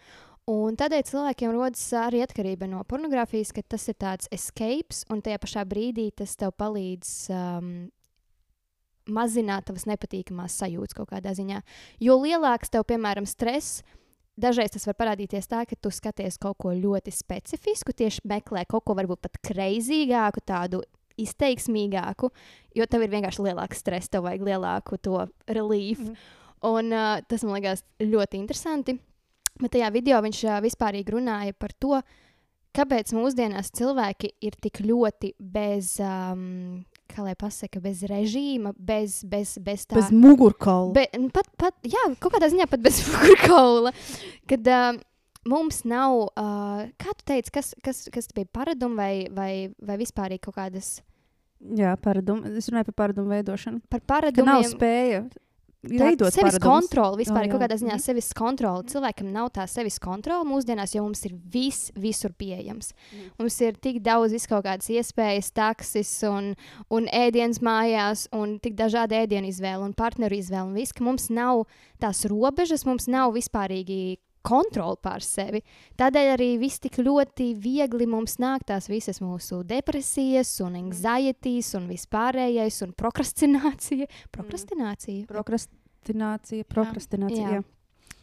Un 0.52 0.76
tādēļ 0.78 1.08
cilvēkiem 1.10 1.54
rodas 1.56 1.82
arī 1.98 2.22
atkarība 2.22 2.68
no 2.70 2.84
pornogrāfijas, 2.86 3.50
ka 3.56 3.64
tas 3.66 3.88
ir 3.90 3.98
tāds 3.98 4.30
escapes, 4.34 5.02
un 5.10 5.24
tajā 5.26 5.40
pašā 5.42 5.64
brīdī 5.66 6.12
tas 6.14 6.36
tev 6.38 6.54
palīdz 6.54 7.14
um, 7.34 7.72
mazināt 9.10 9.66
tavas 9.66 9.88
nepatīkamās 9.90 10.58
sajūtas 10.62 10.98
kaut 10.98 11.10
kādā 11.14 11.34
ziņā. 11.38 11.62
Jo 12.02 12.20
lielāks 12.22 12.70
tev, 12.74 12.86
piemēram, 12.90 13.26
stress, 13.30 13.82
dažreiz 14.38 14.74
tas 14.76 14.86
var 14.86 14.98
parādīties 15.00 15.50
tā, 15.50 15.64
ka 15.66 15.78
tu 15.82 15.90
skaties 15.94 16.38
kaut 16.42 16.60
ko 16.62 16.76
ļoti 16.78 17.14
specifisku, 17.14 17.96
tieši 17.98 18.26
meklē 18.30 18.68
kaut 18.70 18.86
ko 18.86 18.98
varbūt 18.98 19.26
pat 19.26 19.42
kreizīgāku, 19.50 20.46
tādu 20.46 20.84
izteiksmīgāku, 21.22 22.32
jo 22.76 22.88
tev 22.90 23.06
ir 23.06 23.14
vienkārši 23.14 23.46
lielāks 23.48 23.82
stress, 23.84 24.12
tev 24.12 24.26
vajag 24.28 24.46
lielāku 24.48 25.00
to 25.02 25.26
relief. 25.48 26.00
Mhm. 26.00 26.16
Un 26.66 26.94
uh, 26.96 27.20
tas 27.30 27.44
man 27.46 27.60
liekas 27.60 27.84
ļoti 28.02 28.40
interesanti. 28.42 28.98
Bet 29.62 29.72
tajā 29.76 29.92
video 29.94 30.18
viņš 30.24 30.40
uh, 30.50 30.60
vispār 30.64 30.98
runāja 31.08 31.54
par 31.56 31.72
to, 31.80 32.00
kāpēc 32.76 33.14
mūsdienās 33.16 33.72
cilvēki 33.76 34.34
ir 34.44 34.58
tik 34.62 34.82
ļoti 34.84 35.34
bez, 35.40 35.94
um, 36.04 36.84
kā 37.12 37.24
lai 37.24 37.36
pasaka, 37.40 37.80
bez 37.84 38.04
režīma, 38.10 38.74
bez, 38.76 39.22
bez, 39.24 39.56
bez 39.64 39.86
tā. 39.88 40.00
Bez 40.00 40.12
mugurkaula. 40.12 40.92
Be, 40.98 41.06
n- 41.16 41.30
pat, 41.32 41.48
pat, 41.60 41.78
jā, 41.88 42.04
kaut 42.20 42.36
kādā 42.36 42.50
ziņā 42.52 42.68
pat 42.72 42.84
bez 42.84 43.00
mugurkaula. 43.08 43.94
Kad 44.50 44.68
uh, 44.68 45.00
mums 45.46 45.84
nav, 45.86 46.16
uh, 46.36 46.86
kā 46.98 47.14
tu 47.18 47.26
teici, 47.26 47.52
kas, 47.54 47.74
kas, 47.84 48.06
kas 48.12 48.28
bija 48.36 48.50
paradumi 48.52 48.96
vai, 48.96 49.14
vai, 49.32 49.52
vai 49.82 49.98
vispār 50.02 50.38
kaut 50.40 50.56
kādas 50.56 51.02
Jā, 51.66 51.96
paradumu. 51.98 52.46
Es 52.60 52.68
runāju 52.70 52.92
par 52.92 52.94
paradumu 53.08 53.32
veidošanu. 53.32 53.82
par 53.90 54.02
Ka 54.36 54.44
nav 54.44 54.64
spēja 54.68 55.24
veidot 55.86 56.34
sevis 56.34 56.58
paradumus. 56.58 56.66
kontroli 56.66 57.24
vispār, 57.24 57.46
oh, 57.46 57.52
kaut 57.54 57.62
kādā 57.62 57.78
ziņā 57.80 57.94
Mhm. 57.96 58.02
sevis 58.04 58.34
kontroli. 58.34 58.84
Cilvēkam 58.90 59.32
nav 59.32 59.52
tā 59.54 59.66
sevis 59.70 60.00
kontrole 60.00 60.46
mūsdienās, 60.46 60.94
jo 60.96 61.04
mums 61.04 61.24
ir 61.26 61.32
viss, 61.34 61.92
visur 61.96 62.34
pieejams. 62.34 62.92
Mhm. 63.14 63.30
Mums 63.40 63.62
ir 63.62 63.74
tik 63.74 64.02
daudz 64.04 64.48
kaut 64.48 64.66
kādas 64.66 64.90
iespējas, 64.90 65.52
taksis 65.54 66.24
un, 66.28 66.56
un 66.92 67.06
ēdienas 67.08 67.60
mājās, 67.62 68.28
un 68.34 68.60
tik 68.60 68.76
dažādi 68.76 69.14
ēdienu 69.26 69.48
izvēle 69.48 69.84
un 69.86 69.94
partneru 69.94 70.36
izvēle. 70.36 70.68
Un 70.68 70.74
viss, 70.76 70.92
ka 70.92 71.04
mums 71.04 71.30
nav 71.30 71.66
tās 72.00 72.26
robežas, 72.26 72.86
mums 72.86 73.08
nav 73.08 73.34
vispārīgi 73.34 74.18
kontroli 74.46 75.00
pār 75.04 75.24
sevi. 75.26 75.62
Tādēļ 76.00 76.32
arī 76.36 76.50
viss 76.62 76.82
tik 76.84 77.00
ļoti 77.02 77.52
viegli 77.62 78.08
mums 78.10 78.38
nāk 78.44 78.66
tās 78.70 78.90
visas 78.92 79.22
mūsu 79.24 79.64
depresijas, 79.68 80.52
un 80.66 80.78
anxieties, 80.80 81.74
un 81.80 81.88
vispārējais, 81.92 82.82
un 82.86 82.94
prokrastinācija. 82.98 84.10
Prokrastinācija. 84.36 85.26
Prokrastinācija, 85.32 86.70
prokrastinācija. 86.72 87.50
Jā. 87.50 87.62
Jā. 87.62 87.66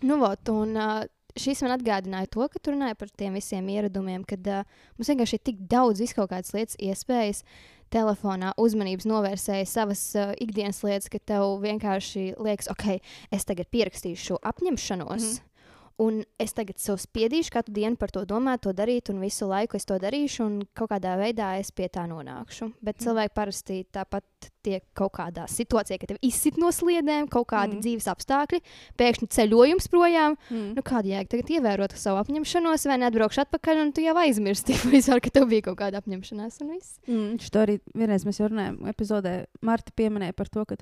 Nu, 0.03 0.19
vot, 0.23 0.49
un, 0.51 0.75
uh, 0.79 1.05
šis 1.39 1.63
man 1.65 1.77
atgādināja 1.77 2.31
to, 2.33 2.47
ka 2.51 2.61
tur 2.61 2.77
runāja 2.77 2.99
par 2.99 3.13
tiem 3.19 3.37
visiem 3.39 3.69
ieradumiem, 3.73 4.25
kad 4.29 4.49
uh, 4.51 4.67
mums 4.99 5.13
vienkārši 5.13 5.39
ir 5.39 5.47
tik 5.51 5.63
daudz 5.71 6.03
izkautādas 6.05 6.55
lietas, 6.57 6.79
iespējas. 6.83 7.47
Telefonā 7.93 8.55
uzmanības 8.57 9.05
novērsēja 9.05 9.69
savas 9.69 10.03
uh, 10.17 10.31
ikdienas 10.41 10.81
lietas, 10.81 11.11
ka 11.13 11.21
tev 11.21 11.59
vienkārši 11.61 12.31
liekas, 12.41 12.71
ok, 12.73 13.03
es 13.37 13.45
tagad 13.45 13.69
pierakstīšu 13.75 14.31
šo 14.31 14.39
apņemšanos. 14.49 15.27
Mm. 15.27 15.33
-hmm. 15.35 15.52
Un 16.01 16.23
es 16.41 16.55
tagad 16.57 16.81
sev 16.81 16.97
spiedīšu 17.03 17.53
katru 17.53 17.75
dienu 17.77 17.99
par 18.01 18.13
to 18.15 18.23
domāt, 18.29 18.63
to 18.65 18.73
darīt, 18.77 19.11
un 19.13 19.21
visu 19.23 19.47
laiku 19.51 19.77
es 19.77 19.85
to 19.89 19.99
darīšu, 20.01 20.45
un 20.47 20.55
kaut 20.77 20.93
kādā 20.95 21.19
veidā 21.21 21.53
es 21.61 21.73
pie 21.75 21.89
tā 21.93 22.07
nonākšu. 22.09 22.71
Bet 22.81 22.97
mm. 22.97 23.05
cilvēki 23.05 23.35
parasti 23.37 23.77
tāpat 23.93 24.49
tiek 24.65 24.83
kaut 24.97 25.13
kādā 25.19 25.45
situācijā, 25.51 25.99
ka 26.01 26.09
tev 26.13 26.21
izsit 26.25 26.59
no 26.61 26.71
sliedēm, 26.75 27.29
kaut 27.33 27.49
kādi 27.53 27.77
mm. 27.77 27.85
dzīves 27.85 28.09
apstākļi, 28.13 28.63
pēkšņi 29.01 29.29
ceļojums 29.37 29.89
projām. 29.93 30.39
Mm. 30.49 30.73
Nu, 30.79 30.87
kāda 30.87 31.13
jēga 31.13 31.35
tagad 31.35 31.55
ievērot 31.59 31.97
savu 31.99 32.23
apņemšanos, 32.23 32.89
vai 32.89 32.99
neatbraukšu 33.05 33.45
atpakaļ, 33.45 33.85
un 33.85 33.95
tu 33.95 34.07
jau 34.07 34.17
aizmirsti, 34.23 34.79
vispār, 34.95 35.23
ka 35.25 35.35
tev 35.39 35.49
bija 35.53 35.69
kaut 35.71 35.81
kāda 35.83 36.03
apņemšanās 36.03 36.61
un 36.65 36.75
viss. 36.77 36.99
Mm, 37.09 37.39
šo 37.43 37.65
arī 37.67 37.79
vienreiz 37.93 38.27
mēs 38.29 38.41
jau 38.41 38.51
runājām 38.51 38.83
epizodē, 38.93 39.39
Marta 39.67 39.95
pieminēja 39.99 40.39
par 40.39 40.51
to, 40.53 40.65
ka 40.69 40.81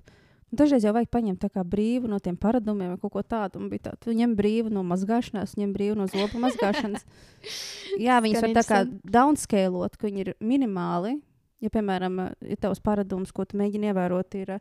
Dažreiz 0.50 0.82
jau 0.82 0.92
vajag 0.96 1.10
paņemt 1.14 1.44
brīvu 1.70 2.08
no 2.10 2.18
tiem 2.18 2.36
paradumiem 2.36 2.94
vai 2.94 2.98
kaut 2.98 3.12
ko 3.14 3.22
tādu. 3.22 3.62
Tā, 3.78 3.94
tu 4.02 4.10
ņem 4.10 4.34
brīvu 4.34 4.72
no 4.74 4.82
mazgāšanās, 4.82 5.54
ņem 5.60 5.72
brīvu 5.76 5.98
no 6.00 6.06
zobu 6.10 6.40
mazgāšanas. 6.42 7.06
Jā, 8.06 8.18
viņas 8.24 8.42
var 8.42 8.54
tā 8.58 8.64
kā 8.66 8.80
downscalot, 9.06 9.94
ka 9.96 10.08
viņi 10.08 10.24
ir 10.24 10.32
minimāli. 10.42 11.20
Ja, 11.62 11.70
piemēram, 11.70 12.18
ir 12.40 12.58
tavs 12.58 12.80
paradums, 12.82 13.34
ko 13.36 13.44
tu 13.44 13.58
mēģini 13.60 13.92
ievērot, 13.92 14.34
ir 14.40 14.56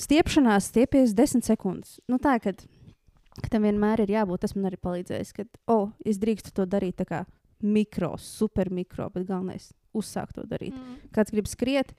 stiepšanās, 0.00 0.70
stiepies 0.72 1.12
10 1.14 1.44
sekundes. 1.46 1.98
Nu, 2.08 2.18
tā, 2.22 2.38
kad, 2.42 2.64
ka 3.36 3.52
tam 3.52 3.68
vienmēr 3.68 4.02
ir 4.02 4.14
jābūt, 4.16 4.42
tas 4.46 4.56
man 4.56 4.70
arī 4.70 4.80
palīdzējis, 4.80 5.34
ka, 5.36 5.46
oh, 5.70 5.92
es 6.08 6.18
drīkstu 6.22 6.54
to 6.56 6.66
darīt 6.66 6.98
tā 7.02 7.06
kā 7.06 7.20
mikro, 7.62 8.16
super 8.18 8.72
mikro, 8.74 9.10
bet 9.12 9.28
galvenais- 9.28 9.70
uzsākt 10.00 10.34
to 10.40 10.46
darīt. 10.48 10.72
Mm. 10.72 11.12
Kāds 11.12 11.30
grib 11.30 11.46
skriet, 11.46 11.92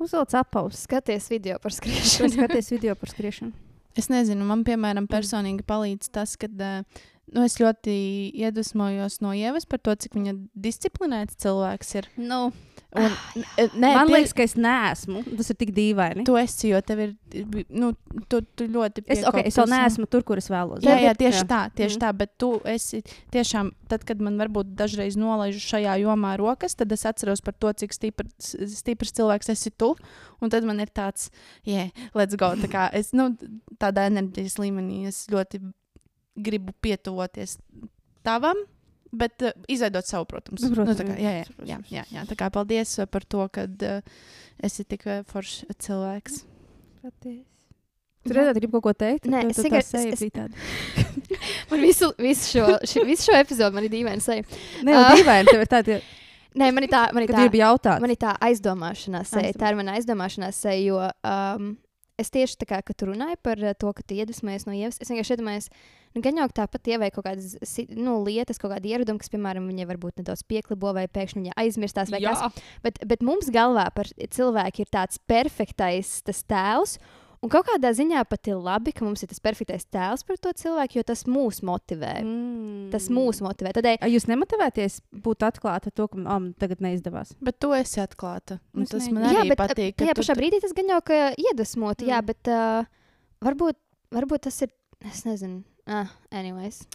Uzvelc 0.00 0.34
apaus. 0.38 0.84
Skaties 0.86 1.28
video 1.28 1.58
par 1.60 1.74
skriešanu. 1.76 2.32
Skaties 2.32 2.70
video 2.72 2.94
par 2.96 3.12
skriešanu. 3.12 3.52
Es 3.98 4.06
nezinu, 4.08 4.46
man 4.46 4.62
piemēram 4.64 5.08
personīgi 5.10 5.64
palīdz 5.66 6.12
tas, 6.14 6.36
ka 6.40 6.48
uh, 6.48 7.02
nu, 7.34 7.44
es 7.46 7.58
ļoti 7.60 7.94
iedvesmojos 8.44 9.20
no 9.24 9.34
ievas 9.36 9.68
par 9.70 9.82
to, 9.84 9.94
cik 9.94 10.16
viņa 10.18 10.36
disciplinēts 10.54 11.40
cilvēks 11.42 11.96
ir. 12.00 12.10
Nu, 12.20 12.48
Un, 12.90 13.12
nē, 13.78 13.90
man 13.94 14.08
liekas, 14.10 14.32
ka 14.34 14.42
es 14.42 14.56
neesmu. 14.58 15.20
Tas 15.38 15.52
ir 15.52 15.58
tik 15.60 15.70
dīvaini. 15.76 16.24
Tu 16.26 16.34
esi, 16.40 16.72
jo 16.72 16.80
tev 16.82 17.02
ir. 17.04 17.12
Nu, 17.70 17.92
tu, 18.32 18.40
tu 18.58 18.66
ļoti. 18.66 19.04
Es, 19.06 19.22
okay, 19.30 19.46
es 19.46 19.58
vēl 19.60 19.70
neesmu 19.70 20.08
tur, 20.10 20.24
kur 20.26 20.40
es 20.42 20.50
vēlos. 20.50 20.82
Jā, 20.82 20.96
jā 20.98 21.12
tieši 21.18 21.44
jā. 21.44 21.46
tā, 21.52 21.60
tieši 21.78 22.00
mm. 22.00 22.02
tā. 22.02 22.10
Bet 22.18 22.34
tu 22.42 22.50
esi 22.66 23.04
tiešām, 23.34 23.70
tad, 23.90 24.02
kad 24.08 24.22
man 24.24 24.40
varbūt 24.42 24.74
dažreiz 24.78 25.18
nolaižu 25.20 25.62
šajā 25.62 26.00
jomā 26.02 26.34
rokas, 26.40 26.74
tad 26.78 26.90
es 26.96 27.06
atceros 27.06 27.44
par 27.46 27.54
to, 27.62 27.70
cik 27.84 27.94
stipr, 27.94 28.26
stiprs 28.42 29.14
cilvēks 29.20 29.54
esi 29.54 29.70
tu. 29.70 29.92
Un 30.42 30.50
tad 30.50 30.66
man 30.66 30.82
ir 30.82 30.90
tāds, 30.90 31.30
yeah, 31.68 31.94
let's 32.18 32.34
go. 32.34 32.50
Tā 32.58 32.72
kā 32.72 32.90
es 32.96 33.14
nu, 33.14 33.30
tādā 33.78 34.10
enerģijas 34.10 34.58
līmenī 34.58 35.04
es 35.12 35.28
ļoti 35.30 35.62
gribu 36.36 36.74
pietuvoties 36.82 37.58
tavam 38.26 38.60
Bet 39.10 39.42
uh, 39.42 39.50
izveidot 39.68 40.06
savu, 40.06 40.24
protams. 40.30 40.62
Nu, 40.62 40.70
protams 40.70 41.00
nu, 41.02 41.08
kā, 41.08 41.16
jā, 41.18 41.30
jā, 41.40 41.46
jā, 41.66 41.78
jā, 41.90 42.02
jā. 42.14 42.22
Tā 42.30 42.36
kā 42.38 42.46
paldies 42.54 42.92
uh, 43.02 43.08
par 43.10 43.24
to, 43.26 43.42
ka 43.50 43.64
uh, 43.66 44.20
esi 44.62 44.86
tik 44.86 45.02
foršs 45.26 45.64
cilvēks. 45.82 46.44
Paldies. 47.02 47.42
Tur 48.20 48.36
redzat, 48.36 48.60
grib 48.60 48.74
kaut 48.76 48.84
ko 48.84 48.92
teikt. 48.94 49.26
Nē, 49.32 49.46
es 49.48 49.58
tikai 49.58 49.80
tādu. 50.30 50.54
man 51.72 51.82
visu, 51.82 52.12
visu, 52.20 52.46
šo, 52.52 52.66
ši, 52.86 53.04
visu 53.08 53.30
šo 53.30 53.38
epizodu 53.40 53.74
man 53.74 53.86
ir 53.88 53.94
dīvaini 53.96 54.22
seja. 54.22 54.44
Nē, 54.86 54.94
uh, 54.94 55.10
dīvaini, 55.16 55.48
tev 55.50 55.64
ir 55.64 55.70
tāda. 55.74 56.00
Nē, 56.60 56.70
man 56.76 56.86
ir 56.86 56.92
tā, 56.92 57.04
man 57.16 57.24
ir 57.26 57.34
tā, 57.34 57.96
man 58.02 58.12
ir 58.14 58.20
tā 58.20 58.36
aizdomāšanās 58.46 59.32
seja. 59.34 59.54
Tā 59.58 59.72
ir 59.72 59.78
mana 59.80 59.96
aizdomāšanās 59.98 60.62
seja, 60.66 60.82
jo 60.84 61.00
um, 61.02 61.72
es 62.20 62.30
tieši 62.34 62.60
tā 62.60 62.68
kā, 62.68 62.82
tu 62.92 63.08
runāji 63.08 63.40
par 63.42 63.62
to, 63.80 63.94
ka 63.96 64.04
tu 64.04 64.18
iedvesmojies 64.18 64.68
no 64.68 64.76
ievas, 64.76 65.00
es 65.00 65.10
vienkārši 65.10 65.36
iedomājos, 65.36 65.70
Nu, 66.10 66.22
gan 66.24 66.40
jau 66.40 66.48
tāpat 66.50 66.88
ievai 66.90 67.08
kaut 67.14 67.22
kādas 67.28 67.76
nu, 67.94 68.16
lietas, 68.26 68.58
kaut 68.58 68.72
kāda 68.72 68.88
ieraduma, 68.90 69.20
kas, 69.22 69.30
piemēram, 69.30 69.68
viņai 69.70 69.86
varbūt 69.92 70.18
nedaudz 70.18 70.42
pieklibo 70.50 70.90
vai 70.96 71.04
pēkšņi 71.06 71.44
viņa 71.44 71.54
aizmirstās. 71.62 72.10
Kas, 72.10 72.64
bet, 72.82 72.98
bet 73.06 73.22
mums 73.22 73.50
galvā 73.54 73.86
par 73.94 74.10
cilvēku 74.18 74.82
ir 74.82 74.90
tāds 74.90 75.22
perfektais 75.30 76.16
tas 76.26 76.42
tēls. 76.50 76.96
Un 77.40 77.48
kaut 77.48 77.64
kādā 77.70 77.88
ziņā 77.96 78.20
pat 78.28 78.50
ir 78.50 78.58
labi, 78.60 78.92
ka 78.92 79.04
mums 79.06 79.22
ir 79.24 79.30
tas 79.30 79.40
perfektais 79.40 79.86
tēls 79.88 80.26
par 80.28 80.36
to 80.44 80.52
cilvēku, 80.60 80.98
jo 80.98 81.04
tas 81.08 81.24
mūs 81.24 81.62
motivē. 81.64 82.18
Mm. 82.20 82.90
Tas 82.92 83.08
mūs 83.08 83.40
motivē. 83.44 83.72
Tādēļ... 83.78 84.04
Jūs 84.12 84.28
nemotivēties 84.28 84.98
būt 85.24 85.46
atklāta 85.48 85.88
to, 85.88 86.10
ka 86.12 86.20
man 86.20 86.50
tagad 86.60 86.84
neizdevās. 86.84 87.32
Bet 87.40 87.56
tu 87.62 87.72
esi 87.76 88.02
atklāta. 88.04 88.60
Tas 88.92 89.08
man 89.08 89.30
arī 89.30 89.40
jā, 89.40 89.48
bet, 89.54 89.62
patīk. 89.62 90.04
Jā, 90.04 90.16
pašā 90.18 90.36
tu... 90.36 90.42
brīdī 90.42 90.60
tas 90.60 90.76
gan 90.76 90.92
jau 90.92 91.00
ka 91.00 91.22
iedvesmot, 91.32 92.04
mm. 92.04 92.12
jā, 92.12 92.20
bet 92.28 92.52
uh, 92.52 92.84
varbūt, 93.48 93.80
varbūt 94.12 94.48
tas 94.50 94.60
ir, 94.68 94.76
es 95.08 95.24
nezinu, 95.24 95.62
Ah, 95.90 96.06
anyways. 96.30 96.86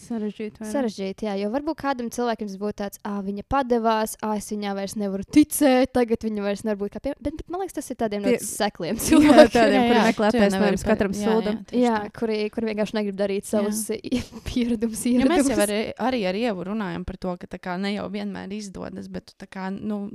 Sarežģīti. 0.00 0.66
Sarežģīti, 0.70 1.26
jā, 1.28 1.34
jo 1.42 1.50
varbūt 1.52 1.78
kādam 1.82 2.08
cilvēkam 2.12 2.48
tas 2.48 2.58
būtu 2.60 2.76
tāds, 2.80 3.00
ah, 3.06 3.18
viņa 3.24 3.44
padevās, 3.52 4.16
ah, 4.24 4.34
es 4.40 4.48
viņai 4.52 4.72
vairs 4.78 4.96
nevaru 5.00 5.26
ticēt, 5.36 5.92
tagad 5.96 6.24
viņa 6.26 6.46
vairs 6.46 6.64
nevar 6.66 6.80
būt 6.80 6.94
kā 6.94 7.02
pie... 7.04 7.14
Bet, 7.20 7.36
bet 7.40 7.52
man 7.52 7.62
liekas, 7.62 7.76
tas 7.78 7.92
ir 7.92 7.98
tādiem 8.00 8.24
ļoti 8.26 8.48
sekliem 8.48 9.00
cilvēkiem. 9.06 9.44
Jā, 9.44 9.46
tādiem, 9.54 9.86
kuri 9.90 10.06
meklē 10.08 10.32
taisnības 10.36 10.86
katram 10.88 11.16
sūdam. 11.16 11.60
Jā, 11.74 11.84
jā 11.84 12.00
kuri, 12.16 12.40
kuri 12.54 12.72
vienkārši 12.72 12.98
negrib 13.00 13.20
darīt 13.20 13.50
savus 13.50 13.84
pieradumus. 14.48 15.04
Ja 15.10 15.28
mēs 15.28 15.52
jau 15.52 15.60
arī, 15.66 15.80
arī 16.08 16.24
ar 16.30 16.40
Ievu 16.40 16.66
runājam 16.72 17.06
par 17.08 17.20
to, 17.20 17.36
ka 17.44 17.60
kā, 17.60 17.76
ne 17.80 17.94
jau 17.96 18.08
vienmēr 18.12 18.52
izdodas, 18.56 19.10
bet 19.12 19.34
tu 19.36 19.50
kā, 19.50 19.68
nu, 19.74 20.06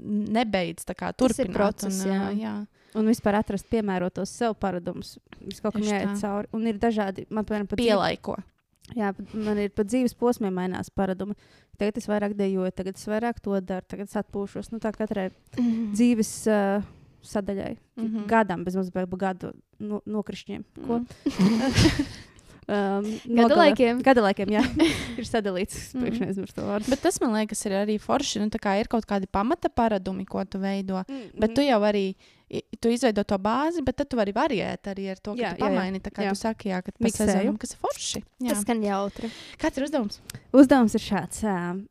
nebeidz 0.00 0.86
kā, 0.90 1.14
turpināt. 1.16 1.56
Process, 1.56 2.04
un, 2.04 2.12
jā. 2.12 2.28
jā. 2.40 2.54
Un 2.98 3.06
vispār 3.06 3.38
atrast 3.38 3.68
piemērotos 3.70 4.32
sev 4.34 4.56
paradumus. 4.58 5.14
Viņš 5.38 5.60
kaut 5.62 5.76
kam 5.76 5.84
jāiet 5.86 6.16
cauri. 6.18 6.50
Un 6.56 6.66
ir 6.66 6.80
dažādi, 6.82 7.26
man 7.30 7.46
piemēram, 7.46 7.68
pat 7.70 7.78
pielaiko. 7.78 8.40
Jā, 8.96 9.12
man 9.32 9.58
ir 9.58 9.70
pat 9.74 9.86
dzīves 9.90 10.14
posmiem 10.18 10.54
mainās 10.54 10.90
paradumi. 10.90 11.36
Tagad 11.78 12.00
es 12.00 12.08
vairāk 12.10 12.34
dejoju, 12.38 12.72
tagad 12.76 12.96
es 12.96 13.06
vairāk 13.08 13.42
to 13.44 13.60
daru, 13.60 13.86
tagad 13.88 14.08
es 14.10 14.16
atpūšos. 14.20 14.72
Nu, 14.72 14.78
tā 14.78 14.92
katrai 14.92 15.30
mm 15.30 15.58
-hmm. 15.58 15.92
dzīves 15.92 16.32
uh, 16.46 16.82
sadaļai, 17.22 17.76
mm 17.96 18.06
-hmm. 18.06 18.26
gadam, 18.26 18.64
bez 18.64 18.76
mazliet 18.76 19.16
gadu 19.16 19.52
no, 19.78 20.02
nokrišņiem. 20.06 20.64
Mm 20.76 20.84
-hmm. 20.84 22.26
Um, 22.70 23.06
gada 23.26 23.56
laikiem. 23.58 23.98
Gada 24.02 24.22
laikiem, 24.22 24.52
jā. 24.54 24.60
ir 25.18 25.26
sadalīts. 25.26 25.74
Es 25.74 25.94
priekšā 25.96 26.28
aizmirsu 26.28 26.54
to 26.54 26.66
vārdu. 26.68 26.92
Bet 26.92 27.02
tas, 27.02 27.18
man 27.22 27.32
liekas, 27.34 27.64
ir 27.66 27.72
arī 27.80 27.96
forši. 27.98 28.38
Nu, 28.38 28.46
ir 28.46 28.90
kaut 28.92 29.08
kādi 29.10 29.26
pamata 29.26 29.68
paradumi, 29.68 30.24
ko 30.24 30.44
tu 30.44 30.58
veido. 30.62 31.02
Mm 31.08 31.14
-hmm. 31.14 31.40
Bet 31.40 31.54
tu 31.54 31.62
jau 31.66 31.80
arī 31.80 32.14
tu 32.80 32.90
izveido 32.90 33.22
to 33.24 33.38
bāzi, 33.38 33.82
bet 33.86 34.00
tad 34.00 34.10
tu 34.10 34.18
vari 34.18 34.34
variēt 34.34 34.90
arī 34.90 35.10
ar 35.12 35.20
to, 35.22 35.36
ka 35.38 35.42
jā, 35.44 35.52
tu 35.54 35.64
pamaini. 35.64 35.98
Jā, 35.98 36.00
jā. 36.00 36.04
Tā 36.06 36.12
kā 36.14 36.26
jā. 36.26 36.34
tu 36.34 36.40
saki, 36.40 36.70
jā, 36.72 36.82
ka 36.82 36.94
tas 36.96 37.20
ir 37.22 37.50
kas 37.62 37.74
ir 37.74 37.80
forši. 37.84 38.22
Jā. 38.42 38.52
Tas 38.52 38.62
skan 38.64 38.84
jautri. 38.84 39.30
Kāds 39.60 39.78
ir 39.78 39.86
uzdevums? 39.86 40.20
Uzdevums 40.62 40.96
ir 40.98 41.04
šāds. 41.04 41.42
Uh, 41.46 41.82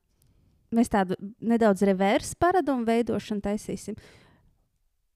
mēs 0.76 0.92
tādu 0.92 1.18
nedaudz 1.40 1.86
reversu 1.88 2.36
paradumu 2.40 2.88
veidošanu 2.90 3.46
taisīsim. 3.46 4.00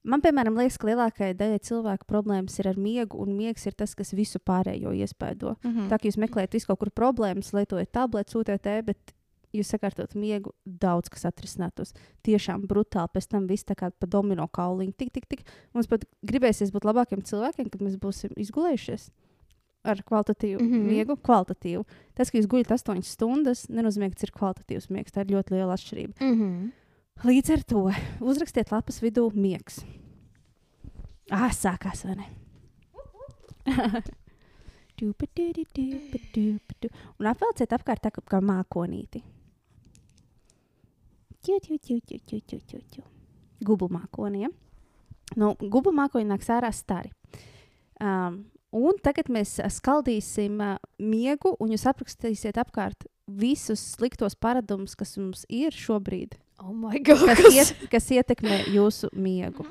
Man, 0.03 0.19
piemēram, 0.19 0.57
liekas, 0.59 0.75
ka 0.79 0.89
lielākajai 0.89 1.35
daļai 1.39 1.59
cilvēku 1.63 2.07
problēmas 2.09 2.57
ir 2.59 2.67
ar 2.73 2.79
miegu, 2.79 3.21
un 3.23 3.37
miegs 3.37 3.63
ir 3.69 3.75
tas, 3.79 3.93
kas 3.95 4.11
visu 4.15 4.41
pārējo 4.43 4.91
iespaido. 4.91 5.55
Mm 5.63 5.71
-hmm. 5.71 5.89
Tā 5.91 5.99
kā 5.99 6.09
jūs 6.09 6.19
meklējat 6.19 6.57
visu 6.57 6.67
kaut 6.67 6.79
kur 6.79 6.91
problēmas, 6.91 7.53
lietojat 7.55 7.91
tabletes, 7.91 8.35
UTT, 8.35 8.67
bet 8.83 9.13
jūs 9.53 9.71
sakārtot 9.73 10.15
miegu, 10.19 10.53
daudz 10.65 11.11
kas 11.13 11.25
atrisinātos. 11.29 11.93
Tiešām 12.25 12.65
brutāli. 12.69 13.11
Pēc 13.13 13.29
tam 13.31 13.47
viss 13.49 13.67
tā 13.67 13.75
kā 13.79 13.91
pa 13.91 14.09
domino 14.09 14.47
kauliņu. 14.47 14.95
Tik, 14.97 15.11
tik, 15.15 15.27
tik. 15.29 15.43
Mums 15.75 15.89
pat 15.91 16.05
gribēsies 16.25 16.73
būt 16.73 16.87
labākiem 16.89 17.23
cilvēkiem, 17.25 17.69
kad 17.73 17.85
mēs 17.85 17.99
būsim 18.01 18.35
izgulējušies. 18.39 19.09
Ar 19.83 19.99
kvalitatīvu 20.07 20.61
mm 20.61 20.69
-hmm. 20.71 20.91
miegu, 20.91 21.17
kvalitatīvu. 21.19 21.83
Tas, 22.15 22.31
ka 22.31 22.37
jūs 22.37 22.47
guļat 22.47 22.71
8 22.71 23.03
stundas, 23.03 23.67
nenozīmē, 23.67 24.09
ka 24.09 24.15
tas 24.15 24.29
ir 24.29 24.31
kvalitatīvs 24.31 24.89
miegs. 24.89 25.11
Tā 25.11 25.25
ir 25.25 25.35
ļoti 25.35 25.57
liela 25.57 25.73
atšķirība. 25.73 26.13
Mm 26.21 26.39
-hmm. 26.39 26.71
Līdz 27.23 27.53
ar 27.53 27.63
to 27.63 27.91
uzrakstiet 28.19 28.71
lapas 28.71 29.01
vidū 29.01 29.29
miegs. 29.35 29.83
Ah, 31.31 31.51
sākās 31.51 32.05
vai 32.05 32.15
ne? 32.15 32.25
Un 37.19 37.29
apvelciet 37.31 37.73
apkārt 37.73 38.03
tā 38.05 38.11
kā 38.13 38.39
mākonīti. 38.43 39.23
Gubu 43.63 43.89
mākoniem. 43.91 44.51
No 45.39 45.53
gubu 45.59 45.93
mākoņa 45.95 46.29
nāks 46.33 46.49
ārā 46.53 46.69
stari. 46.75 47.11
Um, 48.03 48.43
un 48.75 48.97
tagad 49.03 49.29
mēs 49.31 49.55
skaldīsim 49.77 50.59
uh, 50.61 50.77
miegu, 50.99 51.55
un 51.63 51.73
jūs 51.73 51.85
aprakstīsiet 51.89 52.59
apkārt 52.61 53.07
visus 53.27 53.81
sliktos 53.93 54.35
paradumus, 54.35 54.97
kas 54.99 55.15
mums 55.17 55.45
ir 55.49 55.75
šobrīd. 55.75 56.37
Oh 56.63 56.75
God, 57.03 57.25
kas, 57.39 57.49
iet, 57.53 57.87
kas 57.91 58.09
ietekmē 58.13 58.63
jūsu 58.73 59.09
miegu? 59.15 59.65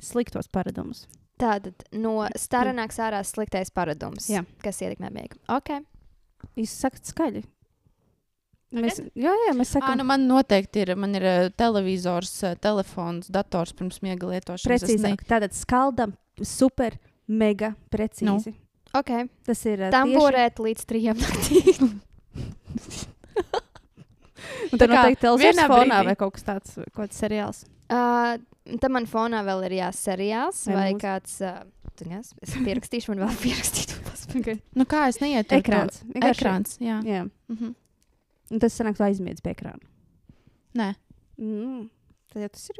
Sliktos 0.00 0.48
paradumus. 0.52 1.06
Tātad 1.40 1.86
no 1.96 2.26
stara 2.36 2.72
nāks 2.76 2.98
ārā 3.00 3.22
sliktais 3.24 3.70
paradums, 3.72 4.28
jā. 4.28 4.42
kas 4.64 4.80
ietekmē 4.84 5.08
miegu. 5.14 5.38
Okay. 5.48 5.84
Jūs 6.58 6.74
sakat 6.82 7.08
skaļi. 7.08 7.44
Mēs, 8.70 9.00
jā, 9.18 9.32
jā, 9.34 9.52
mēs 9.58 9.72
sakām, 9.74 9.96
nu 9.98 10.04
man 10.06 10.28
noteikti 10.30 10.84
ir, 10.84 10.92
man 10.94 11.16
ir 11.18 11.24
televizors, 11.58 12.30
telefons, 12.62 13.26
dators 13.34 13.72
pirms 13.74 13.98
miega 14.04 14.28
lietošanas. 14.30 14.66
Precīzāk, 14.68 15.24
ne... 15.24 15.30
tātad 15.32 15.56
skaldam 15.58 16.12
super, 16.46 16.94
mega 17.26 17.72
precīzi. 17.90 18.52
Nu. 18.54 18.66
Okay. 19.00 19.26
Tas 19.46 19.60
ir 19.70 19.82
uh, 19.86 19.90
Tamborēt 19.94 20.62
līdz 20.62 20.86
trijiem 20.90 21.18
naktī. 21.18 21.60
Un 24.70 24.78
kā 24.78 24.86
noteikti 24.86 25.20
televizors 25.24 25.66
fonā 25.66 25.98
brīdī- 25.98 26.06
vai 26.10 26.16
kaut 26.18 26.34
kas 26.36 26.46
tāds, 26.46 26.78
kaut 26.94 27.02
kāds 27.04 27.18
seriāls. 27.20 27.64
uh, 27.90 28.38
tam 28.80 28.92
man 28.96 29.06
fonā 29.10 29.42
vēl 29.46 29.64
ir 29.66 29.74
jāseriāls 29.80 30.62
Vai 30.70 30.74
vai, 30.76 30.88
mūzika? 30.94 31.18
kāds. 31.18 31.36
Uh, 31.42 32.06
nes, 32.08 32.30
es 32.40 32.54
pierakstīšu, 32.56 33.12
man 33.12 33.26
vēl 33.26 33.34
pierakstīt. 33.44 33.96
Okay. 34.30 34.60
Nu, 34.78 34.86
kā 34.88 35.08
es 35.10 35.18
neietu? 35.20 35.58
Ekrāns. 35.58 36.04
Ekrāns, 36.16 36.76
jā. 36.80 37.00
Jā. 37.04 37.24
Mhm. 37.50 37.74
Un 38.50 38.58
tas 38.62 38.74
sanāks 38.76 39.00
aizmiedz 39.04 39.42
pie 39.44 39.54
ekrāna. 39.56 39.80
Nē, 40.78 40.92
Mm. 41.40 41.86
Tad 42.30 42.42
jau 42.44 42.48
tas 42.52 42.66
ir 42.68 42.76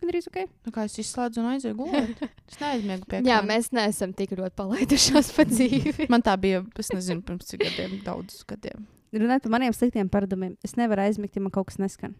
gandrīz 0.00 0.28
ok. 0.30 0.36
nu, 0.66 0.70
kā 0.72 0.84
es 0.86 0.94
izslēdzu 1.02 1.40
un 1.42 1.48
aizēju 1.50 1.74
gulēt. 1.80 2.20
Es 2.52 2.60
neaizmiegu 2.60 3.08
pie 3.10 3.18
Jā, 3.26 3.40
ekrāna. 3.40 3.48
mēs 3.50 3.72
neesam 3.74 4.12
tik 4.14 4.36
ļoti 4.38 4.54
palaidušās 4.60 5.32
pa 5.34 5.44
dzīvi. 5.50 6.06
Man 6.12 6.22
tā 6.22 6.36
bija, 6.38 6.60
es 6.78 6.92
nezinu, 6.94 7.24
pirms 7.26 7.48
cik 7.50 7.64
gadiem, 7.64 7.96
daudzus 8.06 8.44
gadiem. 8.46 8.86
Runājot 9.16 9.48
par 9.48 9.54
maniem 9.56 9.74
sliktiem 9.74 10.08
paradumiem, 10.12 10.54
es 10.62 10.76
nevaru 10.78 11.02
aizmigt, 11.08 11.34
ja 11.34 11.42
man 11.42 11.50
kaut 11.54 11.66
kas 11.72 11.80
neskan. 11.82 12.14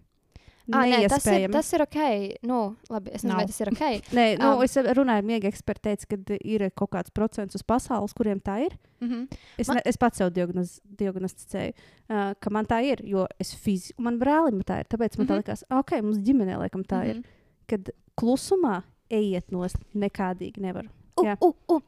Ah, 0.73 0.83
nē, 0.83 1.07
tas, 1.09 1.27
ir, 1.31 1.51
tas 1.55 1.69
ir 1.73 1.83
ok. 1.85 1.99
Nu, 2.43 2.77
labi, 2.91 3.11
es 3.15 3.23
nezinu, 3.23 3.29
Nav. 3.33 3.39
vai 3.39 3.47
tas 3.47 3.61
ir 3.61 3.69
ok. 3.71 3.83
Nē, 4.19 4.25
nu, 4.41 4.49
Um, 4.57 4.63
es 4.65 4.75
runāju, 4.77 5.23
miega 5.29 5.47
eksperti 5.49 5.83
teica, 5.83 6.07
ka 6.11 6.39
ir 6.43 6.65
kaut 6.75 6.91
kāds 6.91 7.11
procents 7.15 7.55
uz 7.55 7.63
pasaules, 7.63 8.13
kuriem 8.13 8.41
tā 8.43 8.57
ir. 8.67 8.75
Mhm. 9.01 9.29
Es, 9.59 9.69
Man- 9.69 9.77
ne, 9.77 9.83
es 9.87 9.97
pats 9.97 10.19
sev 10.19 10.33
diagnoz, 10.35 10.81
diagnosticēju, 10.99 11.73
uh, 12.11 12.35
ka 12.41 12.51
man 12.51 12.67
tā 12.67 12.81
ir, 12.85 13.05
jo 13.07 13.27
es 13.39 13.55
fiziski, 13.55 13.95
man 14.03 14.19
brālim 14.19 14.63
tā 14.67 14.81
ir. 14.83 14.87
Tāpēc 14.91 15.19
man 15.19 15.27
mm 15.27 15.31
Mhm. 15.31 15.39
-hmm. 15.39 15.45
tā 15.45 15.55
likās, 15.55 15.63
ok, 15.71 16.03
mums 16.03 16.19
ģimenē 16.19 16.59
laikam 16.59 16.83
tā 16.85 16.97
mm 17.05 17.11
-hmm. 17.11 17.17
ir. 17.17 17.23
Kad 17.69 17.91
klusumā 18.17 18.83
ejiet 19.11 19.51
nost, 19.53 19.77
nekādīgi 19.95 20.59
nevaru. 20.61 20.89
U, 21.17 21.23
Jā. 21.25 21.37
u, 21.41 21.55
u. 21.69 21.81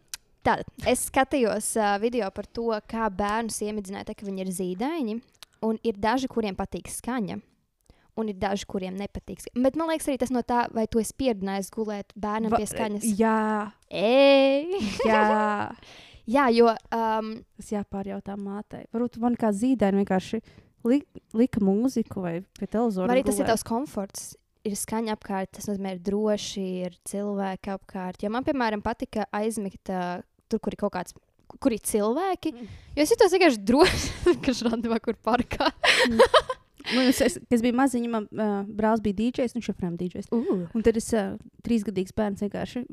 Tātad 0.44 0.64
es 0.86 1.10
skatījos 1.10 1.76
uh, 1.76 2.00
video 2.00 2.30
par 2.30 2.46
to, 2.46 2.62
kā 2.88 3.10
bērnus 3.10 3.60
iemidzināt, 3.60 4.06
ka 4.16 4.26
viņi 4.26 4.40
ir 4.40 4.46
zīdaiņi. 4.46 5.20
Un 5.62 5.78
ir 5.82 5.94
daži, 5.94 6.28
kuriem 6.28 6.54
patīk 6.54 6.86
skaņa. 6.88 7.40
Un 8.18 8.32
ir 8.32 8.38
daži, 8.40 8.66
kuriem 8.66 8.96
nepatīk. 8.98 9.44
Bet 9.54 9.76
man 9.78 9.92
liekas, 9.92 10.08
arī 10.10 10.18
tas 10.18 10.32
no 10.34 10.42
tā, 10.46 10.64
vai 10.74 10.88
tu 10.90 10.98
esi 11.02 11.14
pieradinājis 11.18 11.70
gulēt 11.74 12.14
bērnam 12.18 12.56
pie 12.56 12.66
skaņas. 12.66 13.06
Jā, 13.18 13.38
Ej! 13.94 14.78
jā. 15.08 15.24
Jā, 16.28 16.48
jo 16.52 16.68
um, 16.68 17.30
Tas 17.56 17.70
jāpārjautā 17.72 18.34
mātei. 18.36 18.82
Varbūt 18.92 19.16
man 19.22 19.36
kā 19.40 19.48
zīdaiņa 19.56 20.02
vienkārši 20.02 20.40
li, 20.88 20.98
lika 21.32 21.62
mūziku 21.64 22.24
vai 22.24 22.34
pie 22.58 22.68
televizora. 22.68 23.08
arī 23.14 23.24
tas 23.24 23.40
ir 23.40 23.48
tavs 23.48 23.64
komforts. 23.64 24.34
Ir 24.68 24.74
skaņa 24.76 25.14
apkārt, 25.14 25.54
tas 25.56 25.70
nozīmē, 25.70 25.94
ir 25.96 26.02
droši, 26.04 26.66
ir 26.84 26.98
cilvēki 27.08 27.72
apkārt. 27.72 28.20
Jo 28.20 28.32
man, 28.34 28.44
piemēram, 28.44 28.82
patika 28.84 29.24
aizmigt 29.32 29.88
uh, 29.94 30.18
tur, 30.50 30.60
kur 30.60 30.76
ir 30.76 30.82
kaut 30.82 30.92
kāds, 30.98 31.16
kur 31.62 31.72
ir 31.72 31.80
cilvēki. 31.88 32.52
Mm. 32.52 32.76
Jo 32.98 33.06
es 33.06 33.14
jutos 33.14 33.32
vienkārši 33.32 33.64
droši, 33.70 34.12
ka 34.44 34.56
šādi 34.60 35.00
kur 35.04 35.16
parkā. 35.24 35.70
Nu, 36.12 36.28
es, 37.08 37.20
es, 37.24 37.38
es 37.52 37.64
biju 37.64 37.76
maziņš, 37.78 38.08
man 38.12 38.28
uh, 38.32 38.60
brālis 38.78 39.02
bija 39.04 39.18
DJs, 39.20 39.56
viņš 39.56 39.68
joprojām 39.72 39.96
DJs. 40.00 40.30
Uh. 40.34 40.64
Un 40.74 40.84
tad 40.86 40.96
es 41.00 41.10
uh, 41.16 41.34
trīsgadīgs 41.66 42.14
bērns 42.16 42.44
vienkārši 42.46 42.84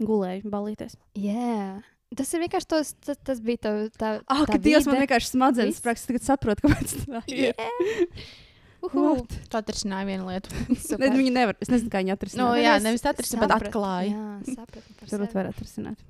gulēju 0.00 0.50
balīties. 0.50 0.96
Jā. 1.18 1.82
Tas 2.14 2.30
ir 2.36 2.44
vienkārši 2.44 2.68
tos, 2.70 2.92
tas, 3.02 3.18
tas 3.26 3.40
bija 3.42 3.58
tā, 3.64 3.70
tā, 3.98 4.10
Ah, 4.30 4.44
ka 4.46 4.58
Dievs 4.62 4.86
man 4.86 5.00
vienkārši 5.02 5.32
smadzenes 5.32 5.80
sprāgs, 5.80 6.04
tagad 6.06 6.22
saprotu, 6.26 6.68
kāpēc 6.68 6.92
tā 7.08 7.22
ir. 7.34 7.54
Yeah. 7.56 8.26
Uhu. 8.84 9.14
Tā 9.50 9.62
atrisināja 9.62 10.04
vienu 10.10 10.28
lietu. 10.28 10.52
Ne, 11.00 11.08
viņi 11.16 11.32
nevar, 11.32 11.56
es 11.64 11.70
nezinu, 11.72 11.90
kā 11.90 12.02
viņi 12.02 12.12
Nu, 12.12 12.18
atrisināt. 12.18 12.58
jā, 12.60 12.74
es 12.78 12.84
nevis 12.84 13.06
atrisināja, 13.08 13.48
bet 13.48 13.68
atklāja. 13.70 14.12
Jā, 14.12 14.56
sapratu 14.60 15.08
sevi. 15.08 15.30
varētu 15.32 15.56
atrisināt. 15.56 16.04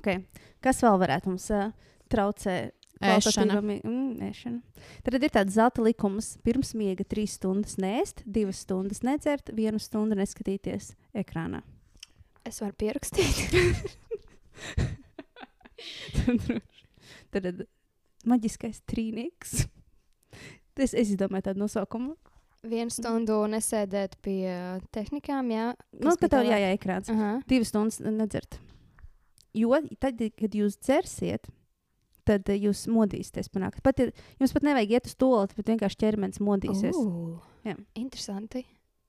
Okay. 0.00 0.22
Kas 0.64 0.80
vēl 0.82 0.96
varētu 1.04 1.30
mums 1.30 1.46
uh, 1.54 1.68
traucēt? 2.10 2.72
Ēšana. 2.98 3.60
Mm, 3.62 4.18
ēšana. 4.26 4.82
Tad 5.06 5.16
ir 5.22 5.30
tāds 5.30 5.54
zelta 5.54 5.82
likums. 5.84 6.32
Pirms 6.42 6.74
miega 6.78 7.04
trīs 7.06 7.36
stundas 7.38 7.76
nēst, 7.78 8.24
divas 8.26 8.64
stundas 8.64 9.04
nedzert, 9.06 9.52
vienu 9.54 9.78
stundu 9.82 10.18
neskatīties 10.18 10.94
ekrānā. 11.14 11.62
Es 12.48 12.58
varu 12.64 12.74
pierakstīt. 12.80 13.36
Tad 17.32 17.50
ir 17.50 17.66
maģiskais 18.28 18.80
trīnieks. 18.88 19.68
Es, 20.78 20.94
es 20.94 21.10
izdomāju 21.10 21.48
tādu 21.50 21.62
nosaukumu. 21.64 22.14
Vienu 22.68 22.90
stundu 22.90 23.36
nesēdēt 23.50 24.16
pie 24.22 24.50
tehnikām, 24.94 25.50
jā. 25.54 25.68
Nu, 25.94 26.14
jā, 26.14 26.30
tālāk? 26.30 26.50
jā, 26.50 26.72
ekrāns. 26.74 27.10
Aha. 27.12 27.36
Divas 27.50 27.70
stundas 27.70 28.00
nedzert. 28.02 28.58
Jo 29.56 29.78
tad, 30.02 30.20
kad 30.38 30.54
jūs 30.54 30.76
dzersiet, 30.82 31.48
tad 32.28 32.50
jūs 32.54 32.86
modīsieties. 32.92 33.50
Pat, 33.84 34.02
ir, 34.04 34.12
jums 34.40 34.54
pat 34.54 34.66
nevajag 34.68 34.98
iet 34.98 35.08
uz 35.10 35.16
to, 35.18 35.32
bet 35.56 35.72
vienkārši 35.74 36.02
ķermenis 36.04 36.42
modīsies. 36.44 36.96
Uh, 36.98 37.38
Jā. 37.66 37.76
interesanti. 37.98 38.64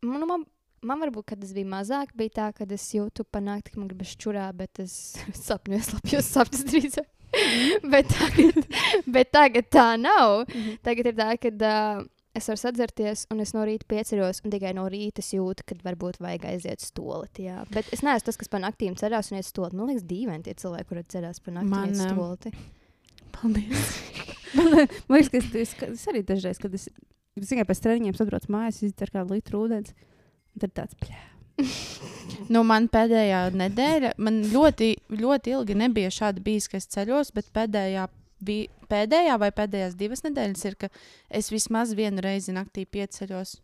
Man, 0.05 0.25
man, 0.29 0.45
man 0.85 1.03
varbūt, 1.03 1.29
kad 1.31 1.41
tas 1.43 1.53
bija 1.55 1.69
mazāk, 1.69 2.13
bija 2.17 2.35
tā, 2.41 2.49
ka 2.55 2.67
es 2.75 2.89
jūtu 2.95 3.27
panākt, 3.27 3.71
ka 3.73 3.81
man 3.81 3.89
gribas 3.91 4.15
čurā, 4.19 4.49
bet 4.55 4.81
es 4.83 4.93
sapņoju, 5.47 5.87
slapjos 5.91 6.35
sapņus 6.35 6.67
drīzāk. 6.71 7.15
bet, 7.93 8.09
tagad, 8.09 8.63
bet 9.15 9.33
tagad 9.33 9.67
tā 9.69 9.91
nav. 10.01 10.45
Mhm. 10.47 10.79
Tagad 10.85 11.11
ir 11.11 11.19
tā, 11.19 11.29
ka 11.41 11.51
uh, 11.53 12.07
es 12.37 12.49
varu 12.49 12.61
sadzerties, 12.61 13.25
un 13.33 13.43
es 13.43 13.53
no 13.55 13.65
rīta 13.67 13.87
pieceļos, 13.89 14.43
un 14.45 14.53
tikai 14.53 14.73
no 14.77 14.85
rīta 14.91 15.23
es 15.23 15.31
jūtu, 15.35 15.65
ka 15.67 15.77
varbūt 15.85 16.19
vajag 16.23 16.49
aiziet 16.51 16.83
stolīt. 16.83 17.41
Jā. 17.43 17.63
Bet 17.73 17.89
es 17.93 18.03
neesmu 18.05 18.29
tas, 18.29 18.39
kas 18.39 18.51
pa 18.51 18.61
naktīm 18.61 18.97
ceļās 18.99 19.31
un 19.31 19.39
iet 19.39 19.49
stolīt. 19.49 19.77
Man 19.77 19.91
liekas, 19.91 20.07
dīvaini 20.09 20.45
tie 20.47 20.57
cilvēki, 20.59 20.89
kuriem 20.91 21.09
ceļās 21.15 21.41
pa 21.43 21.55
naktīm 21.57 21.75
Man, 21.75 21.93
iet 21.93 22.03
um, 22.05 22.13
stolīt. 22.13 22.61
Paldies. 23.39 23.95
Man 24.57 24.71
man 24.73 25.19
liekas, 25.19 25.29
ka 25.29 25.59
es, 25.61 25.73
es, 25.85 26.05
arī 26.09 26.23
dažreiz, 26.25 26.57
kad 26.57 26.73
es, 26.73 26.87
es 27.37 27.51
tikai 27.51 27.67
pēc 27.69 27.83
treniņiem 27.83 28.15
saprotu 28.17 28.49
mājās, 28.49 28.79
izdzeru 28.87 29.13
kādu 29.13 29.35
litru 29.37 29.59
ūdens. 29.67 29.93
Tad 30.59 30.73
tāds 30.73 30.97
pļā. 30.99 31.19
Nu, 32.49 32.63
man 32.65 32.87
pēdējā 32.89 33.43
nedēļa, 33.53 34.13
man 34.21 34.39
ļoti, 34.49 34.87
ļoti 35.13 35.53
ilgi 35.53 35.75
nebija 35.77 36.09
šādi 36.13 36.41
bijis, 36.45 36.69
ka 36.71 36.79
es 36.79 36.87
ceļos, 36.89 37.29
bet 37.35 37.51
pēdējā, 37.53 38.07
vi, 38.45 38.57
pēdējā 38.89 39.35
vai 39.41 39.49
pēdējās 39.53 39.97
divas 39.99 40.23
nedēļas 40.25 40.65
ir, 40.65 40.77
ka 40.81 40.89
es 41.29 41.51
vismaz 41.53 41.93
vienu 41.97 42.23
reizi 42.25 42.55
naktī 42.55 42.87
pieceļos. 42.89 43.59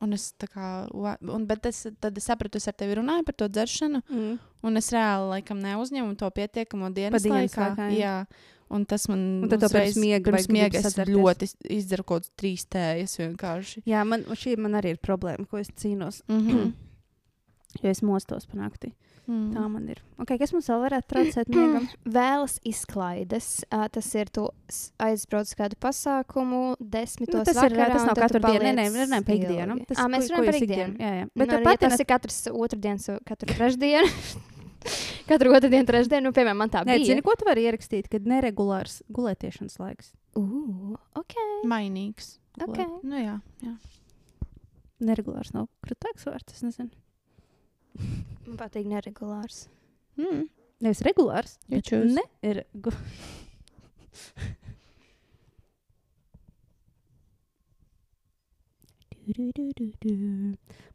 Un 0.00 0.12
es 0.12 0.34
tā 0.38 0.46
kā, 0.52 0.64
un, 0.92 1.46
bet 1.46 1.64
es, 1.66 1.86
tad 2.00 2.16
es 2.18 2.24
sapratu, 2.28 2.56
es 2.60 2.68
ar 2.68 2.74
tevi 2.76 2.94
runāju 2.98 3.24
par 3.24 3.34
to 3.34 3.48
dzeršanu, 3.48 4.02
Mm. 4.10 4.38
un 4.62 4.76
es 4.76 4.90
reāli 4.92 5.30
laikam 5.30 5.58
neuzņemu 5.62 6.16
to 6.18 6.28
pietiekamo 6.30 6.90
dienas 6.92 7.22
dienas 7.22 7.54
laikā. 7.54 7.68
laikā, 7.76 7.88
jā. 7.96 7.98
jā. 7.98 8.26
Un 8.68 8.84
tas 8.84 9.08
man 9.08 9.42
Un 9.44 9.48
tad 9.48 9.60
tev 9.60 9.70
pirms 9.70 9.94
uzreiz- 9.94 9.96
miega 10.02 10.30
pirms 10.32 10.48
miega 10.48 10.78
es 10.78 10.96
ļoti 10.96 11.48
izdzeru 11.70 12.04
kaut 12.04 12.22
kādas 12.24 12.30
trīs 12.36 12.66
tējas 12.66 13.16
vienkārši. 13.22 13.82
Jā, 13.86 14.04
man 14.04 14.24
šī 14.24 14.56
man 14.58 14.72
arī 14.72 14.90
ir 14.90 14.98
problēma, 14.98 15.46
ko 15.48 15.56
es 15.58 15.68
cīnos. 15.70 16.22
Mm 16.28 16.40
-hmm. 16.48 16.72
Jo 17.82 17.90
es 17.90 18.00
mostos 18.02 18.46
panākti. 18.46 18.92
Mm. 19.26 19.50
Tā 19.54 19.66
man 19.70 19.84
ir. 19.92 20.00
Okay, 20.22 20.38
kas 20.40 20.52
mums 20.54 20.68
vēl 20.70 20.82
varētu 20.84 21.10
traucēt 21.12 21.52
miegam? 21.52 21.86
Vēlas 22.16 22.56
izklaides. 22.66 23.50
Uh, 23.68 23.86
tas 23.92 24.10
ir 24.16 24.32
tu 24.34 24.46
aizbrauc 25.02 25.50
uz 25.50 25.54
kādu 25.58 25.78
pasākumu, 25.82 26.62
desmitos 26.80 27.42
Nu, 27.42 27.46
tas 27.46 27.60
ir 27.60 27.76
vakarā, 27.76 27.92
tas 27.94 28.04
un 28.04 28.12
nav 28.12 28.20
katru 28.24 28.42
dienu. 28.46 28.66
Nē, 28.66 28.74
nē, 28.80 28.88
runājam 28.96 29.28
par 29.28 29.38
ikdienu. 29.38 29.78
Tas, 29.86 30.02
Ā, 30.02 30.10
mēs 30.12 30.28
runājam 30.30 30.50
par 30.50 30.58
jūs 30.58 30.66
ikdienu. 30.68 30.98
Jā, 31.02 31.14
jā. 31.20 31.30
Bet 31.32 31.42
nu, 31.42 31.48
ja 31.48 31.62
tāpat 31.62 31.82
tas 31.86 32.04
ir 32.04 32.10
katrs 32.12 32.42
otrdienas, 32.52 33.08
katru 33.28 33.50
trešdienu. 33.54 34.12
katru 35.30 35.54
otrdienu, 35.56 35.86
trešdienu, 35.88 36.28
nu, 36.28 36.34
piemēram, 36.36 36.60
man 36.62 36.72
tā 36.72 36.82
Nē, 36.86 36.98
bija. 37.00 37.10
zini, 37.12 37.24
ko 37.26 37.34
tu 37.38 37.48
vari 37.48 37.66
ierakstīt, 37.66 38.10
kad 38.12 38.26
neregulārs 38.28 39.00
gulētiešanas 39.12 39.80
laiks. 39.82 40.12
Uh, 40.38 40.94
ok. 41.18 41.36
Mainīgs. 41.68 42.36
Ok. 42.62 42.78
Nu, 43.04 43.18
jā, 43.20 43.38
jā. 43.64 43.74
Neregulārs 45.06 45.52
nav 45.52 45.68
krutāks 45.84 46.24
vārds, 46.28 46.54
es 46.56 46.64
nezinu. 46.64 46.92
Man 48.46 48.60
patīk 48.60 48.86
neregulārs. 48.90 49.66
Mm. 50.20 50.46
Nevis 50.84 51.00
regulārs, 51.06 51.56
ne 51.72 52.24
ir. 52.44 52.64
Gu... 52.76 52.92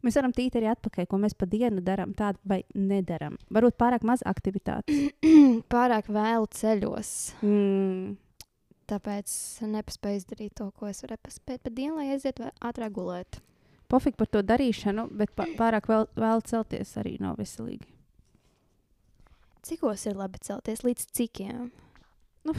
Mēs 0.02 0.16
varam 0.16 0.32
tīt 0.32 0.56
arī 0.56 0.70
atpakaļ, 0.72 1.06
ko 1.10 1.18
mēs 1.20 1.34
pa 1.36 1.48
dienu 1.50 1.82
darām, 1.84 2.14
tādu 2.16 2.40
vai 2.48 2.62
nedarām. 2.72 3.36
Varbūt 3.52 3.76
pārāk 3.80 4.06
maz 4.08 4.24
aktivitātes. 4.24 5.10
Pārāk 5.72 6.08
vēlu 6.08 6.48
ceļos. 6.56 7.12
Mm. 7.44 8.14
Tāpēc 8.88 9.34
nepaspēju 9.68 10.22
izdarīt 10.22 10.56
to, 10.58 10.70
ko 10.76 10.88
es 10.88 11.04
varēju 11.04 11.26
paspēt 11.28 11.62
pa 11.64 11.72
dienu, 11.72 11.98
lai 12.00 12.14
aizietu 12.16 12.48
ātrāk 12.64 12.96
gulēt. 12.96 13.42
Pofīgi 13.92 14.16
par 14.16 14.30
to 14.32 14.40
darīšanu, 14.46 15.08
bet 15.20 15.34
pārāk 15.36 15.90
vēl, 15.90 16.06
vēl 16.16 16.40
celties 16.48 16.94
arī 17.00 17.18
nav 17.20 17.36
veselīgi. 17.40 17.90
Cikos 19.62 20.06
ir 20.08 20.16
labi 20.18 20.40
celties? 20.42 20.82
Līdz 20.82 21.10
cikiem? 21.14 21.68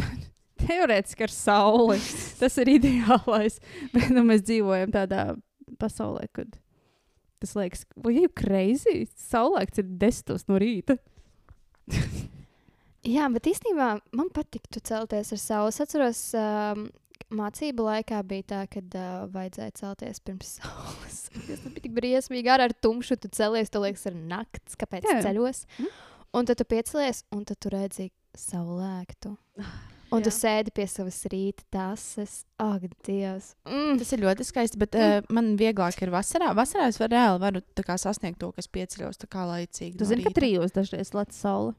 Teorētiski 0.63 1.25
ar 1.25 1.33
sauli. 1.33 1.97
Tas 2.41 2.59
ir 2.61 2.75
ideālais. 2.77 3.57
Bet 3.95 4.11
nu, 4.13 4.23
mēs 4.27 4.45
dzīvojam 4.47 4.93
tādā 4.93 5.25
pasaulē, 5.81 6.29
kad 6.35 6.59
tas 7.43 7.57
liekas, 7.59 7.83
vai 7.99 8.15
jau 8.21 8.29
greizi? 8.39 9.03
Saulēkts 9.19 9.81
ir 9.81 9.89
desmitos 9.99 10.47
no 10.47 10.61
rīta. 10.61 10.95
Jā, 13.03 13.27
bet 13.33 13.49
īstenībā 13.51 13.89
man 14.15 14.29
patiktu 14.31 14.79
celties 14.79 15.33
ar 15.35 15.41
sauli. 15.41 15.73
Es 15.73 15.83
atceros, 15.83 16.21
um, 16.39 16.85
mācību 17.37 17.85
laikā 17.87 18.21
bija 18.29 18.47
tā, 18.53 18.61
ka 18.71 18.81
uh, 18.83 19.23
vajadzēja 19.33 19.75
celties 19.79 20.21
pirms 20.25 20.51
saules. 20.57 21.21
Tas 21.33 21.63
bija 21.65 21.83
tik 21.85 21.93
briesmīgi. 21.95 22.51
Ar, 22.53 22.67
ar 22.67 22.75
tumšu 22.85 23.17
tu 23.21 23.31
celies, 23.33 23.71
tu 23.73 23.81
liekas, 23.83 24.05
ir 24.09 24.17
naktis, 24.17 24.77
kāpēc 24.79 25.07
es 25.09 25.23
ceļos. 25.25 25.65
Mhm. 25.79 25.95
Un 26.33 26.47
tad 26.49 26.57
tu 26.57 26.65
piecelies, 26.65 27.21
un 27.35 27.43
tad 27.45 27.59
tu 27.61 27.69
redzi 27.69 28.07
saulēktu. 28.33 29.35
Un 30.13 30.21
tu 30.21 30.29
Jā. 30.29 30.35
sēdi 30.35 30.73
pie 30.73 30.85
savas 30.89 31.19
rīta 31.29 31.65
tases. 31.73 32.43
Ak, 32.61 32.85
Dievs! 33.05 33.53
Mm. 33.65 33.97
Tas 34.01 34.11
ir 34.13 34.21
ļoti 34.21 34.45
skaisti, 34.45 34.79
bet 34.81 34.97
uh, 34.97 35.15
man 35.33 35.55
vieglāk 35.57 35.97
ir 36.05 36.11
vasarā. 36.13 36.51
Vasarā 36.57 36.89
es 36.91 36.99
var, 37.01 37.09
reāli 37.13 37.41
varu 37.41 37.63
tā 37.73 37.85
kā, 37.85 37.97
sasniegt 38.01 38.37
to, 38.41 38.51
kas 38.53 38.69
pieceļos 38.69 39.21
tā 39.21 39.29
kā 39.29 39.45
laicīgi. 39.49 39.97
Tu 39.97 40.05
no 40.05 40.09
zini, 40.09 40.25
ka 40.25 40.29
rīta. 40.29 40.39
trijos 40.41 40.75
dažreiz 40.75 41.13
lec 41.17 41.33
saule. 41.37 41.73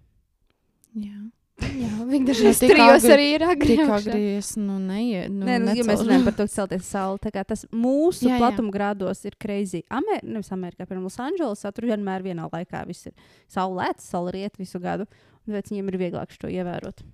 Jā. 0.99 1.19
Jā, 1.63 1.91
viņi 2.09 2.27
dažreiz 2.27 2.59
trijos 2.59 3.05
arī 3.15 3.27
ir 3.37 3.45
agri. 3.47 3.77
Tik 3.77 3.91
agri 3.95 4.23
es 4.41 4.49
nu 4.59 4.81
neiet. 4.83 5.31
Nu, 5.31 5.47
Nē, 5.47 5.61
nu, 5.63 5.75
ja 5.79 5.85
mēs 5.87 6.03
runājam 6.03 6.25
par 6.27 6.35
to, 6.35 6.47
ka 6.49 6.55
celties 6.55 6.89
saule, 6.91 7.21
tā 7.23 7.31
kā 7.35 7.45
tas 7.47 7.63
mūsu 7.71 8.27
Jā, 8.27 8.35
jā. 8.35 8.41
platumgrādos 8.43 9.23
ir 9.29 9.37
crazy. 9.39 9.85
Amer 9.95 10.19
nevis 10.27 10.51
Amerikā, 10.55 10.83
piemēram, 10.83 11.07
Losandželosā, 11.07 11.71
tur 11.75 11.87
vienmēr 11.93 12.27
vienā 12.27 12.49
laikā 12.51 12.83
viss 12.91 13.07
ir 13.11 13.15
saulēts, 13.55 14.11
saule 14.11 14.35
riet 14.35 14.59
visu 14.59 14.83
gadu. 14.83 15.07
un 15.07 15.55
Tāpēc 15.55 15.71
viņiem 15.71 15.93
ir 15.93 16.01
vieglāk 16.03 16.35
šo 16.35 16.51
ievērot. 16.51 17.07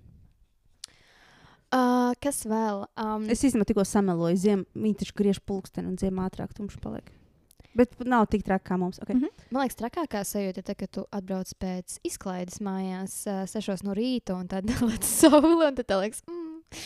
Uh, 1.71 2.11
kas 2.19 2.41
vēl? 2.49 2.81
Um, 2.99 3.29
Es 3.31 3.45
īstenībā 3.45 3.69
tikko 3.69 3.85
sameloju, 3.87 4.41
ziem, 4.41 4.65
viņi 4.75 4.97
taču 5.05 5.15
griež 5.21 5.39
pulksteni 5.45 5.93
un 5.93 6.01
ziemā 6.01 6.25
ātrāk 6.27 6.57
tumšs 6.57 6.81
paliek. 6.81 7.13
Bet 7.77 7.93
nav 8.03 8.25
tik 8.31 8.43
traki 8.43 8.65
kā 8.67 8.77
mums. 8.79 8.99
Okay. 9.03 9.15
Mhm. 9.15 9.31
Man 9.53 9.63
liekas, 9.63 9.77
trakākā 9.79 10.23
sajūta 10.27 10.59
ir 10.61 10.67
tā, 10.67 10.75
ka 10.77 10.87
tu 10.91 11.05
atbrauc 11.15 11.53
pēc 11.61 11.99
izklaides 12.07 12.59
mājās, 12.63 13.15
uh, 13.29 13.43
sešos 13.47 13.85
no 13.87 13.95
rīta, 13.97 14.35
un 14.35 14.49
tad 14.51 14.67
neliec 14.69 15.07
saule, 15.07 15.69
un 15.69 15.77
tad 15.77 15.93
liekas, 16.01 16.23
mm, 16.27 16.81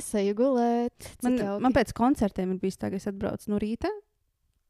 es 0.00 0.08
eju 0.22 0.36
gulēt. 0.38 1.10
Man, 1.26 1.36
jauki." 1.36 1.64
man 1.66 1.76
pēc 1.76 1.92
koncertiem 1.96 2.54
ir 2.54 2.62
bijis 2.62 2.80
tā, 2.80 2.92
ka 2.92 3.00
es 3.00 3.08
atbraucu 3.10 3.52
no 3.52 3.60
rīta, 3.60 3.92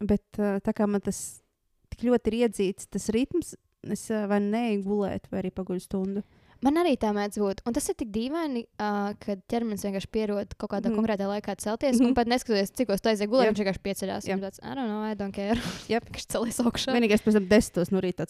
bet 0.03 0.43
uh, 0.43 0.59
tā 0.65 0.75
kā 0.75 0.91
man 0.91 1.05
tas 1.07 1.41
tik 1.93 2.07
ļoti 2.09 2.33
ir 2.33 2.39
iedzīts, 2.45 2.91
tas 2.91 3.11
ritms, 3.15 3.55
es 3.87 4.09
uh, 4.11 4.27
vai 4.31 4.43
neeju 4.43 4.85
gulēt, 4.89 5.31
vai 5.31 5.45
arī 5.45 5.55
paguļu 5.55 5.87
stundu. 5.87 6.27
Man 6.63 6.77
arī 6.77 6.93
tā 7.01 7.09
mēdz 7.17 7.39
būt. 7.41 7.61
Un 7.65 7.73
tas 7.73 7.87
ir 7.89 7.95
tik 7.97 8.11
dīvaini, 8.13 8.67
uh, 8.77 9.15
kad 9.23 9.41
ķermenis 9.49 9.81
vienkārši 9.87 10.11
pierod 10.13 10.51
kaut 10.61 10.71
kādā 10.75 10.91
Mhm. 10.91 10.93
mm. 10.93 10.99
konkrētā 11.01 11.29
laikā 11.31 11.55
celties. 11.57 11.97
Mm 11.97 11.97
Mhm. 11.97 12.05
-hmm. 12.05 12.09
Un 12.09 12.15
pat 12.15 12.27
neskatoties, 12.29 12.71
cik 12.77 12.89
tā 12.89 13.11
aizēja 13.15 13.29
gulēt, 13.33 13.47
Jā. 13.47 13.53
viņš 13.55 13.63
vienkārši 13.65 13.83
pieceļās. 13.87 14.25
Jā. 14.29 14.37
Jā, 14.37 14.39
tāds, 14.45 14.59
I 14.63 14.75
don't 14.75 14.89
know, 14.89 15.03
I 15.03 15.15
don't 15.15 15.33
care. 15.33 15.57
Jep. 15.89 16.05
Viņš 16.11 16.27
celies 16.27 16.59
augšā. 16.61 16.93
Vienīgais 16.93 17.23
pēc 17.25 17.33
tam 17.33 17.47
desmitos 17.49 17.91
no 17.91 18.01
rīta 18.01 18.27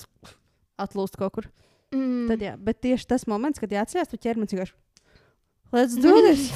atlūst 0.78 1.16
kaut 1.18 1.32
kur. 1.32 1.44
Mm. 1.92 2.28
Tad, 2.28 2.38
jā, 2.40 2.56
bet 2.56 2.80
tieši 2.80 3.06
tas 3.06 3.26
moments, 3.26 3.58
kad 3.58 3.68
jāatcerās, 3.70 4.08
tu 4.08 4.16
ķermenis 4.16 4.52
vienkārši. 4.54 4.72
Let's 5.72 5.96
do 6.00 6.14
this! 6.22 6.52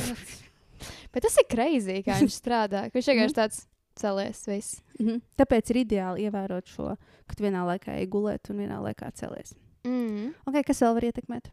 Bet 1.12 1.22
tas 1.22 1.36
ir 1.38 1.46
kreizīgi, 1.50 2.04
kā 2.04 2.18
viņš 2.20 2.34
strādā. 2.42 2.84
ka 2.90 2.98
Viņš 2.98 3.08
vienkārši 3.10 3.34
tāds 3.34 3.66
celies. 3.96 4.46
Viss. 4.46 4.80
Mhm. 5.00 5.20
Tāpēc 5.38 5.70
ir 5.70 5.84
ideāli 5.84 6.30
ievērot 6.30 6.66
šo, 6.66 6.96
ka 7.26 7.34
tu 7.34 7.42
vienā 7.44 7.62
laikā 7.66 7.98
ej 7.98 8.06
gulēt 8.06 8.50
un 8.50 8.58
vienā 8.62 8.78
laikā 8.82 9.10
celies. 9.14 9.54
Mm. 9.84 10.34
Okay, 10.46 10.62
kas 10.64 10.80
vēl 10.80 10.94
var 10.94 11.02
ietekmēt? 11.02 11.50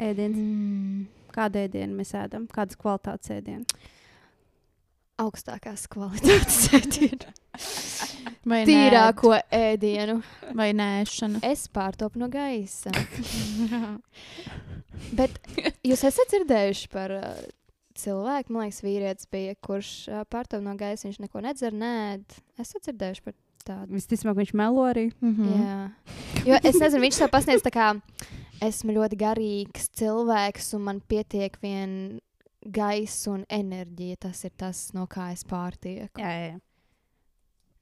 Ēdiens. 0.00 0.38
Mm. 0.38 1.02
Kādu 1.32 1.62
ēdienu 1.64 1.96
mēs 1.96 2.12
ēdam? 2.16 2.46
Kādas 2.52 2.76
kvalitātes 2.80 3.32
ēdienu? 3.32 3.64
Augstākās 5.22 5.86
kvalitātes 5.92 6.66
ēdienu. 6.78 7.32
Vai 8.48 8.62
Tīrāko 8.66 9.34
ēdienu. 9.54 10.18
nē, 10.20 10.54
vai 10.58 10.70
nēšana. 10.76 11.42
Es 11.46 11.66
pārtopu 11.72 12.20
no 12.20 12.28
gaisa. 12.32 12.92
Bet 15.18 15.36
jūs 15.86 16.04
esat 16.08 16.32
dzirdējuši 16.32 16.88
par 16.92 17.14
uh, 17.16 17.30
cilvēku, 17.98 18.52
man 18.54 18.66
liekas, 18.66 18.82
vīrietis 18.84 19.28
bija, 19.32 19.54
kurš 19.64 19.92
uh, 20.10 20.24
pārtopu 20.32 20.64
no 20.64 20.74
gaisa, 20.80 21.06
viņš 21.08 21.20
neko 21.24 21.42
nedzer, 21.44 21.76
nē, 21.76 21.92
esat 22.60 22.88
dzirdējuši 22.88 23.24
par 23.26 23.36
tādu. 23.66 23.92
Visticamāk, 23.94 24.40
viņš 24.42 24.54
melo 24.58 24.84
arī. 24.88 25.08
Mhm. 25.22 25.52
Jā. 25.60 25.78
Jo 26.48 26.58
es 26.60 26.80
nezinu, 26.82 27.04
viņš 27.06 27.22
to 27.22 27.30
pasniedz 27.32 27.62
tā 27.64 27.70
kā 27.74 27.92
esmu 28.62 28.96
ļoti 28.96 29.18
garīgs 29.20 29.90
cilvēks 29.98 30.72
un 30.78 30.86
man 30.88 31.00
pietiek 31.08 31.56
vien 31.62 32.20
gaisa 32.62 33.36
un 33.36 33.46
enerģija. 33.50 34.22
Tas 34.28 34.44
ir 34.46 34.54
tas, 34.58 34.90
no 34.96 35.06
kā 35.10 35.32
es 35.34 35.44
pārtieku. 35.48 36.22
Jā, 36.22 36.34
jā. 36.38 36.50
jā. 36.52 36.60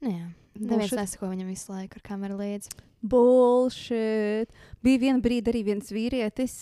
Nu 0.00 0.14
Jā. 0.14 0.30
Neviens 0.56 0.94
nesako 0.96 1.28
viņam 1.30 1.50
visu 1.52 1.70
laiku 1.72 2.00
ar 2.00 2.04
kameru 2.04 2.38
līdzi. 2.40 2.72
Bullshit. 3.00 4.50
Bija 4.84 5.00
viena 5.00 5.22
brīdi 5.24 5.52
arī 5.52 5.62
viens 5.70 5.92
vīrietis, 5.92 6.56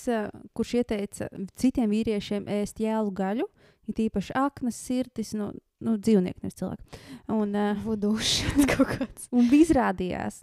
kurš 0.55 0.75
ieteica 0.83 1.29
citiem 1.59 1.91
vīriešiem 1.91 2.47
ēst 2.59 2.83
jēlu 2.83 3.15
gaļu, 3.15 3.47
it 3.91 4.03
īpaši 4.05 4.37
aknas, 4.39 4.79
sirdis, 4.87 5.33
nu, 5.39 5.51
nu 5.83 5.97
dzīvnieku, 5.99 6.45
nevis 6.45 6.59
cilvēku. 6.61 7.01
Un, 7.35 7.55
uh, 7.57 7.81
Vudūšs 7.87 8.59
kaut 8.75 8.93
kāds. 8.93 9.31
un 9.35 9.51
izrādījās, 9.55 10.43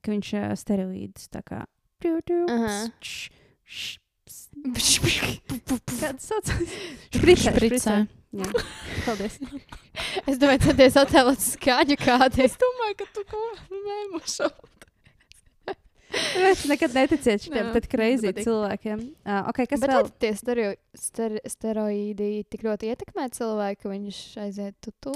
ka 0.00 0.12
viņš 0.12 0.34
uh, 0.40 0.50
steroīdus 0.58 1.30
tā 1.32 1.44
kā. 1.46 1.62
Ps, 2.02 2.90
š, 3.00 3.30
š, 3.62 3.98
es 4.76 4.88
Kāds 6.00 6.26
sauc? 6.28 6.50
Špricē. 7.14 7.54
Špricē. 7.54 7.96
Jā. 8.32 8.48
Paldies. 9.04 9.38
domāju, 10.40 10.62
centies 10.66 10.94
attēlot 10.96 11.42
skaņu 11.44 11.96
kādu. 12.00 12.40
Es 12.46 12.54
domāju, 12.60 12.98
ka 13.02 13.08
tu 13.16 13.24
ko 13.28 13.42
mēmu 13.70 14.22
šo. 14.24 14.48
Es 16.52 16.66
nekad 16.68 16.92
neticēju 16.92 17.40
šiem 17.40 17.68
tad 17.72 17.86
crazy 17.88 18.28
patīk. 18.28 18.44
cilvēkiem. 18.44 18.98
Uh, 19.24 19.46
okay, 19.48 19.64
kas 19.64 19.80
Bet 19.80 19.94
vēl? 19.94 20.02
vai 20.04 20.18
tie 20.20 20.32
stereo, 20.36 20.74
ster, 20.98 21.38
steroīdi 21.48 22.44
tik 22.52 22.64
ļoti 22.66 22.90
ietekmē 22.92 23.28
cilvēku, 23.34 23.82
ka 23.84 23.92
viņš 23.92 24.18
aiziet 24.42 24.76
tutu? 24.84 25.14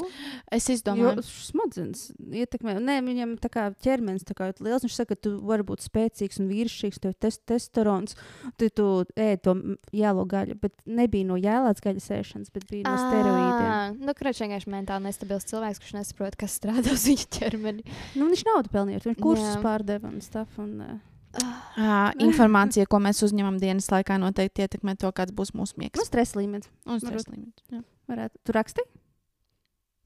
Es 0.53 0.68
Jo 0.70 0.77
izdomāju. 0.79 1.24
smadzenes 1.27 2.07
ietekmē. 2.18 2.77
Nē, 2.81 2.99
viņam 3.07 3.37
tā 3.43 3.51
kā 3.53 3.66
ķermenis 3.85 4.24
tā 4.27 4.37
kā 4.37 4.51
ļoti 4.51 4.66
liels. 4.66 4.87
Viņš 4.87 4.97
saka, 4.99 5.14
ka 5.14 5.22
tu 5.27 5.35
vari 5.47 5.66
būt 5.66 5.85
spēcīgs 5.85 6.41
un 6.43 6.49
vīrišķīgs, 6.51 7.01
tev 7.03 7.14
ir 7.14 7.18
tes 7.27 7.39
testosterons, 7.39 8.16
tu, 8.59 8.68
tu 8.70 8.87
ēd 9.16 9.43
to 9.47 9.57
jēlo 9.97 10.24
gaļu. 10.29 10.59
Bet 10.62 10.77
nebija 10.87 11.29
no 11.29 11.37
jēlāts 11.41 11.85
gaļas 11.85 12.09
ēšanas, 12.20 12.53
bet 12.55 12.68
bija 12.70 12.87
no 12.89 12.97
steroīdiem. 13.01 14.01
Nu, 14.07 14.14
kurš 14.16 14.45
vienkārši 14.45 14.72
mentāli 14.72 15.09
nestabils 15.09 15.49
cilvēks, 15.51 15.83
kurš 15.83 15.97
nesaprot, 15.99 16.39
kas 16.41 16.57
strādā 16.61 16.95
uz 16.97 17.07
viņa 17.11 17.29
ķermeni. 17.39 17.85
Nu, 18.16 18.31
viņš 18.31 18.47
naudu 18.49 18.72
pelnīja, 18.72 19.05
viņš 19.05 19.20
kursus 19.22 19.61
pārdeva 19.64 20.11
un 20.12 20.22
stuff. 20.24 20.59
Un, 20.62 20.81
uh, 20.81 20.97
Uh, 21.37 22.09
informācija, 22.24 22.87
ko 22.89 22.99
mēs 23.05 23.20
uzņemam 23.26 23.59
dienas 23.61 23.91
laikā, 23.93 24.16
noteikti 24.22 24.64
ietekmē 24.64 24.95
to, 25.01 25.11
kāds 25.12 25.34
būs 25.37 25.53
mūsu 25.57 25.76
nu, 25.76 25.84
miegs. 25.84 26.01
stresa 26.09 26.39
līmenis. 26.41 26.70
Un 26.89 27.03
stresa 27.03 27.28
līmenis. 27.32 27.61
jā. 27.72 27.82
Varētu. 28.09 28.39
Tu 28.47 28.55
raksti? 28.57 28.84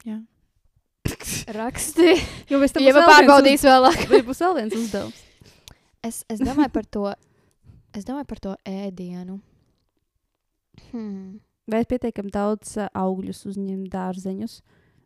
Jā. 0.09 0.17
Raksti. 1.61 2.15
Jo 2.51 2.59
mēs 2.63 2.75
tam 2.75 2.83
Ja 2.85 2.93
būs 2.93 2.99
vēl 2.99 3.07
viens 3.07 3.13
pārbaudīs 3.13 3.65
vēlāk. 3.67 4.03
uz- 4.19 4.27
būs 4.27 4.43
vēl 4.45 4.57
viens 4.59 4.75
uzdevums. 4.79 5.21
Es, 6.07 6.23
es 6.33 6.41
domāju 6.43 6.73
par 6.75 6.87
to. 6.89 7.05
Es 7.97 8.07
domāju 8.09 8.27
par 8.31 8.41
to 8.41 8.57
ēdienu. 8.71 9.39
Hmm. 10.91 11.39
Vai 11.71 11.85
pietiekami 11.87 12.33
daudz 12.35 12.77
uh, 12.81 12.89
augļus 12.99 13.45
uzņemt, 13.51 13.89
dārzeņus, 13.93 14.55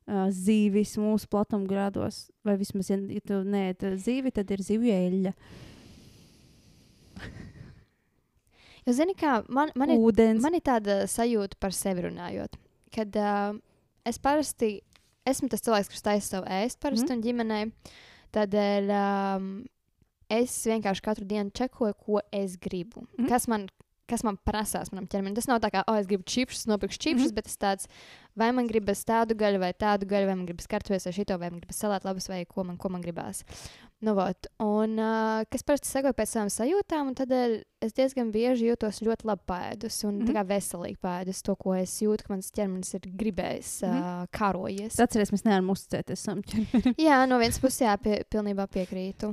uh, 0.09 0.27
zīvis 0.33 0.95
mūsu 1.01 1.29
platumgrādos? 1.33 2.29
Vai 2.47 2.57
vismaz, 2.61 2.89
ja, 2.93 2.97
ja 2.97 3.21
tu 3.27 3.41
neēd 3.45 3.85
zīvi, 4.01 4.33
tad 4.33 4.53
ir 4.55 4.63
zivju 4.65 4.95
eļļa, 4.95 5.33
Jo, 8.85 8.97
zini, 8.97 9.15
kā 9.17 9.39
man, 9.49 9.73
man, 9.79 9.95
ir, 9.95 10.01
ūdens. 10.01 10.43
man 10.45 10.57
ir 10.57 10.65
tāda 10.65 11.05
sajūta 11.11 11.57
par 11.61 11.73
sevi 11.77 12.05
runājot, 12.07 12.59
kad 12.95 13.17
uh, 13.21 13.55
es 14.05 14.21
parasti 14.21 14.75
esmu 15.29 15.49
tas 15.53 15.65
cilvēks, 15.65 15.93
kurš 15.93 16.05
taisa 16.05 16.37
savu 16.37 16.51
ēst 16.63 16.81
parasti 16.83 17.09
mm. 17.09 17.15
un 17.17 17.25
ģimenē. 17.25 17.61
Tādēļ 18.35 18.93
um, 18.99 19.49
es 20.33 20.57
vienkārši 20.69 21.05
katru 21.05 21.25
dienu 21.31 21.55
čekoju, 21.55 21.97
ko 21.97 22.21
es 22.35 22.59
gribu. 22.61 23.07
Mm. 23.17 23.31
Kas 23.31 23.49
man 23.49 23.69
kas 24.11 24.25
man 24.27 24.37
prasās 24.45 24.91
manam 24.93 25.07
ķermenim. 25.11 25.37
Tas 25.37 25.49
nav 25.49 25.63
tā 25.65 25.71
kā, 25.73 25.83
oh, 25.89 25.97
es 25.97 26.09
gribu 26.09 26.27
čipsus, 26.29 26.67
nopirkšu 26.69 27.01
čipsus, 27.01 27.31
mm. 27.31 27.31
-hmm. 27.31 27.35
bet 27.35 27.49
tas 27.49 27.57
tāds, 27.57 27.89
vai 28.37 28.51
man 28.53 28.69
gribas 28.69 29.05
tādu 29.05 29.35
gaļu, 29.35 29.61
vai 29.63 29.73
tādu 29.73 30.07
gaļu, 30.07 30.29
vai 30.29 30.37
man 30.37 30.47
gribas 30.47 30.69
kartuves, 30.69 31.07
vai 31.09 31.13
šito, 31.13 31.39
vai 31.39 31.51
man 31.51 31.61
gribas 31.61 31.81
salāt 31.81 32.05
labas, 32.05 32.29
vai 32.29 32.45
ko 32.45 32.65
man, 32.65 32.77
ko 32.77 32.89
man 32.89 33.03
gribās. 33.03 33.45
Nu, 34.05 34.13
vot. 34.19 34.49
un 34.61 34.99
uh, 35.01 35.45
kas 35.49 35.63
parasti 35.65 35.89
sekoja 35.89 36.13
pēc 36.17 36.33
savām 36.35 36.51
sajūtām, 36.53 37.09
un 37.09 37.15
tādēļ 37.17 37.55
es 37.87 37.95
diezgan 37.97 38.33
bieži 38.35 38.69
jūtos 38.69 39.01
ļoti 39.07 39.29
labi 39.31 39.47
pēdus 39.49 39.97
un 40.05 40.19
mm. 40.19 40.27
-hmm. 40.29 40.49
veselīgi 40.51 40.99
pēdus 41.01 41.41
to, 41.47 41.55
ko 41.57 41.73
es 41.79 41.95
jūtu, 42.03 42.27
ka 42.27 42.35
mans 42.35 42.53
ķermenis 42.53 42.95
ir 42.99 43.09
gribējis, 43.23 43.71
mm. 43.83 43.95
-hmm. 43.95 44.21
uh, 44.25 44.29
karojies. 44.31 45.01
Atcerieties, 45.01 45.33
mēs 45.33 45.47
nevaram 45.47 45.73
uzticēties 45.73 46.27
savam 46.27 46.43
ķermenim. 46.43 46.95
Jā, 47.09 47.23
no 47.31 47.41
vienas 47.41 47.61
puses, 47.63 47.81
jā, 47.87 47.97
pie, 47.97 48.21
pilnībā 48.29 48.69
piekrītu. 48.77 49.33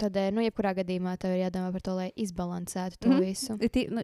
Tad, 0.00 0.16
eh, 0.16 0.30
nu, 0.32 0.42
jebkurā 0.42 0.72
gadījumā 0.80 1.14
tev 1.20 1.36
ir 1.36 1.44
jādomā 1.44 1.70
par 1.72 1.82
to, 1.84 1.94
lai 1.94 2.10
izbalansētu 2.16 2.96
to 2.98 3.08
mm. 3.08 3.16
-hmm. 3.16 3.24
visu. 3.24 3.52
Tī- 3.76 3.90
nu, 3.92 4.02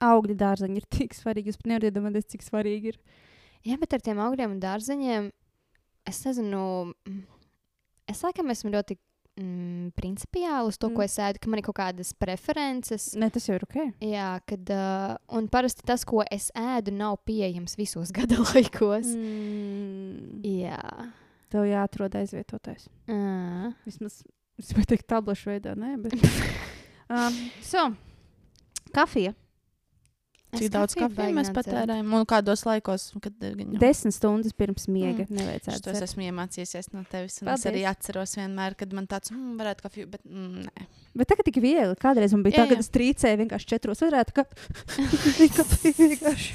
Augļi, 0.00 0.34
dārzeņi 0.34 0.76
ir 0.76 0.86
tik 0.90 1.14
svarīgi. 1.14 1.50
Jūs 1.50 1.60
pat 1.60 1.66
nevarat 1.66 1.90
iedomāties, 1.90 2.26
cik 2.26 2.42
svarīgi 2.42 2.94
ir. 2.94 2.98
Jā, 3.64 3.78
bet 3.78 3.92
ar 3.94 4.00
tiem 4.00 4.18
augļiem 4.18 4.50
un 4.56 4.60
dārzeņiem 4.60 5.30
es 6.06 6.24
nezinu, 6.24 6.94
es 8.10 8.22
laikam 8.22 8.50
esmu 8.50 8.72
ļoti 8.74 8.96
mm, 9.40 9.92
principiāli 9.96 10.68
uz 10.68 10.78
to, 10.78 10.88
Mm. 10.90 10.96
ko 10.96 11.02
es 11.02 11.16
ēdu, 11.18 11.40
ka 11.40 11.50
man 11.50 11.58
ir 11.58 11.66
kaut 11.66 11.76
kādas 11.78 12.12
preferences. 12.12 13.14
Ne, 13.16 13.30
tas 13.30 13.46
jau 13.48 13.54
ir 13.56 13.64
ok. 13.64 13.76
Jā, 14.04 14.40
kad, 14.46 14.70
uh, 14.70 15.16
un 15.36 15.48
parasti 15.48 15.82
tas, 15.88 16.04
ko 16.04 16.22
es 16.30 16.50
ēdu, 16.54 16.92
nav 16.92 17.18
pieejams 17.26 17.76
visos 17.76 18.12
gada 18.18 18.36
laikos. 18.42 19.12
Mm. 19.16 20.40
Jā. 20.44 20.82
Tev 21.52 21.66
jāatrod 21.68 22.14
aizvietotājs. 22.16 22.88
Uh. 23.08 23.72
Vismaz, 23.84 24.22
es 24.58 24.70
gribēju 24.72 24.88
teikt, 24.94 25.06
tablešu 25.12 25.50
veidā, 25.52 25.74
nē, 25.76 25.96
bet. 26.00 26.16
um, 27.12 27.36
so, 27.60 27.90
kafija. 28.94 29.34
Cik 30.52 30.68
daudz 30.68 30.92
kafijas 30.98 31.32
mēs 31.32 31.48
patērējam 31.56 32.10
un 32.12 32.26
kādos 32.28 32.62
laikos, 32.68 33.06
kad 33.24 33.36
viņa. 33.40 33.78
Desmit 33.80 34.12
stundas 34.12 34.52
pirms 34.56 34.84
miega. 34.92 35.24
Mm. 35.24 35.38
Nevajadzētu. 35.38 35.86
Dzert. 35.86 36.04
esmu 36.04 36.26
iemācījies 36.26 36.90
no 36.92 37.04
tevis. 37.08 37.38
Es 37.54 37.64
arī 37.70 37.86
atceros 37.88 38.36
vienmēr, 38.36 38.76
kad 38.76 38.92
man 38.92 39.08
tāds 39.08 39.32
mm, 39.32 39.54
varētu 39.62 39.86
kafiju, 39.86 40.10
bet 40.12 40.26
mm, 40.28 40.66
nē. 40.66 40.86
Bet 41.16 41.32
tagad 41.32 41.48
tik 41.48 41.56
viegli. 41.64 41.96
Kādreiz 42.00 42.36
man 42.36 42.44
bija 42.44 42.58
Jā, 42.58 42.66
tā, 42.66 42.74
ka 42.74 42.76
jā. 42.76 42.84
es 42.84 42.92
trīcēju 42.92 43.40
vienkārši 43.46 43.70
četros. 43.72 44.04
Varētu, 44.04 44.36
ka 44.36 44.44
kafija 45.56 45.96
vienkārši. 46.02 46.54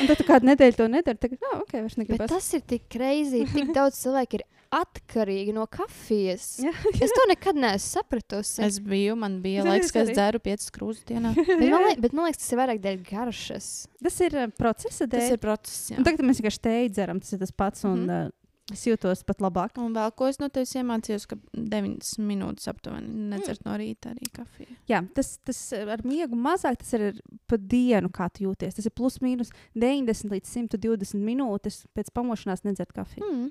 Un 0.00 0.10
tad 0.10 0.24
kādu 0.26 0.48
nedēļu 0.54 0.80
to 0.80 0.88
nedari. 0.96 1.20
Tagad, 1.20 1.44
ah, 1.52 1.60
ok, 1.60 1.76
vairs 1.76 1.94
Bet 1.94 2.06
negribu. 2.06 2.32
tas 2.32 2.48
ir 2.56 2.64
tik 2.72 2.88
kreizī. 2.92 3.44
Tik 3.52 3.76
daudz 3.76 4.00
cilvēku 4.00 4.40
ir 4.40 4.46
atkarīgi 4.74 5.54
no 5.56 5.66
kafijas. 5.70 6.48
Jā. 6.66 6.72
es 6.92 7.14
to 7.14 7.26
nekad 7.30 7.58
neesmu 7.58 7.84
sapratusi. 7.96 8.62
Es 8.66 8.80
biju, 8.82 9.16
man 9.20 9.40
bija 9.44 9.64
Es 9.64 9.70
laiks, 9.70 9.92
kad 9.94 10.04
arī. 10.04 10.14
es 10.14 10.18
dzēru 10.18 10.42
piecas 10.44 10.72
krūzes 10.74 11.04
dienā. 11.08 11.34
Bet 11.46 11.68
man, 11.70 11.86
liek, 11.88 12.00
bet 12.02 12.16
man 12.16 12.28
liekas, 12.28 12.42
tas 12.42 12.54
ir 12.54 12.62
vairāk 12.62 12.82
dēļ 12.84 13.04
garšas. 13.06 13.68
Tas 14.02 14.18
ir 14.26 14.38
uh, 14.38 14.48
procesa 14.56 15.06
dēļ. 15.06 15.20
Tas 15.20 15.36
ir 15.36 15.42
process. 15.42 15.84
Jā. 15.92 16.00
Un 16.00 16.08
tagad 16.08 16.26
mēs 16.26 16.42
vienkārši 16.42 16.64
teju 16.66 16.90
dzeram. 16.96 17.22
Tas 17.22 17.36
ir 17.36 17.42
tas 17.42 17.54
pats. 17.56 17.86
Un, 17.88 18.02
mm. 18.06 18.26
uh, 18.26 18.46
es 18.72 18.82
jūtos 18.86 19.22
pat 19.26 19.42
labāk. 19.44 19.78
Un 19.82 19.94
vēl 19.94 20.12
ko 20.18 20.28
es 20.30 20.40
no 20.42 20.48
tevis 20.52 20.74
iemācījos, 20.78 21.26
ka 21.30 21.38
9 21.54 22.16
minūtes 22.26 22.70
aptuveni 22.70 23.28
nedzert 23.30 23.62
no 23.66 23.76
rīta 23.78 24.10
arī 24.12 24.30
kafiju. 24.34 24.78
Jā, 24.90 25.02
tas, 25.14 25.36
tas 25.46 25.60
ar 25.78 26.02
miegu 26.06 26.38
mazāk, 26.38 26.80
tas 26.82 26.96
ir 26.98 27.20
pa 27.50 27.58
dienu, 27.60 28.10
kā 28.14 28.28
tu 28.32 28.46
jūties. 28.48 28.74
Tas 28.78 28.88
ir 28.88 28.94
plus 28.96 29.20
mīnus 29.24 29.52
90 29.78 30.34
līdz 30.34 30.56
120 30.58 31.22
minūtes 31.26 31.84
pēc 31.96 32.10
pamošanās 32.16 32.66
nedzert 32.66 32.94
kafiju. 32.96 33.26
Mm. 33.26 33.46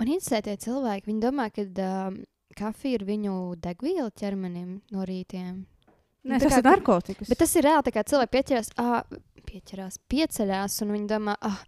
Man 0.00 0.10
interesē 0.10 0.40
tie 0.42 0.56
cilvēki. 0.60 1.08
Viņi 1.10 1.22
domā, 1.22 1.50
ka 1.54 1.64
um, 1.66 2.18
kafija 2.58 2.98
ir 2.98 3.06
viņu 3.06 3.36
degviela 3.62 4.10
ķermenim 4.10 4.80
no 4.94 5.06
rītiem. 5.06 5.62
Nē, 6.24 6.40
tas 6.40 6.54
kā 6.54 6.62
ir 6.62 6.66
narkotikas. 6.66 7.28
Bet 7.28 7.40
tas 7.42 7.52
ir 7.58 7.66
reāli, 7.66 7.92
cilvēki 7.92 8.32
pieķerās, 8.32 8.70
ah, 8.80 9.02
pieķerās, 9.44 9.98
pieceļās, 10.08 10.76
un 10.84 10.94
viņi 10.94 11.08
domā, 11.10 11.34
ah, 11.44 11.58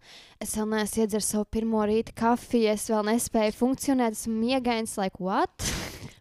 es 0.41 0.55
vēl 0.57 0.71
neesmu 0.71 1.03
iedzēris 1.03 1.29
savu 1.35 1.45
pirmo 1.53 1.83
rīta 1.85 2.15
kafiju, 2.17 2.71
es 2.73 2.87
vēl 2.89 3.05
nespēju 3.11 3.53
funkcionēt, 3.59 4.17
esmu 4.17 4.33
miegains, 4.33 4.97
like, 4.97 5.21
what? 5.21 5.67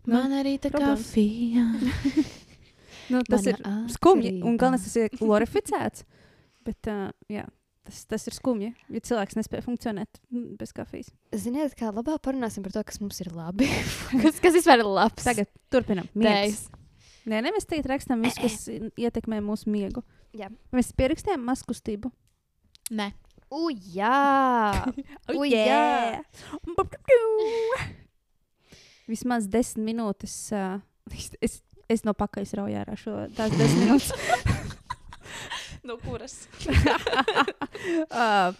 Man 0.07 0.37
arī 0.37 0.59
tā 0.63 0.71
kafija. 0.75 1.65
nu, 3.13 3.25
tas 3.27 3.49
ir 3.49 3.57
Mana 3.65 3.89
skumji. 3.91 4.37
Un 4.45 4.61
galvenais, 4.61 4.85
tas 4.85 5.01
ir 5.01 5.17
glorificēts. 5.17 6.05
Bet, 6.67 6.93
uh, 6.93 7.09
jā, 7.33 7.47
tas, 7.87 8.03
tas 8.11 8.27
ir 8.29 8.37
skumji, 8.37 8.71
ja 8.93 9.03
cilvēks 9.09 9.39
nespēja 9.39 9.65
funkcionēt 9.65 10.21
mm, 10.31 10.57
bez 10.61 10.75
kafijas. 10.77 11.13
Ziniet, 11.35 11.77
kā 11.79 11.93
labāk 11.95 12.21
parunāsim 12.27 12.67
par 12.67 12.75
to, 12.77 12.85
kas 12.87 13.01
mums 13.03 13.21
ir 13.25 13.33
labi. 13.35 13.69
kas, 14.23 14.41
kas 14.43 14.59
vispār 14.59 14.83
ir 14.83 14.91
labs? 14.91 15.27
Tagad 15.27 15.51
turpinām. 15.73 16.11
Miegs. 16.19 16.67
Nē, 17.27 17.41
ne, 17.43 17.51
mēs 17.51 17.67
tagad 17.67 17.91
rakstam 17.95 18.23
visu, 18.27 18.43
kas 18.43 18.67
ietekmē 19.07 19.41
mūsu 19.45 19.71
miegu. 19.73 20.05
Jā. 20.37 20.51
Mēs 20.75 20.93
pierakstījām 20.99 21.47
maskustību. 21.47 22.13
Nē, 22.95 23.11
U, 23.51 23.71
jā! 23.71 24.83
Oh. 25.31 25.45
Vismaz 29.11 29.47
desmit 29.51 29.87
minūtes. 29.87 30.35
Uh, 30.51 30.81
es, 31.15 31.31
es, 31.43 31.61
es 31.91 32.03
no 32.07 32.15
pakaļas 32.19 32.55
rauju 32.59 32.79
ārā 32.81 32.97
šo 32.99 33.15
tās 33.37 33.55
desmit 33.55 33.87
minūtes. 33.87 34.11
No 35.87 35.97
kuras? 36.03 36.49
uh, 38.11 38.53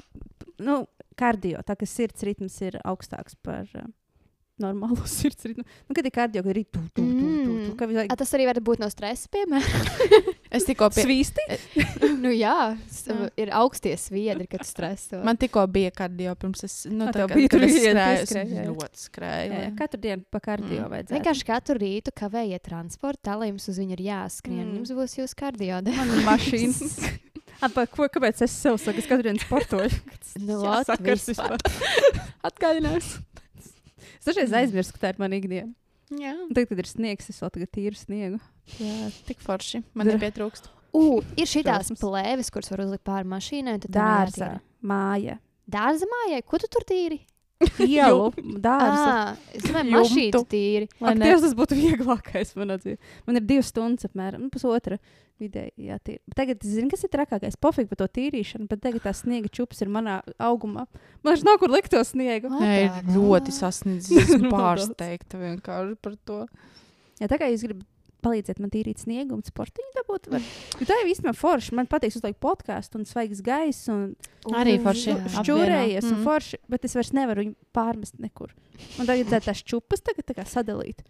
nu, 0.63 0.81
kardio, 1.19 1.61
tā 1.67 1.77
ka 1.79 1.89
sirds 1.89 2.25
ritms 2.27 2.59
ir 2.65 2.79
augstāks 2.85 3.39
par 3.45 3.67
uh, 3.79 3.89
normālo 4.63 5.05
sirds 5.19 5.45
ritmu. 5.49 5.65
Nu, 5.89 5.95
kad 5.97 6.07
ir 6.09 6.13
kardio, 6.15 6.43
kad 6.47 6.57
ir 6.57 6.65
tu, 6.65 6.81
tu, 6.95 7.03
tu, 7.03 7.03
tu, 7.05 7.27
tu, 7.45 7.53
Mm. 7.57 7.73
ka 7.79 7.87
vajag 7.89 8.11
A, 8.13 8.17
tas 8.17 8.31
arī 8.37 8.45
var 8.47 8.59
būt 8.63 8.79
no 8.83 8.87
stresa, 8.93 9.29
piemēram. 9.33 9.87
Es 10.57 10.65
tikko 10.69 10.87
pie... 10.95 11.03
svīsti. 11.05 11.43
nu, 12.23 12.31
jā, 12.33 12.53
Jā. 12.77 13.17
ir 13.43 13.51
augstie 13.59 13.93
sviedri, 14.01 14.47
kad 14.49 14.63
tu 14.63 14.69
streso. 14.69 15.19
Man 15.27 15.37
tikko 15.41 15.65
bija 15.73 15.91
kardio 15.95 16.33
pirms 16.39 16.63
es, 16.65 16.77
nu, 16.89 17.09
Ah, 17.09 17.13
tā 17.13 17.27
kā, 17.29 17.41
tur 17.53 17.65
skrēju, 17.67 18.65
ļoti 18.71 19.03
skrēju. 19.03 19.61
Katru 19.81 20.01
dienu 20.05 20.25
pa 20.31 20.41
kardio 20.45 20.85
Mm. 20.87 20.91
vajadzētu. 20.95 21.17
Vienkārši 21.19 21.49
katru 21.51 21.79
rītu 21.83 22.15
kavējiet 22.17 22.65
transportu, 22.71 23.21
tā 23.29 23.37
lai 23.41 23.51
jums 23.51 23.69
uz 23.73 23.81
viņu 23.83 23.97
ir 23.99 24.05
jāskrien. 24.09 24.65
Mm. 24.65 24.77
Jums 24.81 24.95
būs 25.01 25.19
jūsu 25.21 25.37
kardio. 25.43 25.83
Man 25.91 26.15
ir 26.17 26.25
mašīna. 26.29 27.13
Apa, 27.67 27.87
ko, 27.89 28.07
kāpēc 28.13 28.43
es 28.47 28.53
sev 28.53 28.77
saku? 28.81 29.01
Es 29.03 29.07
katru 29.11 29.31
dienu 29.31 29.41
sportoju. 29.43 29.91
Nu, 30.45 30.61
sakars 30.87 31.29
vispār. 31.33 31.57
Atgādinājums. 32.47 33.17
Dažreiz 34.27 34.53
aizmirstu, 34.53 34.97
ka 34.97 35.07
tā 35.07 35.13
ir 35.15 35.21
mana 35.23 35.39
ikdiena. 35.41 35.73
Jā, 36.11 36.33
Un 36.47 36.55
tagad, 36.55 36.69
kad 36.71 36.79
ir 36.85 36.87
sniegs, 36.91 37.29
es 37.33 37.41
vēl 37.43 37.51
tagad 37.57 37.71
tīru 37.75 37.99
sniegu. 37.99 38.39
jā, 38.79 39.11
tik 39.27 39.41
forši. 39.43 39.81
Man 39.95 40.07
Dar- 40.07 40.19
nepietrūkst. 40.19 40.69
U, 40.95 41.21
ir 41.37 41.47
šīs 41.51 41.67
Šausmas. 41.67 41.99
plēves, 42.01 42.51
kuras 42.55 42.71
var 42.71 42.81
uzlikt 42.87 43.05
pāri 43.05 43.27
mašīnai. 43.29 43.79
nejātīra. 43.83 44.61
māja, 44.83 45.39
Dārza 45.69 46.07
mājai, 46.07 46.45
ko 46.47 46.59
tu 46.63 46.69
tur 46.71 46.85
tīri? 46.87 47.21
Ielu, 47.83 48.31
dārza. 48.67 49.13
Ah, 49.13 49.37
es 49.57 49.65
domāju, 49.67 49.93
mašīnu 49.97 50.43
tīri. 50.51 50.89
Lai 51.01 51.15
Ak, 51.15 51.23
Dievs, 51.23 51.45
tas 51.47 51.55
būtu 51.59 51.79
vieglākais 51.83 52.53
manā 52.59 52.77
dzīvē. 52.83 52.99
Man 53.29 53.41
ir 53.41 53.47
divas 53.49 53.71
stundas 53.73 54.09
apmēram, 54.09 54.47
nu, 54.47 54.53
pusotra 54.53 54.99
vidēji 55.41 55.89
jātīra. 55.91 56.23
Bet 56.31 56.39
Tagad 56.41 56.63
es 56.65 56.77
zinu, 56.79 56.91
kas 56.93 57.05
ir 57.05 57.13
trakākais. 57.13 57.59
Pofīgi 57.61 57.91
par 57.91 58.01
to 58.01 58.09
tīrīšanu, 58.19 58.69
bet 58.71 58.81
tagad 58.85 59.05
tā 59.05 59.13
sniega 59.17 59.51
čups 59.53 59.83
ir 59.85 59.91
manā 59.93 60.21
augumā. 60.41 60.87
Man 61.21 61.35
viņš 61.35 61.45
nav 61.45 61.59
kur 61.61 61.75
likt 61.75 61.93
to 61.93 62.01
sniegu. 62.09 62.49
Nē, 62.53 63.03
ļoti 63.13 63.53
sasniedzis. 63.53 64.17
Esmu 64.37 64.49
pārsteigta 64.55 65.41
vienkārši 65.43 65.99
par 66.01 66.17
to. 66.29 66.39
Jā, 67.21 67.29
tā 67.29 67.37
kā 67.41 67.51
jūs 67.53 67.67
gribat 67.69 67.85
palīdzēt 68.27 68.59
man 68.61 68.71
tīrīt 68.75 68.99
sniegu 69.05 69.37
un 69.39 69.43
sportiņu 69.47 69.93
dabūt, 70.01 70.27
var. 70.35 70.45
Jo 70.81 70.87
tā 70.91 70.97
ir 71.05 71.11
īstenībā 71.15 71.35
forši. 71.39 71.73
Man 71.79 71.87
patīk 71.91 72.17
uzlikt 72.19 72.41
podkāstu 72.43 72.99
un 73.01 73.07
svaigs 73.07 73.41
gaiss 73.47 73.87
un 73.93 74.17
Arī 74.51 74.77
U, 74.81 74.85
forši. 74.85 75.15
šķūrējies 75.39 76.11
un 76.11 76.17
Mm. 76.19 76.25
forši, 76.27 76.59
bet 76.69 76.85
es 76.85 76.95
vairs 76.99 77.13
nevaru 77.17 77.45
viņu 77.47 77.55
pārmest 77.73 78.19
nekur. 78.19 78.51
Man 78.99 79.07
tagad 79.07 79.31
tā 79.31 79.41
tās 79.47 79.63
čupas 79.63 80.03
tagad 80.03 80.27
tā 80.27 80.35
kā 80.35 80.45
sadalīt. 80.45 81.07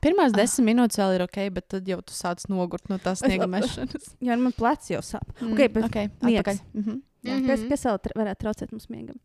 Pirmās 0.00 0.30
Ah. 0.32 0.36
desmit 0.44 0.68
minūtes 0.76 0.96
vēl 1.00 1.16
ir 1.16 1.22
ok, 1.24 1.38
bet 1.54 1.68
tad 1.68 1.88
jau 1.90 1.98
tu 2.06 2.12
sāc 2.14 2.44
nogurt 2.48 2.88
no 2.88 2.98
tās 3.02 3.18
sniega 3.22 3.48
mešanas. 3.56 4.12
Jā, 4.22 4.36
man 4.38 4.52
plecs 4.54 4.90
jau 4.92 5.00
sāp. 5.02 5.26
Mm, 5.42 5.52
Ok, 5.52 5.72
bet 5.74 5.84
okay, 5.88 6.08
atpakaļ. 6.22 6.60
Mhm. 6.74 7.00
Jā, 7.26 7.34
Mhm. 7.34 7.46
kas, 7.48 7.60
kas 7.68 7.82
vēl 7.88 7.98
tra 8.02 8.12
varētu 8.14 8.38
traucēt 8.44 8.70
mums 8.72 8.86
miegam? 8.88 9.18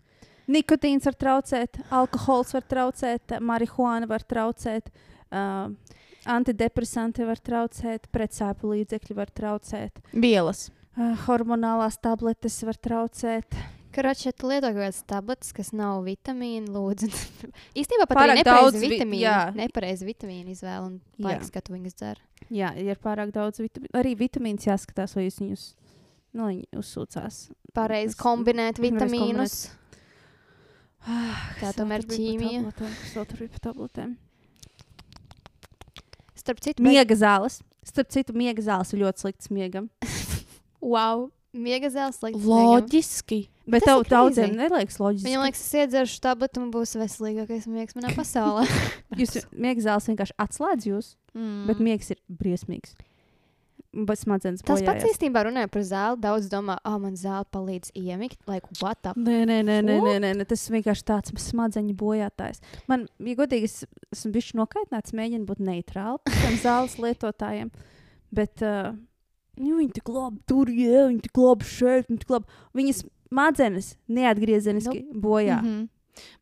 Nikotīns 0.49 1.05
var 1.05 1.13
traucēt, 1.13 1.77
alkohols 1.91 2.51
var 2.53 2.63
traucēt, 2.67 3.37
marihuāna 3.39 4.07
var 4.09 4.19
traucēt, 4.27 4.89
uh, 5.31 5.69
antidepresanti 6.29 7.25
var 7.27 7.39
traucēt, 7.43 8.07
pretsāpju 8.13 8.73
līdzekļi 8.73 9.15
var 9.17 9.31
traucēt, 9.35 9.99
Vielas. 10.13 10.69
uh, 10.97 11.13
hormonālās 11.27 11.99
tabletes 12.01 12.59
var 12.67 12.79
traucēt. 12.79 13.57
Ja 13.93 14.31
tu 14.33 14.47
lieto 14.49 14.71
kaut 14.71 14.79
kādas 14.79 15.03
tabletes, 15.05 15.51
kas 15.53 15.67
nav 15.77 15.99
vitamīni, 16.07 16.65
lūdzu. 16.73 17.11
Īstenībā 17.79 18.07
pat 18.09 18.17
Pārāk 18.17 18.39
daudz 18.47 18.79
vitamīnu, 18.81 19.19
jā. 19.21 19.35
nepareizi 19.53 20.07
vitamīnu 20.07 20.49
izvēle 20.55 20.87
un 20.87 20.95
Jā. 21.19 21.27
laiks, 21.27 21.51
ka 21.53 21.61
tu 21.61 21.75
viņus 21.75 21.99
dzer. 21.99 22.21
Jā, 22.49 22.71
ir 22.73 22.97
pārāk 23.03 23.29
daudz 23.35 23.61
vitamīnu. 23.61 23.93
Arī 24.01 24.15
vitamīns 24.17 24.65
jāskatās, 24.65 25.13
vai 25.13 25.27
jūs 25.27 25.37
viņus 25.43 25.67
nu, 26.39 26.49
uzsūcās. 26.81 27.37
Pareizi 27.77 28.17
kombinēt 28.17 28.81
vitamīnus. 28.81 29.59
Ah, 31.05 31.45
Tā 31.59 31.73
tomēr 31.77 32.05
pa 32.07 32.15
ķīmija. 32.15 32.65
vēl 33.13 33.25
tur 33.29 33.41
bija 33.43 33.53
pa 33.53 33.61
tabletēm? 33.69 34.17
Starp 36.43 36.59
citu, 36.63 36.83
Miega 36.83 37.15
zāles. 37.15 37.61
Starp 37.87 38.09
citu, 38.11 38.33
miega 38.35 38.63
zāles 38.63 38.91
ir 38.95 38.99
ļoti 39.03 39.23
sliktas 39.25 39.49
miegam. 39.51 39.89
wow, 40.93 41.29
miega 41.55 41.89
zēles 41.91 42.19
slikts. 42.19 42.43
Loģiski. 42.47 43.41
Bet 43.63 43.85
Tas 43.85 43.93
tev 43.93 44.03
daudziem 44.11 44.55
neliekas 44.59 44.97
loģiski. 44.99 45.27
Viņam 45.29 45.43
liekas, 45.45 45.61
es 45.63 45.75
iedzeršu 45.79 46.19
tableti 46.25 46.59
un 46.59 46.67
būs 46.73 46.97
veselīgākais 46.99 47.67
miegs 47.71 47.95
manā 47.95 48.11
pasaulē. 48.15 48.65
Jūs 49.19 49.37
miega 49.55 49.85
zāles 49.85 50.07
vienkārši 50.11 50.35
atslēdz 50.47 50.89
jūs, 50.91 51.13
Mm. 51.33 51.63
bet 51.65 51.79
miegs 51.81 52.11
ir 52.13 52.19
briesmīgs. 52.29 52.91
Bet 53.93 54.17
smadzenes 54.23 54.63
Tas 54.65 54.81
pats 54.81 54.87
bojājās. 54.87 55.11
īstenībā 55.11 55.43
runāja 55.45 55.69
par 55.69 55.83
zāli. 55.85 56.17
Daudz 56.23 56.47
domā, 56.49 56.79
ah, 56.81 56.95
oh, 56.95 56.99
man 57.03 57.13
zāle 57.19 57.45
palīdz 57.53 57.91
iemigt. 57.93 58.39
Like, 58.49 58.65
what 58.81 59.05
up? 59.05 59.19
Nē, 59.19 59.43
nē, 59.45 59.59
nē, 59.67 59.75
nē, 59.85 59.97
nē, 60.01 60.15
nē, 60.23 60.31
nē, 60.39 60.47
tas 60.49 60.65
vienkārši 60.73 61.05
tāds 61.05 61.33
smadzeņu 61.45 61.93
bojātājs. 61.99 62.63
Man, 62.89 63.05
ja 63.21 63.37
godīgi, 63.37 63.69
es 63.69 63.85
esmu 64.15 64.33
bijis 64.33 64.55
nokaitināts, 64.57 65.13
mēģinu 65.13 65.45
būt 65.45 65.61
neitrāli 65.61 66.17
tiem 66.41 66.57
zāles 66.63 66.97
lietotājiem. 66.97 67.69
Bet 68.33 68.65
uh, 68.65 68.95
nu, 69.61 69.77
viņi 69.77 69.93
tik 69.99 70.09
labi 70.09 70.41
tur, 70.49 70.73
jā, 70.73 71.05
viņi 71.11 71.25
tik 71.27 71.37
labi 71.43 71.69
šeit, 71.69 72.09
viņi 72.09 72.23
tik 72.25 72.33
labi. 72.33 72.61
Viņas 72.81 73.03
smadzenes 73.33 73.93
neatgriezeniski 74.09 75.03
bojā. 75.13 75.61
Mhm. 75.61 75.83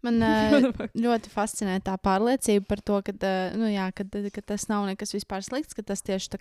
Man 0.06 0.22
uh, 0.28 0.70
ļoti 0.98 1.32
fascinē 1.34 1.80
tā 1.86 1.96
pārliecība 2.02 2.66
par 2.68 2.82
to, 2.86 3.00
ka, 3.08 3.14
uh, 3.16 3.56
nu, 3.58 3.70
jā, 3.72 3.88
ka, 3.96 4.04
ka 4.36 4.42
tas 4.54 4.68
nav 4.72 4.86
nekas 4.90 5.14
vispār 5.16 5.44
slikts, 5.46 5.74
ka 5.78 5.82
tas 5.84 6.02
tieši 6.02 6.32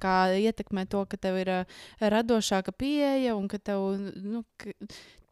ietekmē 0.49 0.87
to, 0.91 1.05
ka 1.07 1.17
tev 1.17 1.37
ir 1.43 1.53
uh, 1.61 1.81
radošāka 2.01 2.73
pieeja 2.77 3.37
un 3.37 3.49
ka 3.49 3.59
tev, 3.59 3.97
nu, 4.21 4.45
ka 4.59 4.71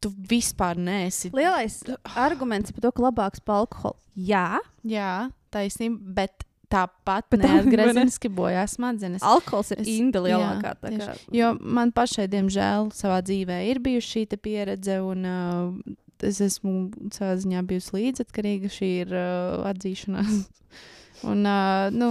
tu 0.01 0.13
vispār 0.31 0.79
neesi. 0.79 1.31
Lielais 1.35 1.81
arguments 2.15 2.71
par 2.71 2.85
to, 2.87 2.93
ka 2.95 3.03
labāks 3.09 3.41
par 3.43 3.65
alkoholu. 3.65 3.99
Jā, 4.15 4.59
Jā, 4.87 5.31
taisnība, 5.51 5.99
bet 6.23 6.45
tāpat 6.69 7.33
neatgriezeniski 7.41 8.29
bojā 8.29 8.67
smadzenes. 8.69 9.23
alkohols 9.25 9.71
ir 9.73 9.79
inda 9.89 10.21
lielākā. 10.21 10.75
kā- 10.85 11.15
Jo 11.33 11.55
man 11.61 11.91
pašai, 11.97 12.27
diemžēl, 12.29 12.91
savā 12.93 13.23
dzīvē 13.25 13.57
ir 13.71 13.81
bijusi 13.81 14.11
šī 14.27 14.37
pieredze, 14.37 14.99
un 15.01 15.25
uh, 15.25 15.95
es 16.27 16.41
esmu 16.45 16.89
savā 17.15 17.37
ziņā 17.41 17.65
bijusi 17.69 17.95
līdzatkarīga. 17.97 18.71
Šī 18.73 18.89
ir 19.05 19.13
uh, 19.15 19.67
atzīšanās. 19.71 20.41
un, 21.31 21.45
uh, 21.47 21.89
nu, 21.95 22.11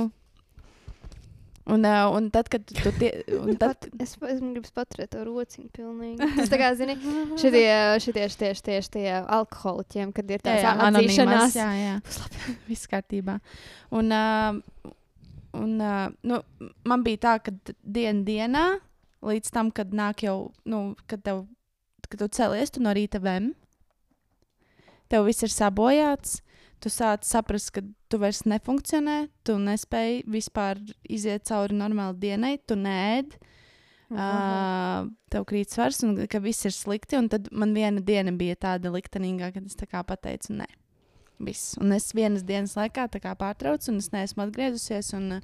un, 1.68 1.84
uh, 1.84 2.16
un 2.16 2.30
tad, 2.34 2.50
kad 2.52 2.64
tu 2.68 2.94
tie, 3.00 3.12
un 3.38 3.58
tad, 3.60 3.90
es, 4.00 4.16
es 4.16 4.40
gribu 4.42 4.72
paturēt 4.76 5.12
to 5.16 5.24
rociņu 5.28 5.72
pilnīgi. 5.76 6.30
Tas 6.40 6.52
tā 6.54 6.60
kā, 6.62 6.72
zini, 6.80 6.98
šitie, 7.40 7.66
šitie, 8.04 8.28
šitie, 8.34 8.52
šitie, 8.60 8.80
šitie 8.88 9.06
alkoholiķiem, 9.22 10.14
kad 10.16 10.32
ir 10.32 10.46
tāds 10.46 10.68
atzīšanās. 10.88 11.58
jā, 11.60 11.70
jā. 11.82 12.00
Viss 12.70 12.90
kārtībā. 12.92 13.40
Un, 13.96 14.16
uh, 14.16 14.94
un 15.58 15.78
uh, 15.84 16.08
nu, 16.28 16.42
man 16.88 17.06
bija 17.08 17.24
tā, 17.28 17.38
ka 17.44 17.56
diena 17.84 18.24
dienā, 18.28 18.66
līdz 19.28 19.54
tam, 19.54 19.72
kad 19.76 19.94
nāk 19.96 20.24
jau, 20.28 20.52
nu, 20.70 20.92
kad 21.10 21.24
tev, 21.26 21.46
kad 22.08 22.22
tu 22.22 22.30
celies, 22.32 22.72
tu 22.72 22.84
no 22.84 22.94
rīta 22.96 23.20
vem, 23.24 23.52
tev 25.12 25.28
viss 25.28 25.46
ir 25.46 25.54
sabojāts. 25.54 26.42
Tu 26.84 26.92
sāc 26.94 27.26
saprast, 27.26 27.72
ka 27.74 27.82
tu 28.12 28.20
vairs 28.22 28.44
nefunkcionē, 28.46 29.18
tu 29.48 29.56
nespēji 29.58 30.22
vispār 30.30 30.78
iziet 31.10 31.48
cauri 31.50 31.74
normālai 31.74 32.20
dienai, 32.22 32.52
tu 32.70 32.78
nēd, 32.78 33.34
uh, 34.14 35.08
tev 35.34 35.48
krīt 35.50 35.74
svars 35.74 36.04
un 36.06 36.14
ka 36.30 36.42
viss 36.44 36.70
ir 36.70 36.76
slikti. 36.76 37.18
Un 37.18 37.32
tad 37.34 37.50
man 37.50 37.74
viena 37.74 38.04
diena 38.06 38.36
bija 38.38 38.60
tāda 38.68 38.94
liktenīgā, 38.94 39.50
kad 39.58 39.66
es 39.66 39.80
tā 39.80 39.90
kā 39.90 40.06
pateicu, 40.06 40.54
nē, 40.62 40.70
viss. 41.50 41.74
Un 41.82 41.98
es 41.98 42.12
vienas 42.14 42.46
dienas 42.46 42.78
laikā 42.78 43.10
pārtraucu, 43.10 43.90
un 43.90 43.98
es 43.98 44.14
neesmu 44.14 44.46
atgriezusies. 44.46 45.16
Un, 45.18 45.40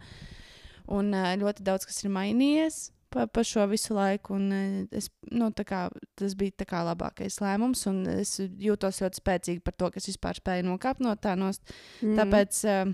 un 0.85 1.15
ļoti 1.41 1.65
daudz 1.65 1.89
kas 1.89 2.03
ir 2.05 2.13
mainījies 2.13 2.92
pa, 3.13 3.27
pa 3.29 3.45
šo 3.47 3.67
visu 3.71 3.95
laiku. 3.97 4.35
Un, 4.39 4.49
uh, 4.51 4.97
es, 4.97 5.09
nu, 5.31 5.51
kā, 5.69 5.85
tas 6.19 6.35
bija 6.39 6.67
kā 6.69 6.83
labākais 6.89 7.39
lēmums, 7.43 7.85
un 7.91 8.03
es 8.17 8.35
jūtos 8.41 9.03
ļoti 9.03 9.21
spēcīgi 9.21 9.63
par 9.63 9.77
to, 9.77 9.93
ka 9.93 10.01
es 10.01 10.11
vispār 10.11 10.41
spēju 10.41 10.67
nokāpt 10.71 11.03
no 11.05 11.15
tā 11.15 11.37
nost. 11.39 11.65
Mm. 12.01 12.19
Tāpēc. 12.21 12.61
Uh, 12.67 12.93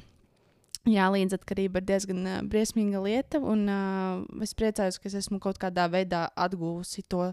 Jā, 0.88 1.10
līdzatkarība 1.12 1.82
ir 1.82 1.86
diezgan 1.90 2.22
uh, 2.24 2.38
briesmīga 2.48 3.02
lieta, 3.04 3.42
un 3.44 3.66
uh, 3.68 4.22
es 4.46 4.56
priecājos, 4.58 4.96
ka 4.98 5.10
es 5.10 5.18
esmu 5.20 5.38
kaut 5.44 5.60
kādā 5.60 5.90
veidā 5.92 6.24
atguvusi 6.40 7.04
to 7.12 7.26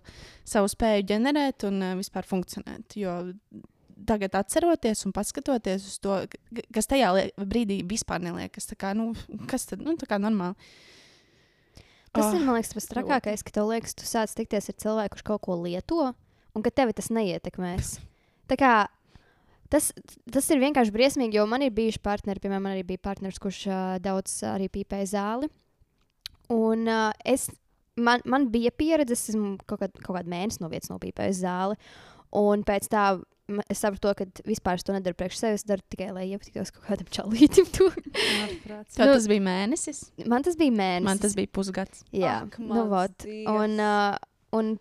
savu 0.43 0.69
spēju 0.73 1.07
ģenerēt 1.13 1.69
un 1.69 1.79
uh, 1.79 1.95
vispār 1.97 2.27
funkcionēt. 2.27 2.99
Jo 2.99 3.15
tagad, 4.05 4.35
atceroties 4.37 5.07
un 5.07 5.15
paskatoties 5.17 5.87
uz 5.89 5.97
to, 6.03 6.19
kas 6.75 6.91
tajā 6.91 7.13
brīdī 7.39 7.81
vispār 7.89 8.21
neliekas, 8.25 8.69
tā 8.73 8.77
kā, 8.79 8.93
nu, 8.99 9.13
kas 9.51 9.71
tad, 9.71 9.85
nu, 9.87 9.97
tā 10.01 10.11
kā 10.11 10.19
normāli. 10.21 10.59
Tas 12.17 12.31
Ah, 12.31 12.37
ir, 12.39 12.45
man 12.47 12.57
liekas, 12.59 12.73
tas 12.75 12.89
trakākais, 12.91 13.45
ka 13.47 13.55
tev 13.55 13.71
liekas, 13.71 13.95
tu 13.97 14.09
sāc 14.09 14.33
tikties 14.37 14.71
ar 14.73 14.77
cilvēku, 14.83 15.15
kurš 15.17 15.27
kaut 15.27 15.43
ko 15.45 15.57
lieto, 15.61 16.13
un 16.57 16.65
ka 16.65 16.73
tevi 16.73 16.97
tas 16.97 17.11
neietekmēs. 17.13 17.97
Tā 18.51 18.59
kā 18.61 18.73
tas, 19.73 19.91
tas 20.33 20.49
ir 20.55 20.63
vienkārši 20.63 20.95
briesmīgi, 20.95 21.39
jo 21.39 21.47
man 21.51 21.65
ir 21.67 21.75
bijuši 21.77 22.03
partneri, 22.05 22.43
piemēram, 22.43 22.67
man 22.69 22.77
arī 22.77 22.87
bija 22.89 23.05
partneris, 23.09 23.41
kurš 23.43 23.63
uh, 23.69 23.85
daudz 24.03 24.41
arī 24.47 24.69
pīpēja 24.73 25.13
zāli. 25.13 25.51
Un 26.55 26.87
uh, 26.89 27.11
es, 27.27 27.49
man, 27.99 28.23
man 28.25 28.49
bija 28.53 28.73
pieredze, 28.75 29.17
es 29.17 29.31
esmu 29.33 29.57
kaut, 29.67 29.83
kād, 29.83 29.97
kaut 30.01 30.15
kādu 30.19 30.33
mēnesi 30.33 30.63
no 30.63 30.71
vietas 30.73 30.93
nopīpējis 30.93 31.43
zāli. 31.43 31.79
Un 32.37 32.63
pēc 32.67 32.91
tam 32.93 33.25
es 33.71 33.79
sapratu, 33.79 34.09
to, 34.09 34.15
ka 34.19 34.47
vispār 34.49 34.81
es 34.81 34.85
to 34.87 34.95
nedaru 34.95 35.17
priekš 35.19 35.39
sevis, 35.39 35.63
es 35.63 35.69
daru 35.69 35.85
tikai, 35.93 36.09
lai 36.15 36.25
iepatiktos 36.33 36.73
kaut 36.75 36.89
kādam 36.89 37.11
čalītam. 37.15 37.69
Ārprāts. 38.43 38.97
Tā 38.97 39.07
nu- 39.07 39.15
tas 39.15 39.29
bija 39.31 39.45
mēnesis. 39.47 40.03
man 40.27 40.43
tas 40.47 40.59
bija 40.59 40.75
mēnesis. 40.75 41.07
Man 41.07 41.23
tas 41.23 41.37
bija 41.39 41.53
pusgads. 41.55 42.03
Jā, 42.13 42.43
Ak, 42.47 42.59
nu, 42.59 42.87
vot. 42.91 43.27
Un, 43.53 43.79
uh, 43.79 44.17
un 44.57 44.75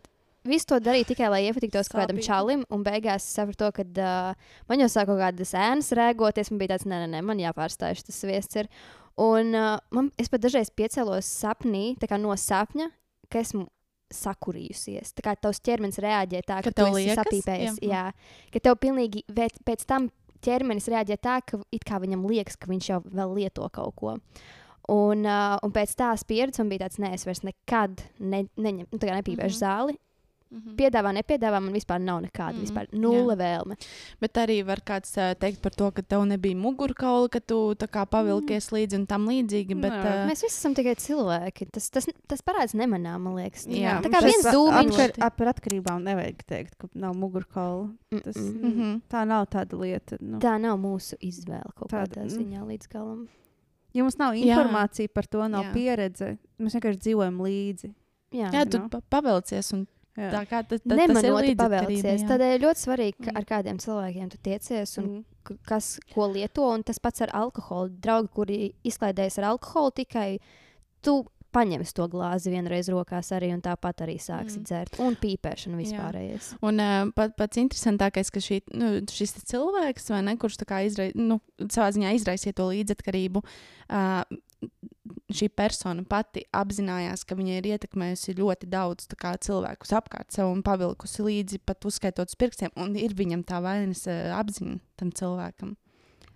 visu 0.46 0.70
to 0.72 0.80
darīju 0.82 1.12
tikai, 1.12 1.30
lai 1.34 1.44
iepatiktos 1.46 1.90
kaut 1.92 2.04
kādam 2.04 2.22
čalim, 2.26 2.66
un 2.74 2.84
beigās 2.86 3.26
es 3.26 3.38
sapratu, 3.38 3.70
ka 3.76 3.86
uh, 3.86 4.52
man 4.70 4.84
jau 4.84 4.90
sāk 4.90 5.10
kaut 5.12 5.22
kādas 5.22 5.54
ēnas 5.54 5.94
rēgoties. 5.98 6.52
Man 6.52 6.62
bija 6.62 6.76
tāds, 6.76 6.90
nē, 6.90 7.04
nē, 7.06 7.10
nē 7.16 7.24
man 7.26 7.42
jāpārstāj 7.42 8.02
šis 8.02 8.24
viests. 8.30 8.62
Ir. 8.64 8.70
Un 9.22 9.54
uh, 9.56 9.78
man, 9.96 10.12
es 10.20 10.28
pat 10.28 10.42
dažreiz 10.44 10.74
piecēlos 10.74 11.30
sapnī, 11.30 11.94
tā 12.02 12.10
kā 12.12 12.18
no 12.20 12.34
sapņa, 12.36 12.90
ka 13.30 13.40
esmu 13.46 13.70
sakurījusies. 14.14 15.14
Tā 15.18 15.26
kā 15.26 15.36
tavs 15.40 15.62
ķermenis 15.66 16.00
reaģē 16.04 16.42
tā, 16.46 16.60
Ka 16.62 16.70
ka, 16.70 16.76
tu 16.76 16.86
esi 16.90 17.00
liekas? 17.00 17.22
sapīpējies. 17.22 17.80
Jā. 17.82 17.90
Jā, 17.90 18.52
ka 18.54 18.62
tev 18.68 18.78
pilnīgi 18.84 19.26
pēc 19.32 19.86
tam 19.90 20.10
ķermenis 20.46 20.90
reaģē 20.92 21.18
tā, 21.22 21.40
ka 21.48 21.60
it 21.74 21.86
kā 21.88 22.00
viņam 22.04 22.28
liekas, 22.30 22.60
ka 22.60 22.70
viņš 22.70 22.90
jau 22.92 23.02
vēl 23.06 23.36
lieto 23.40 23.68
kaut 23.74 23.96
ko. 24.00 24.16
Un, 24.94 25.26
uh, 25.26 25.58
un 25.66 25.72
pēc 25.74 25.96
tās 25.98 26.24
pieredzes 26.30 26.62
man 26.62 26.70
bija 26.70 26.86
tāds, 26.86 27.00
nē, 27.02 27.16
es 27.18 27.26
vairs 27.26 27.42
nekad 27.42 28.04
ne, 28.22 28.44
neņem, 28.54 28.86
nu, 28.92 29.00
tā 29.02 29.10
kā 29.10 29.16
nepīpēšu 29.18 29.58
mm 29.58 29.58
-hmm. 29.58 29.64
zāli. 29.64 29.98
Mhm. 30.56 30.76
Piedāvā, 30.80 31.12
nepiedāvā, 31.18 31.60
man 31.62 31.74
vispār 31.76 32.00
nav 32.00 32.22
nekāda, 32.24 32.56
mm, 32.56 32.64
vispār 32.64 32.88
nulle 32.96 33.36
vēlme. 33.36 33.76
Bet 34.22 34.40
arī 34.40 34.62
var 34.66 34.80
kāds 34.88 35.12
uh, 35.20 35.34
teikt 35.36 35.60
par 35.62 35.76
to, 35.76 35.90
ka 35.92 36.02
tev 36.02 36.24
nebija 36.30 36.56
mugurkaula, 36.56 37.28
ka 37.30 37.42
tu 37.44 37.76
tā 37.76 37.90
kā 37.92 38.06
pavilkies 38.08 38.72
līdzi 38.72 38.96
un 39.02 39.06
tam 39.06 39.28
līdzīgi. 39.28 39.76
Bet, 39.82 39.92
Nē. 39.92 40.14
uh, 40.24 40.30
Mēs 40.30 40.46
visi 40.46 40.56
esam 40.56 40.74
tikai 40.78 40.96
cilvēki. 40.96 41.68
Tas, 41.76 41.90
tas, 41.92 42.08
tas 42.32 42.42
parādās 42.42 42.74
nemanā, 42.74 43.18
man 43.20 43.36
liekas. 43.36 43.68
Jā, 43.68 44.00
tā 44.00 44.08
kā 44.10 44.22
Mums 44.24 44.32
viens 44.32 44.48
tas 44.48 44.56
dūmiņš. 44.56 45.00
Atkar, 45.06 45.26
ap 45.28 45.42
atkarībām 45.56 46.04
nevajag 46.08 46.44
teikt, 46.48 46.78
ka 46.80 46.88
nav 46.96 47.16
mugurkaula. 47.20 47.90
Tas, 48.24 48.36
mm. 48.40 48.62
Mhm. 48.72 49.02
Tā 49.12 49.26
nav 49.28 49.48
tāda 49.52 49.76
lieta. 49.80 50.18
Nu. 50.22 50.40
Tā 50.40 50.56
nav 50.62 50.80
mūsu 50.80 51.20
izvēle 51.20 51.72
kaut 51.76 51.92
Tāda, 51.92 52.08
kādā 52.08 52.24
mm. 52.30 52.36
ziņā 52.38 52.64
līdz 52.72 52.88
galam. 52.92 53.28
Ja 53.96 54.04
mums 54.04 54.18
nav 54.20 54.34
Jā. 54.36 54.56
informācija 54.56 55.08
par 55.14 55.28
to, 55.28 55.44
nav 55.48 55.64
Jā. 55.64 55.70
Jā. 55.70 55.74
pieredze, 55.76 56.38
mēs 56.60 56.76
vienkārši 56.76 57.00
dzīvojam 57.06 57.38
līdzi. 57.46 57.94
Jā, 58.36 58.50
jā, 58.52 58.64
tu 58.68 58.82
pa- 58.92 59.00
pavilcies 59.10 59.72
un 59.74 59.86
Jā. 60.16 60.32
tā 60.32 60.42
kā 60.48 60.62
ta, 60.64 60.78
ta, 60.80 60.96
tas 60.96 61.24
ir 61.24 61.56
pavēlcies. 61.60 62.22
jā. 62.24 62.28
Tādēļ 62.30 62.60
ļoti 62.64 62.84
svarīgi, 62.86 63.20
Mm. 63.28 63.36
ar 63.38 63.44
kādiem 63.46 63.78
cilvēkiem 63.84 64.32
tu 64.32 64.38
tiecies 64.38 64.98
un 64.98 65.06
Mm. 65.10 65.58
kas 65.68 66.00
ko 66.14 66.32
lieto. 66.32 66.72
Un 66.74 66.84
tas 66.84 67.00
pats 67.00 67.22
ar 67.22 67.30
alkoholu. 67.34 67.90
Draugi, 68.00 68.30
kuri 68.34 68.74
izklaidējas 68.86 69.38
ar 69.40 69.52
alkoholu, 69.58 69.92
tikai 69.92 70.40
tu 71.02 71.26
paņemsi 71.56 71.94
to 71.96 72.08
glāzi 72.12 72.52
vienreiz 72.52 72.90
rokās 72.92 73.30
arī 73.32 73.54
un 73.54 73.62
tāpat 73.62 74.02
arī 74.04 74.16
sāksi 74.20 74.58
Mm. 74.60 74.64
dzert. 74.64 75.00
Un 75.00 75.16
pīpēšana 75.16 75.78
vispārējais. 75.80 76.58
Un 76.62 76.80
uh, 76.80 77.12
pat, 77.16 77.36
pats 77.38 77.58
interesantākais, 77.58 78.32
ka 78.32 78.40
šī, 78.40 78.62
nu, 78.74 79.00
šis 79.08 79.34
cilvēks, 79.52 80.10
vai 80.10 80.22
ne, 80.22 80.36
kurš 80.36 80.58
izrai, 80.84 81.12
nu, 81.16 81.40
savā 81.60 81.92
ziņā 81.96 82.12
izraisīja 82.20 82.54
to 82.56 82.68
līdzatkarību, 82.72 83.44
uh, 83.90 84.24
šī 85.36 85.50
persona 85.54 86.04
pati 86.08 86.46
apzinājās, 86.56 87.26
ka 87.28 87.38
viņa 87.38 87.60
ir 87.60 87.70
ietekmējusi 87.76 88.38
ļoti 88.40 88.70
daudz 88.72 89.08
kā, 89.20 89.36
cilvēkus 89.42 89.96
apkārt 89.98 90.36
sev 90.36 90.52
un 90.52 90.62
pavilkusi 90.66 91.26
līdzi, 91.26 91.64
pat 91.66 91.88
uzskaitot 91.88 92.32
uz 92.32 92.38
pirkstiem, 92.40 92.74
un 92.80 92.96
ir 93.00 93.16
viņam 93.18 93.46
tā 93.48 93.62
vainas 93.64 94.06
uh, 94.10 94.36
apziņa 94.38 94.80
tam 95.02 95.12
cilvēkam. 95.16 95.76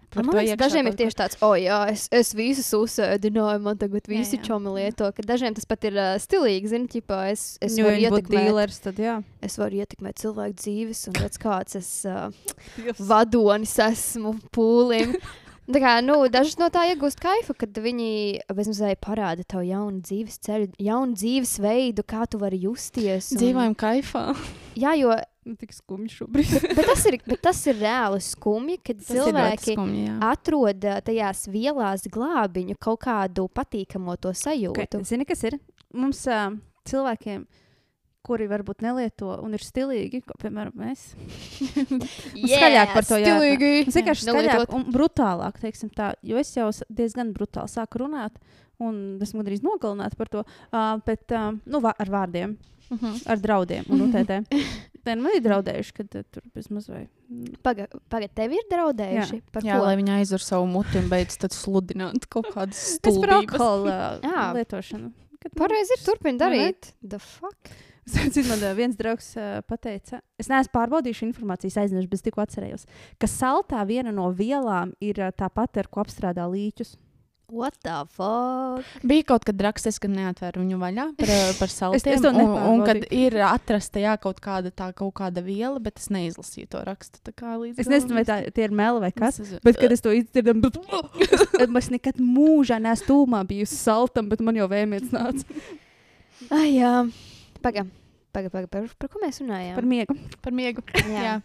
Par 0.09 0.25
Man 0.25 0.39
liekas, 0.39 0.57
dažiem 0.57 0.87
ir 0.89 0.95
tieši 0.97 1.17
tāds, 1.19 1.37
o, 1.45 1.51
jā, 1.53 1.83
es, 1.91 2.07
es 2.09 2.31
visus 2.33 2.71
uzsēdināju, 2.73 3.59
man 3.61 3.77
tagad 3.77 4.07
visi 4.09 4.39
čomi 4.41 4.71
lieto. 4.73 5.11
Dažiem 5.21 5.53
tas 5.53 5.69
pat 5.69 5.85
ir 5.85 5.99
uh, 6.01 6.15
stilīgi, 6.17 6.71
zini, 6.71 6.89
ķipā, 6.89 7.19
es, 7.29 7.43
es 7.61 7.77
Jo 7.77 7.85
varu 7.85 8.01
ietekmēt. 8.01 8.31
dealers, 8.33 8.79
tad 8.81 8.97
jā. 8.97 9.19
Es 9.45 9.59
varu 9.61 9.83
ietekmēt 9.83 10.17
cilvēku 10.23 10.57
dzīves, 10.63 11.03
un 11.11 11.19
redz, 11.21 11.37
kāds 11.43 11.77
es 11.77 11.91
uh, 12.09 12.33
vadonis 12.97 13.75
esmu 13.85 14.33
pūlim. 14.49 15.13
Tā 15.69 15.77
kā, 15.83 15.89
nu, 16.01 16.15
daži 16.33 16.55
no 16.57 16.65
tā 16.73 16.87
iegūst 16.89 17.19
kaifu, 17.21 17.53
kad 17.53 17.75
viņi 17.77 18.07
bezmazliet 18.57 18.97
parāda 19.05 19.43
tev 19.45 19.61
jaunu 19.67 20.01
dzīves 20.01 20.39
ceļu, 20.41 20.71
jaunu 20.81 21.13
dzīvesveidu, 21.13 22.01
kā 22.09 22.23
tu 22.29 22.39
vari 22.41 22.57
justies. 22.63 23.27
un- 23.31 23.37
Dzīvojam 23.43 23.75
kaifā. 23.77 24.23
Jā, 24.75 24.95
jo 24.97 25.13
Nu, 25.49 25.55
tik 25.55 25.71
skumji 25.73 26.09
šobrīd. 26.13 26.49
bet 26.77 26.85
tas, 26.85 27.05
ir, 27.09 27.15
bet 27.25 27.41
tas 27.41 27.59
ir 27.67 27.73
reāli 27.79 28.19
skumji, 28.21 28.75
kad 28.85 28.99
Tas 28.99 29.09
ir 29.15 29.21
cilvēki 29.23 29.73
skumji, 29.73 30.03
jā. 30.05 30.17
atrod 30.29 30.79
tajās 31.07 31.47
vielās 31.49 32.03
glābiņu 32.11 32.75
kaut 32.77 32.99
kādu 33.07 33.47
patīkamu 33.49 34.17
to 34.21 34.29
sajūtu. 34.29 34.75
Okay. 34.85 35.03
Zini, 35.09 35.25
kas 35.25 35.41
ir? 35.49 35.57
Mums 35.93 36.21
uh, 36.27 36.51
cilvēkiem, 36.85 37.45
kuri 38.29 38.45
varbūt 38.51 38.83
nelieto 38.85 39.33
un 39.41 39.57
ir 39.57 39.63
stilīgi, 39.65 40.21
ko, 40.29 40.37
piemēram, 40.43 40.75
mēs. 40.77 41.07
skaļāk 42.37 42.93
par 42.95 43.07
to 43.09 43.17
stilīgi. 43.19 43.71
Tas 43.89 43.97
vienkārši 43.99 44.27
Jā, 44.29 44.33
skaļāk 44.35 44.73
un 44.77 44.87
brutālāk, 44.93 45.59
teiksim 45.63 45.91
tā, 45.95 46.11
jo 46.25 46.39
es 46.41 46.51
jau 46.55 46.69
diezgan 46.89 47.33
brutāli 47.35 47.71
sāku 47.73 48.03
runāt, 48.05 48.37
un 48.79 49.17
esmu 49.23 49.41
gandrīz 49.41 49.63
nogalināta 49.65 50.19
par 50.19 50.29
to, 50.31 50.43
uh, 50.45 50.91
bet 51.07 51.33
uh, 51.35 51.51
nu, 51.65 51.81
ar 51.89 52.13
vārdiem, 52.17 52.57
Mhm. 52.89 53.19
ar 53.29 53.37
draudiem 53.37 53.83
un 53.93 53.99
UTT. 54.07 54.31
Nē, 55.05 55.13
nu, 55.13 55.21
man 55.27 55.35
ir 55.37 55.43
draudējuši, 55.45 55.91
ka 55.93 56.05
uh, 56.07 56.23
tur 56.33 56.41
bezmaz 56.57 56.87
vai. 56.89 57.03
Pagaid, 57.61 57.91
paga, 58.09 58.25
tev 58.39 58.55
ir 58.57 58.63
draudējuši? 58.71 59.37
Par 59.53 59.61
Jā, 59.67 59.75
ko? 59.77 59.83
lai 59.85 59.91
viņi 59.99 60.15
aizver 60.15 60.41
savu 60.41 60.65
muti 60.71 60.97
un 60.97 61.05
beidz 61.11 61.37
tad 61.37 61.53
sludināt 61.53 62.25
kaut 62.33 62.49
kādas 62.55 62.79
Es 62.81 62.95
par 63.05 63.13
stulbības. 63.13 63.37
alkohola 63.53 63.97
uh, 64.15 64.25
Jā. 64.25 64.47
lietošanu. 64.57 65.11
Nu, 65.13 65.51
Pareizi 65.61 65.99
ir 65.99 66.01
ne? 66.33 66.33
darīt. 66.41 66.89
The 67.05 67.21
Zinu, 68.35 68.47
man 68.51 68.63
viens 68.77 68.97
draugs 68.99 69.33
uh, 69.39 69.59
teica, 69.81 70.21
es 70.39 70.49
neesmu 70.51 70.73
pārbaudījis 70.75 71.25
informācijas, 71.29 71.77
aizmirsu, 71.83 72.09
bet 72.11 72.21
es 72.21 72.25
tikko 72.29 72.45
atcerējos, 72.45 72.87
ka 73.21 73.29
saltā 73.29 73.83
viena 73.89 74.13
no 74.15 74.29
vielām 74.35 74.95
ir 75.03 75.21
uh, 75.23 75.33
tā 75.35 75.51
pati, 75.53 75.83
ar 75.83 75.91
ko 75.91 76.03
apstrādā 76.05 76.47
līķus. 76.49 76.97
What 77.49 77.73
the 77.81 78.03
fuck? 78.13 78.85
Bija 79.01 79.23
kaut 79.31 79.41
kad 79.47 79.57
rakstis, 79.65 79.95
ka 79.97 80.05
neatvēra 80.05 80.61
viņu 80.61 80.77
vaļā 80.77 81.05
par, 81.17 81.31
par 81.57 81.71
saltiem. 81.79 82.13
es 82.13 82.21
to 82.21 82.29
un, 82.29 82.51
un 82.75 82.83
kad 82.85 82.99
ir 83.09 83.39
atrasta 83.41 84.03
jā, 84.03 84.11
kaut 84.21 84.37
kāda 84.45 84.69
tā 84.69 84.91
kaut 84.93 85.15
kāda 85.17 85.41
viela, 85.41 85.81
bet 85.81 85.97
es 85.97 86.11
neizlasīju 86.13 86.69
to 86.69 86.83
rakstu. 86.85 87.17
tā 87.25 87.33
kā 87.33 87.55
līdz 87.57 87.81
Es 87.81 87.89
nezinu, 87.89 88.19
vai 88.19 88.25
tā 88.29 88.37
tie 88.53 88.67
ir 88.67 88.75
meli 88.77 89.01
vai 89.01 89.09
kas. 89.15 89.41
Es- 89.41 89.55
Bet, 89.65 89.81
kad 89.81 89.89
es 89.97 90.05
to 90.05 90.13
izdzirdu, 90.13 90.69
tad 91.57 91.73
es 91.81 91.89
nekad 91.89 92.21
mūžā 92.21 92.77
neesmu 92.85 93.09
tūmā 93.09 93.41
bijusi 93.49 93.81
saltam, 93.81 94.29
bet 94.29 94.45
man 94.45 94.61
jau 94.61 94.69
vēmietis 94.69 95.09
nāca 95.09 95.41
Ai, 96.53 96.77
jā. 96.77 96.93
Paga, 97.63 97.85
paga, 98.35 98.51
paga. 98.53 98.69
Par, 98.71 98.87
par 98.99 99.11
ko 99.11 99.21
mēs 99.23 99.41
runājām? 99.43 99.75
par 99.79 99.87
miegu. 99.89 100.15
par 100.45 100.55
miegu. 100.55 100.85
Jā. 101.15 101.23
jā. 101.25 101.35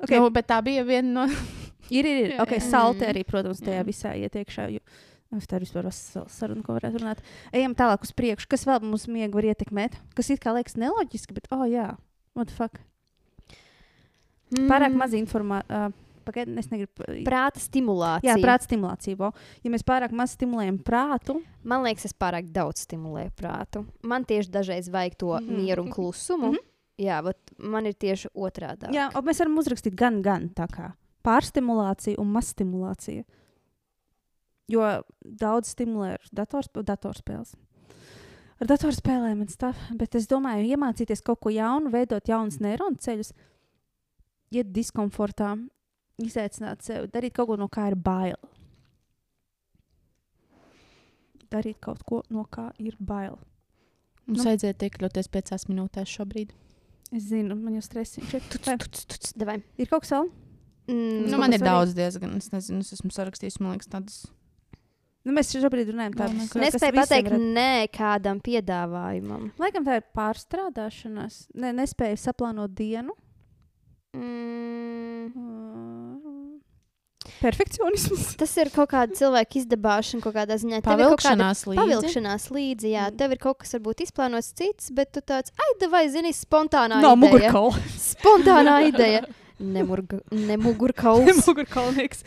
Okay. 0.00 0.16
Nu, 0.16 0.30
bet 0.32 0.48
tā 0.48 0.56
bija 0.64 0.82
viena 0.88 1.26
no. 1.26 1.46
Ir, 1.90 2.06
ir, 2.06 2.18
ir. 2.22 2.34
Okay, 2.40 2.60
jā. 2.60 2.68
salti 2.70 3.04
arī, 3.04 3.24
protams, 3.26 3.58
tajā 3.60 3.80
Jā. 3.80 3.86
visā 3.88 4.12
ietiekšā. 4.16 4.68
Jo... 4.72 4.84
Uf, 5.30 5.44
Tā 5.46 5.58
ir 5.58 5.64
vispār 5.66 5.86
vesela 5.86 6.24
saruna, 6.32 6.62
ko 6.66 6.74
varētu 6.74 6.98
runāt. 7.02 7.20
Ejam 7.54 7.74
tālāk 7.78 8.02
uz 8.06 8.10
priekšu. 8.18 8.48
Kas 8.50 8.64
vēl 8.66 8.80
mūsu 8.82 9.12
miegu 9.14 9.38
var 9.38 9.46
ietekmēt? 9.50 9.98
Kas 10.18 10.30
it 10.34 10.40
kā 10.42 10.54
liekas 10.56 10.74
neloģiski, 10.80 11.36
bet, 11.36 11.46
oh, 11.54 11.62
jā, 11.70 11.92
what 12.38 12.50
the 12.50 12.56
fuck? 12.56 12.80
Mm, 14.50 14.66
Pārāk 14.70 14.96
maz 14.98 15.14
informācijas. 15.14 15.92
Uh, 15.94 16.09
Pagaidiet, 16.24 16.58
es 16.58 16.70
negribu. 16.70 17.04
Prāta 17.26 17.60
stimulācija. 17.60 18.36
Jā, 18.36 18.36
prāta 18.42 18.66
stimulācija. 18.68 19.16
Vo. 19.16 19.32
Ja 19.64 19.70
mēs 19.70 19.82
pārāk 19.86 20.12
maz 20.12 20.36
stimulējam 20.36 20.78
prātu, 20.84 21.40
Man 21.64 21.82
liekas, 21.84 22.04
es 22.04 22.14
pārāk 22.16 22.46
daudz 22.52 22.86
stimulēju 22.86 23.30
prātu. 23.36 23.84
Man 24.02 24.24
tieši 24.24 24.50
dažreiz 24.50 24.88
vajag 24.88 25.16
to 25.18 25.26
mm 25.26 25.40
Mhm. 25.42 25.50
-hmm. 25.50 25.62
mieru 25.64 25.82
un 25.82 25.90
klusumu. 25.90 26.46
Mm 26.46 26.52
Mhm. 26.52 26.56
-hmm. 26.56 26.66
Jā, 27.06 27.22
bet 27.24 27.36
man 27.58 27.86
ir 27.86 27.92
tieši 27.94 28.28
otrādi. 28.34 28.90
jā, 28.92 29.10
mēs 29.12 29.38
varam 29.38 29.58
uzrakstīt 29.58 29.94
gan, 29.94 30.22
gan 30.22 30.48
tā 30.50 30.66
kā 30.68 30.92
pārstimulācija 31.24 32.18
un 32.18 32.26
mazstimulācija. 32.32 33.24
Jo 34.68 35.02
daudz 35.24 35.74
stimulē 35.74 36.12
ar 36.12 36.20
dators, 36.32 36.68
datorspēles. 36.74 37.54
Ar 38.60 38.66
datorspēlēm 38.66 39.40
un 39.40 39.46
tā, 39.46 39.74
bet 39.96 40.14
es 40.14 40.26
domāju, 40.28 40.66
iemācīties 40.76 41.22
kaut 41.24 41.40
ko 41.40 41.48
jaunu, 41.50 41.90
veidot 41.90 42.28
jaunus 42.28 42.58
neironu 42.60 42.96
ceļus, 43.00 43.32
iet 44.52 44.70
diskomfortā, 44.72 45.54
izaicināt 46.24 46.82
sevi, 46.86 47.08
darīt 47.12 47.34
kaut 47.36 47.48
ko, 47.50 47.56
no 47.60 47.68
kā 47.72 47.88
ir 47.90 47.96
bail. 47.96 48.38
Darīt 51.50 51.80
kaut 51.82 52.02
ko, 52.06 52.22
no 52.30 52.44
kā 52.50 52.68
ir 52.78 52.96
bail. 53.00 53.38
Mums 54.28 54.44
Nu. 54.44 54.50
vajadzētu 54.50 54.86
iekļauties 54.86 55.28
piecās 55.34 55.64
minūtēs 55.66 56.12
šobrīd. 56.18 56.52
Es 57.10 57.24
zinu, 57.26 57.56
man 57.58 57.74
jau 57.74 57.82
stresiņš 57.82 58.34
ir. 58.36 58.44
Tuc, 58.52 58.68
tuc, 58.84 59.00
tuc, 59.10 59.32
davai. 59.40 59.56
Ir 59.76 59.88
kaut 59.90 60.04
kas 60.04 60.12
vēl? 60.14 60.28
Mm, 60.90 61.24
Nu, 61.30 61.38
man 61.38 61.52
ir 61.52 61.58
daudz 61.62 61.94
diezgan. 61.94 62.36
Es 62.38 62.52
nezinu, 62.52 62.84
es 62.84 62.92
esmu 62.94 63.10
sarakstījis, 63.10 63.58
man 63.60 63.74
liekas, 63.74 63.90
tādas. 63.90 64.20
Nu, 65.26 65.34
mēs 65.36 65.50
šobrīd 65.52 65.90
runājam 65.90 66.14
par 66.16 66.30
tādu 66.30 66.62
Nespēju 66.62 66.94
pateikt 66.96 67.34
nē 67.34 67.88
kādam 67.92 68.38
piedāvājumam. 68.40 69.50
Laikam 69.60 69.84
tā 69.84 69.98
ir 69.98 70.06
pārstrādāšanās. 70.16 71.48
Ne, 71.54 71.74
nespēju 71.76 72.16
saplānot 72.22 72.72
dienu. 72.78 73.12
Mm, 74.16 75.30
Perfekcionisms. 77.40 78.34
tas 78.40 78.52
ir 78.60 78.68
kaut 78.74 78.90
kāda 78.92 79.16
cilvēka 79.16 79.60
izdabāšana, 79.62 80.22
kaut 80.24 80.34
kādā 80.36 80.56
ziņā. 80.60 80.80
Pavilkšanās 80.84 81.64
līdzi. 81.70 81.80
Pavilkšanās 81.80 82.48
līdzi, 82.52 82.92
jā. 82.92 83.06
Mm. 83.08 83.18
Tev 83.20 83.36
ir 83.36 83.40
kaut 83.42 83.60
kas, 83.62 83.74
varbūt, 83.78 84.02
izplānots 84.04 84.50
cits, 84.56 84.90
bet 84.96 85.12
tu 85.16 85.22
tāds, 85.24 85.54
ai, 85.56 85.70
vai 85.92 86.04
zini, 86.12 86.34
spontānā 86.36 87.00
Nav 87.00 87.14
ideja. 87.16 87.20
mugurkaula. 87.24 87.84
Spontānā 88.10 88.76
ideja. 88.88 89.22
Nemugurkauls. 89.60 91.42
Mugurkaulnieks. 91.46 92.22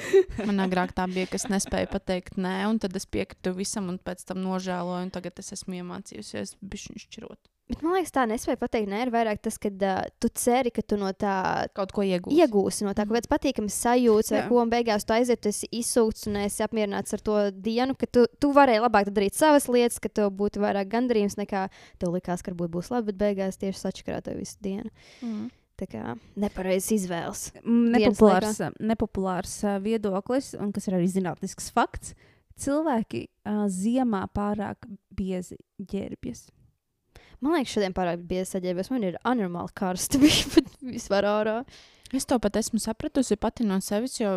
Man 0.46 0.62
agrāk 0.62 0.94
tā 0.94 1.08
bija, 1.10 1.26
ka 1.32 1.40
es 1.40 1.48
nespēju 1.50 1.90
pateikt 1.90 2.38
nē, 2.38 2.60
un 2.70 2.78
tad 2.82 2.94
es 3.00 3.08
piekritu 3.10 3.56
visam, 3.58 3.90
un 3.90 3.98
pēc 3.98 4.22
tam 4.30 4.44
nožēloju, 4.46 5.08
un 5.08 5.10
tagad 5.14 5.42
es 5.42 5.50
esmu 5.58 5.80
iemācījusies 5.82 6.54
bišķiņu 6.62 7.02
šķirot. 7.08 7.42
Bet 7.74 7.82
man 7.82 7.96
liekas, 7.98 8.12
tā 8.14 8.24
nespēja 8.30 8.60
pateikt, 8.62 8.90
nē, 8.92 9.00
ir 9.08 9.12
vairāk 9.14 9.40
tas, 9.42 9.56
ka 9.62 9.72
uh, 9.74 10.04
tu 10.22 10.30
ceri, 10.38 10.70
ka 10.74 10.84
tu 10.86 10.98
no 11.02 11.10
tā 11.18 11.34
Kaut 11.74 11.94
ko 11.96 12.06
iegūst. 12.06 12.36
iegūsi, 12.38 12.86
no 12.86 12.94
tā 12.94 13.08
kaut 13.08 13.18
kādas 13.18 13.32
patīkamas 13.32 13.78
sajūtas, 13.82 14.30
vai 14.36 14.42
Jā. 14.44 14.46
ko, 14.52 14.60
un 14.62 14.70
beigās 14.72 15.08
tu 15.10 15.16
aiziet, 15.16 15.42
tu 15.42 15.50
esi 15.50 15.70
izsūkts 15.74 16.30
un 16.30 16.38
esi 16.44 16.62
apmierināts 16.66 17.18
ar 17.18 17.24
to 17.26 17.40
dienu, 17.66 17.98
ka 17.98 18.06
tu, 18.14 18.28
tu 18.38 18.52
varēji 18.54 18.84
labāk 18.86 19.10
darīt 19.16 19.40
savas 19.40 19.66
lietas, 19.72 19.98
ka 20.04 20.12
tev 20.14 20.30
būtu 20.38 20.62
vairāk 20.62 20.92
gandarījums 20.94 21.40
nekā 21.42 21.66
tev 21.98 22.14
likās, 22.14 22.46
ka 22.46 22.54
varbūt 22.54 22.76
būs 22.78 22.94
labi, 22.94 23.10
bet 23.10 23.22
beigās 23.26 23.58
tieši 23.58 23.82
sačakarā 23.88 24.22
tev 24.22 24.38
visu 24.44 24.62
dienu. 24.62 24.94
Mm. 25.26 25.50
Tā 25.82 25.90
kā 25.90 26.16
nepareizs 26.38 26.92
izvēles. 26.94 27.48
Mm, 27.64 27.88
Nepopulārs, 27.98 28.60
nepopulārs 28.78 29.56
viedoklis, 29.82 30.54
un 30.62 30.70
kas 30.76 30.86
ir 30.88 31.00
arī 31.00 31.10
zinātnisks 31.10 31.72
fakts. 31.74 32.14
Cilvēki 32.62 33.24
uh, 33.50 33.64
ziemā 33.66 34.28
pārāk 34.30 34.86
biezi 35.18 35.58
ģērbjas. 35.82 36.46
Man 37.44 37.58
liekas, 37.58 37.74
šodien 37.76 37.96
pārāk 37.96 38.22
bija 38.28 38.46
saģērbies. 38.48 38.92
Man 38.94 39.10
ir 39.10 39.18
anormāli 39.28 39.76
karsti 39.76 40.22
bija 40.24 40.64
vispār 40.94 41.28
ārā. 41.28 41.58
Es 42.14 42.28
to 42.30 42.38
pat 42.38 42.60
esmu 42.60 42.78
sapratusi 42.78 43.36
pati 43.42 43.66
no 43.66 43.80
sevis, 43.82 44.20
jo 44.20 44.30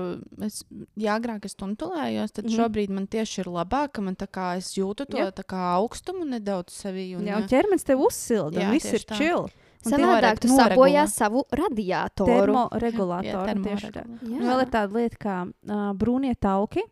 es, 0.46 0.62
ja 0.96 1.18
agrāk 1.20 1.44
es 1.44 1.52
tuntulējos, 1.60 2.32
tad 2.38 2.46
mm. 2.46 2.54
šobrīd 2.56 2.94
man 2.96 3.04
tieši 3.12 3.42
ir 3.42 3.50
labāk, 3.52 3.92
ka 3.98 4.04
man 4.06 4.16
tā 4.16 4.24
kā 4.32 4.54
es 4.56 4.70
jūtu 4.78 5.04
to 5.12 5.20
Jā. 5.20 5.28
augstumu 5.74 6.24
nedaudz 6.30 6.72
sevī. 6.72 7.10
Un, 7.18 7.26
Jā, 7.28 7.36
un 7.36 7.44
ķermenis 7.50 7.84
tev 7.84 8.00
uzsilda, 8.06 8.62
Jā, 8.62 8.70
un 8.70 8.78
viss 8.78 8.96
ir 8.96 9.04
čili. 9.12 9.52
Un 9.86 9.92
Savādāk 9.92 10.40
tu 10.42 10.48
noregulē. 10.48 10.72
sabojā 10.72 11.04
savu 11.12 11.44
radiatoru. 11.60 12.32
Termoregulātori 12.32 13.60
tieši 13.68 13.92
tā. 13.92 14.02
termoregulātori. 14.06 14.40
Un 14.40 14.48
Vēl 14.48 14.62
ir 14.64 14.72
tāda 14.72 14.98
lieta 14.98 15.20
kā 15.20 15.36
uh, 15.44 15.84
brūnie 16.00 16.32
tauki. 16.40 16.82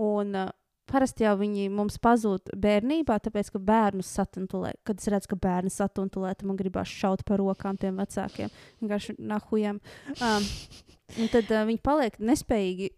Un, 0.00 0.32
uh, 0.34 0.48
Parasti 0.92 1.24
jau 1.24 1.32
viņi 1.40 1.70
mums 1.72 1.96
pazūd 2.04 2.50
bērnībā, 2.60 3.16
tāpēc, 3.24 3.48
ka 3.54 3.60
bērnus 3.64 4.10
satuntulē. 4.12 4.74
Kad 4.84 5.00
es 5.00 5.08
redzu, 5.08 5.30
ka 5.32 5.38
bērni 5.40 5.72
satuntulē, 5.72 6.34
tad 6.36 6.44
man 6.50 6.58
gribās 6.58 6.90
šaut 6.92 7.24
par 7.28 7.40
rokām 7.40 7.78
tiem 7.80 7.96
vecākiem. 8.02 8.52
Vienkārši 8.82 9.14
nahujam. 9.18 9.78
Um, 10.18 10.48
un 11.16 11.32
tad 11.32 11.48
uh, 11.48 11.62
viņi 11.70 11.80
paliek 11.80 12.18
nespējīgi 12.20 12.90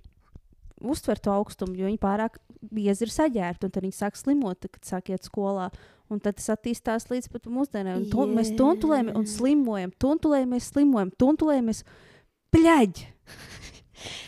uztvert 0.84 1.22
to 1.24 1.32
augstumu, 1.32 1.76
jo 1.78 1.86
viņi 1.86 2.00
pārāk 2.02 2.40
biezi 2.74 3.06
ir 3.06 3.12
saģērbti. 3.14 3.68
un 3.68 3.74
Tad 3.76 3.86
viņi 3.86 3.96
sāk 4.00 4.18
slimot, 4.18 4.66
kad 4.66 4.82
sāk 4.90 5.12
iet 5.14 5.24
skolā. 5.30 5.70
Un 6.12 6.18
tad 6.20 6.36
tas 6.36 6.50
attīstās 6.52 7.06
līdz 7.08 7.30
pat 7.32 7.46
mūsdienām. 7.48 8.02
Un 8.02 8.10
to- 8.10 8.26
Mēs 8.28 8.50
tuntulējamies 8.58 9.16
un 9.16 9.24
slimojam, 9.30 9.94
tuntulējamies, 10.02 10.72
slimojam, 10.74 11.14
tuntulējamies. 11.16 11.84
Pļaģi! 12.52 13.06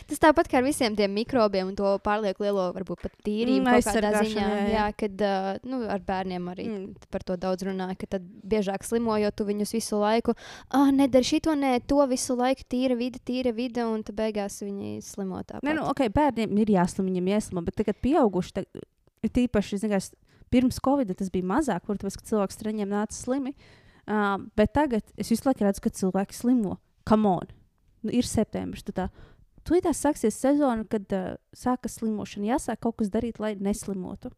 Tas 0.09 0.19
tāpat 0.23 0.47
kā 0.51 0.59
ar 0.61 0.65
visiem 0.65 0.95
tiem 0.97 1.13
mikrobiem 1.13 1.67
un 1.71 1.75
to 1.77 1.91
pārlieku 2.05 2.43
lielo, 2.45 2.67
varbūt 2.75 3.01
pat 3.05 3.13
tīrību 3.25 3.63
Mm, 3.67 3.83
kādā 3.87 4.11
ziņā. 4.21 4.41
jā, 4.41 4.57
Jā, 4.57 4.67
jā. 4.73 4.85
kad 4.97 5.21
uh, 5.21 5.49
nu, 5.67 5.81
ar 5.89 5.99
bērniem 5.99 6.47
arī 6.53 6.67
Mm. 6.67 6.95
par 7.11 7.23
to 7.23 7.37
daudz 7.37 7.63
runāja, 7.67 7.97
ka 7.97 8.07
tad 8.17 8.21
biežāk 8.23 8.83
slimojot, 8.83 9.35
tu 9.35 9.45
viņus 9.45 9.73
visu 9.73 9.99
laiku, 10.01 10.35
ah, 10.71 10.91
nedari 10.91 11.23
šito, 11.23 11.55
nē, 11.55 11.81
to 11.87 11.99
visu 12.07 12.35
laiku 12.35 12.63
tīra 12.69 12.97
vide, 12.97 13.19
tīra 13.25 13.53
vide, 13.53 13.83
un 13.85 14.03
tad 14.03 14.15
beigās 14.15 14.61
viņi 14.61 15.01
slimo 15.03 15.41
tāpat. 15.43 15.63
Nē, 15.63 15.75
nu, 15.75 15.83
ok, 15.89 16.07
bērniem 16.13 16.57
ir 16.59 16.67
jāslim, 16.77 17.07
viņiem 17.11 17.27
jāslim, 17.35 17.65
bet 17.65 17.75
tagad 17.75 17.95
pieauguši, 18.01 18.53
tag, 18.53 18.65
tīpaši, 19.27 19.79
mērā, 19.83 19.99
pirms 20.53 20.79
Covid 20.83 21.11
tas 21.17 21.29
bija 21.33 21.43
mazāk, 21.43 21.83
kur 21.85 21.97
tas 21.97 22.15
cilvēks 22.15 22.57
traņiem 22.61 22.87
nāca 22.89 23.11
slimi. 23.17 23.53
Uh, 24.07 24.37
bet 24.55 24.71
tagad 24.71 25.03
es 25.19 25.27
visu 25.33 25.43
laiku 25.49 25.65
redzu, 25.67 25.81
ka 25.83 25.89
cilvēki 25.91 26.33
slimo. 26.37 26.77
Come 27.09 27.27
on! 27.27 27.47
Nu, 28.03 28.11
ir 28.15 28.23
septembris. 28.23 28.85
Tā, 28.87 29.09
Tūlīt 29.67 29.87
sāksies 29.91 30.37
sezona, 30.39 30.85
kad 30.87 31.11
uh, 31.11 31.35
sākas 31.55 31.97
slimošana. 31.99 32.53
Jāsāk 32.53 32.79
kaut 32.85 33.01
kas 33.01 33.11
darīt, 33.11 33.41
lai 33.43 33.55
neslimotu. 33.59 34.31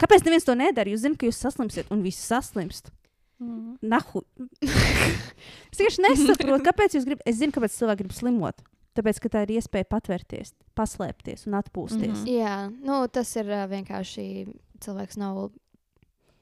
Kāpēc 0.00 0.24
neviens 0.24 0.46
to 0.48 0.54
nedara? 0.56 0.92
Jūs 0.92 1.04
zināt, 1.04 1.18
ka 1.20 1.28
jūs 1.28 1.40
saslimsiet 1.40 1.90
un 1.92 2.00
visi 2.04 2.22
saslimst. 2.24 2.88
Mm. 3.40 3.76
Nahu. 3.84 4.22
es 5.72 5.76
vienkārši 5.76 6.04
nesaprotu, 6.06 6.64
kāpēc 6.64 6.96
jūs 6.96 7.04
gribat. 7.08 7.24
Es 7.28 7.36
zinu, 7.40 7.52
kāpēc 7.52 7.76
cilvēki 7.76 8.04
grib 8.04 8.16
slimot. 8.16 8.64
Tāpēc, 8.96 9.20
ka 9.20 9.30
tā 9.32 9.44
ir 9.44 9.58
iespēja 9.58 9.88
patvērties, 9.92 10.54
paslēpties 10.76 11.44
un 11.50 11.58
atpūsties. 11.58 12.22
Mhm. 12.22 12.28
Jā, 12.32 12.56
nu, 12.72 13.02
tas 13.12 13.34
ir 13.36 13.50
uh, 13.52 13.66
vienkārši 13.68 14.24
cilvēks 14.84 15.20
nav 15.20 15.50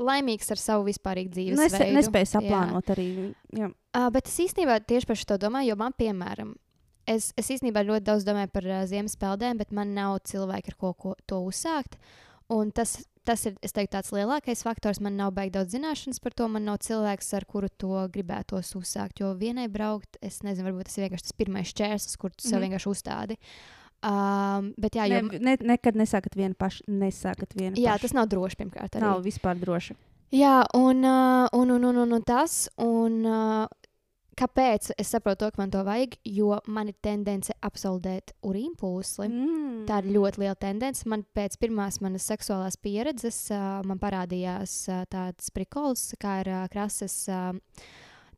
laimīgs 0.03 0.51
ar 0.51 0.59
savu 0.59 0.87
vispārīgu 0.89 1.35
dzīves 1.35 1.59
Nes, 1.59 1.74
veidu. 1.74 1.97
nespēja 1.99 2.26
Jā. 2.26 2.30
saplānot 2.37 2.95
arī. 2.95 3.09
Jā. 3.55 3.70
Uh, 3.95 4.07
bet 4.14 4.30
es 4.30 4.39
īstenībā 4.47 4.78
tieši 4.87 5.11
par 5.11 5.18
šo 5.18 5.39
domāju, 5.43 5.72
jo 5.72 5.78
man, 5.82 5.95
piemēram, 5.99 6.55
es, 7.07 7.32
es 7.36 7.50
īstenībā 7.50 7.82
ļoti 7.84 8.05
daudz 8.05 8.24
domāju 8.24 8.50
par 8.52 8.64
uh, 8.66 8.84
ziemas 8.86 9.16
peldēm, 9.16 9.59
bet 9.59 9.72
man 9.72 9.94
nav 9.94 10.18
cilvēki, 10.24 10.72
ar 10.72 10.78
ko, 10.80 10.92
ko 10.94 11.14
to 11.26 11.40
uzsākt. 11.44 11.98
Un 12.52 12.70
tas 12.72 13.02
tas 13.24 13.40
ir 13.48 13.55
teiktu, 13.57 13.88
tāds 13.94 14.11
lielākais 14.12 14.61
faktors. 14.61 14.98
Man 15.00 15.14
nav 15.16 15.30
baigi 15.32 15.55
daudz 15.55 15.72
zināšanas 15.72 16.18
par 16.20 16.34
to. 16.36 16.44
Man 16.52 16.66
nav 16.68 16.76
cilvēks, 16.84 17.30
ar 17.38 17.46
kuru 17.48 17.70
to 17.80 18.02
gribētos 18.12 18.74
uzsākt. 18.76 19.22
Jo 19.22 19.30
vienai 19.40 19.64
braukt, 19.72 20.18
es 20.20 20.42
nezinu, 20.44 20.66
varbūt 20.68 20.90
tas 20.90 20.98
ir 20.98 21.07
vienkārši 21.07 21.24
tas 21.30 21.32
pirmais 21.32 21.72
čērslis, 21.72 22.18
kur 22.20 22.34
tu 22.36 22.44
sev 22.44 22.61
Mhm. 22.61 22.66
vienkārši 22.66 22.90
uzstādi. 22.92 23.38
Um, 24.05 24.74
bet 24.76 24.92
jā, 24.98 25.07
jo, 25.09 25.22
Ne, 25.24 25.38
ne, 25.40 25.57
nekad 25.72 25.96
nesākat 25.96 26.36
vienu 26.36 26.52
pašu. 26.55 26.84
Nesākat 26.86 27.55
vienu 27.57 27.76
jā, 27.80 27.94
pašu. 27.96 28.02
tas 28.02 28.12
nav 28.12 28.28
droši 28.28 28.57
pirmkārt. 28.61 28.92
Arī. 28.92 29.00
nav 29.00 29.22
vispār 29.24 29.57
droši. 29.57 29.96
Jā, 30.34 30.66
un, 30.76 31.00
uh, 31.05 31.48
un, 31.55 31.70
un, 31.70 31.84
un, 31.84 31.96
un, 32.05 32.12
un 32.12 32.22
tas. 32.22 32.68
Un, 32.76 33.24
uh, 33.24 33.66
kāpēc 34.39 34.93
es 34.99 35.11
saprotu, 35.14 35.45
to, 35.45 35.51
ka 35.55 35.62
man 35.62 35.72
to 35.74 35.82
vajag? 35.87 36.16
Jo 36.24 36.59
man 36.66 36.91
ir 36.93 36.97
tendence 37.05 37.55
apsaldēt 37.64 38.35
urīnu 38.47 38.76
pūsli. 38.80 39.28
Mm. 39.30 39.85
Tā 39.89 40.01
ir 40.03 40.12
ļoti 40.16 40.45
liela 40.45 40.57
tendence. 40.59 41.09
Man 41.11 41.26
pēc 41.37 41.59
pirmās 41.62 42.01
manas 42.05 42.26
seksuālās 42.30 42.78
pieredzes 42.80 43.47
uh, 43.55 43.82
man 43.87 44.01
parādījās 44.03 44.78
uh, 44.91 45.05
tāds 45.11 45.53
prikols, 45.55 46.12
kā 46.20 46.41
ir 46.45 46.53
uh, 46.53 46.64
krasas 46.72 47.24
uh, 47.32 47.53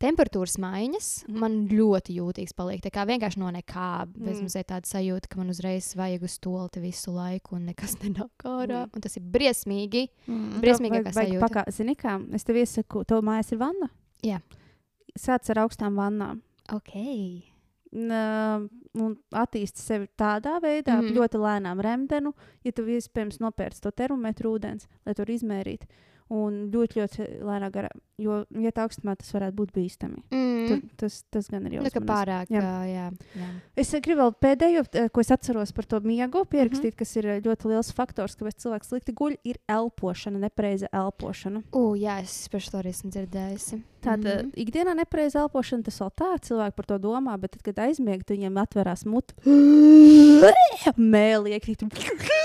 temperatūras 0.01 0.57
maiņas. 0.61 1.09
Mhm. 1.27 1.39
Man 1.41 1.57
ļoti 1.71 2.17
jūtīgs 2.17 2.55
paliek. 2.57 2.81
Tā 2.83 2.91
kā 2.93 3.05
vienkārši 3.09 3.41
no 3.41 3.51
nekā. 3.53 3.89
Mm. 4.13 4.45
Ir 4.47 4.67
tāda 4.67 4.89
sajūta, 4.89 5.31
ka 5.31 5.41
man 5.41 5.51
uzreiz 5.53 5.91
vajag 5.97 6.27
uz 6.27 6.37
stolti 6.37 6.83
visu 6.83 7.13
laiku, 7.15 7.57
un 7.57 7.67
nekas 7.71 7.97
nenāk 8.03 8.47
ārā. 8.47 8.85
Mm. 8.85 8.93
Un 8.93 9.07
tas 9.07 9.17
ir 9.19 9.25
briesmīgi. 9.37 10.07
Mm. 10.27 10.61
Briesmīgākā 10.63 11.15
sajūta. 11.17 11.43
Pakā, 11.47 11.65
zini 11.73 11.97
kā, 11.99 12.19
es 12.37 12.47
tev 12.47 12.61
iesaku, 12.61 13.03
tev 13.07 13.25
mājās 13.25 13.53
ir 13.53 13.61
vanna? 13.61 13.91
Jā. 14.25 14.41
Sāc 15.17 15.49
ar 15.53 15.63
augstām 15.65 15.97
vannām. 15.99 16.41
Ok. 16.73 16.93
Un, 17.97 18.11
un 18.99 19.13
attīsti 19.31 19.81
sevi 19.81 20.09
tādā 20.19 20.57
veidā, 20.63 20.97
mm. 20.97 21.07
-hmm. 21.07 21.15
ļoti 21.15 21.39
lēnām 21.41 21.81
remdenu, 21.81 22.33
ja 22.63 22.71
tu 22.71 22.83
iespējams 22.83 23.39
nopērci 23.39 23.81
to 23.81 23.91
termometru 23.91 24.57
ūdens, 24.57 24.87
lai 25.05 25.15
to 25.15 25.23
izmērītu. 25.23 25.87
Un 26.27 26.65
ļoti, 26.73 26.99
ļoti 26.99 27.25
lēnā 27.47 27.69
garā, 27.71 27.89
jo, 28.19 28.41
ja 28.59 28.71
tā 28.75 28.83
augstumā 28.83 29.13
tas 29.15 29.29
varētu 29.31 29.55
būt 29.55 29.69
bīstami. 29.77 30.17
Mm. 30.33 30.65
Tu, 30.67 30.77
tas, 30.99 31.21
tas 31.31 31.45
gan 31.47 31.63
ir 31.69 31.77
ka 31.77 31.77
jāuzmanās. 31.77 32.07
pārāk. 32.09 32.49
Jā. 32.51 32.63
Jā, 32.87 33.05
jā. 33.39 33.47
Es 33.79 33.93
eh, 33.95 34.01
gribu 34.03 34.25
vēl 34.25 34.33
pēdējo, 34.43 34.81
eh, 34.91 35.07
ko 35.13 35.23
es 35.23 35.31
atceros 35.31 35.71
par 35.75 35.87
to 35.87 36.01
miegu, 36.03 36.41
pierakstīt, 36.43 36.91
mm 36.91 36.95
-hmm. 36.95 36.99
kas 36.99 37.15
ir 37.15 37.27
eh, 37.27 37.39
ļoti 37.45 37.71
liels 37.71 37.91
faktors, 37.95 38.35
kāpēc 38.35 38.59
cilvēks 38.63 38.91
slikti 38.91 39.13
guļ, 39.15 39.37
ir 39.43 39.59
elpošana, 39.71 40.39
nepareiza 40.39 40.89
elpošana. 40.91 41.63
U, 41.71 41.95
jā, 41.95 42.19
es 42.21 42.49
par 42.51 42.61
to 42.61 42.77
arī 42.81 42.91
esmu 42.91 43.11
dzirdējusi. 43.11 43.81
Tāda 44.03 44.43
mm. 44.43 44.49
-hmm. 44.49 44.51
ikdienā 44.65 44.95
nepareiza 44.95 45.39
elpošana, 45.39 45.83
tas 45.83 46.01
vēl 46.01 46.11
tā, 46.11 46.31
cilvēki 46.39 46.75
par 46.75 46.85
to 46.85 46.97
domā, 46.97 47.37
bet 47.39 47.51
tad, 47.51 47.61
kad 47.61 47.79
aizmieg, 47.87 48.27
viņiem 48.27 48.57
atverās 48.57 49.05
mutu, 49.05 49.33
mēlī 51.15 51.55
iekrīt, 51.55 51.87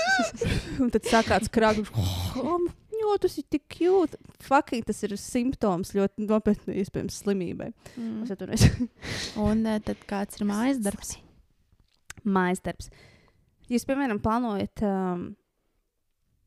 un 0.81 0.89
tad 0.89 1.03
sākās 1.03 1.51
krāpjas. 1.51 1.91
Jo, 3.03 3.17
tas 3.19 3.35
ir 3.39 3.45
tik 3.51 3.65
cute. 3.73 4.17
Fucking, 4.43 4.85
tas 4.87 5.01
ir 5.03 5.15
simptoms 5.19 5.91
ļoti 5.95 6.27
nopietnai 6.29 6.79
iespējams 6.79 7.19
slimībai. 7.23 7.71
Mm. 7.99 8.27
Un 9.47 9.63
eh, 9.67 9.79
tad 9.83 10.03
kāds 10.07 10.39
ir 10.39 10.47
mājas 10.47 10.79
darbs? 10.83 11.17
Mājas 12.23 12.63
darbs. 12.63 12.91
Jūs, 13.71 13.83
piemēram, 13.89 14.21
plānojat 14.23 14.83
um, 14.87 15.25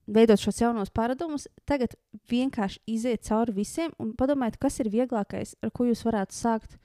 veidot 0.06 0.40
šos 0.40 0.60
jaunos 0.62 0.92
paradumus, 0.94 1.48
tagad 1.68 1.96
vienkārši 2.30 2.80
iziet 2.90 3.26
cauri 3.26 3.56
visiem 3.56 3.92
un 4.02 4.14
padomājiet, 4.16 4.60
kas 4.62 4.80
ir 4.80 4.92
vieglākais, 4.92 5.56
ar 5.64 5.72
ko 5.74 5.88
jūs 5.88 6.04
varētu 6.06 6.36
sākt, 6.36 6.78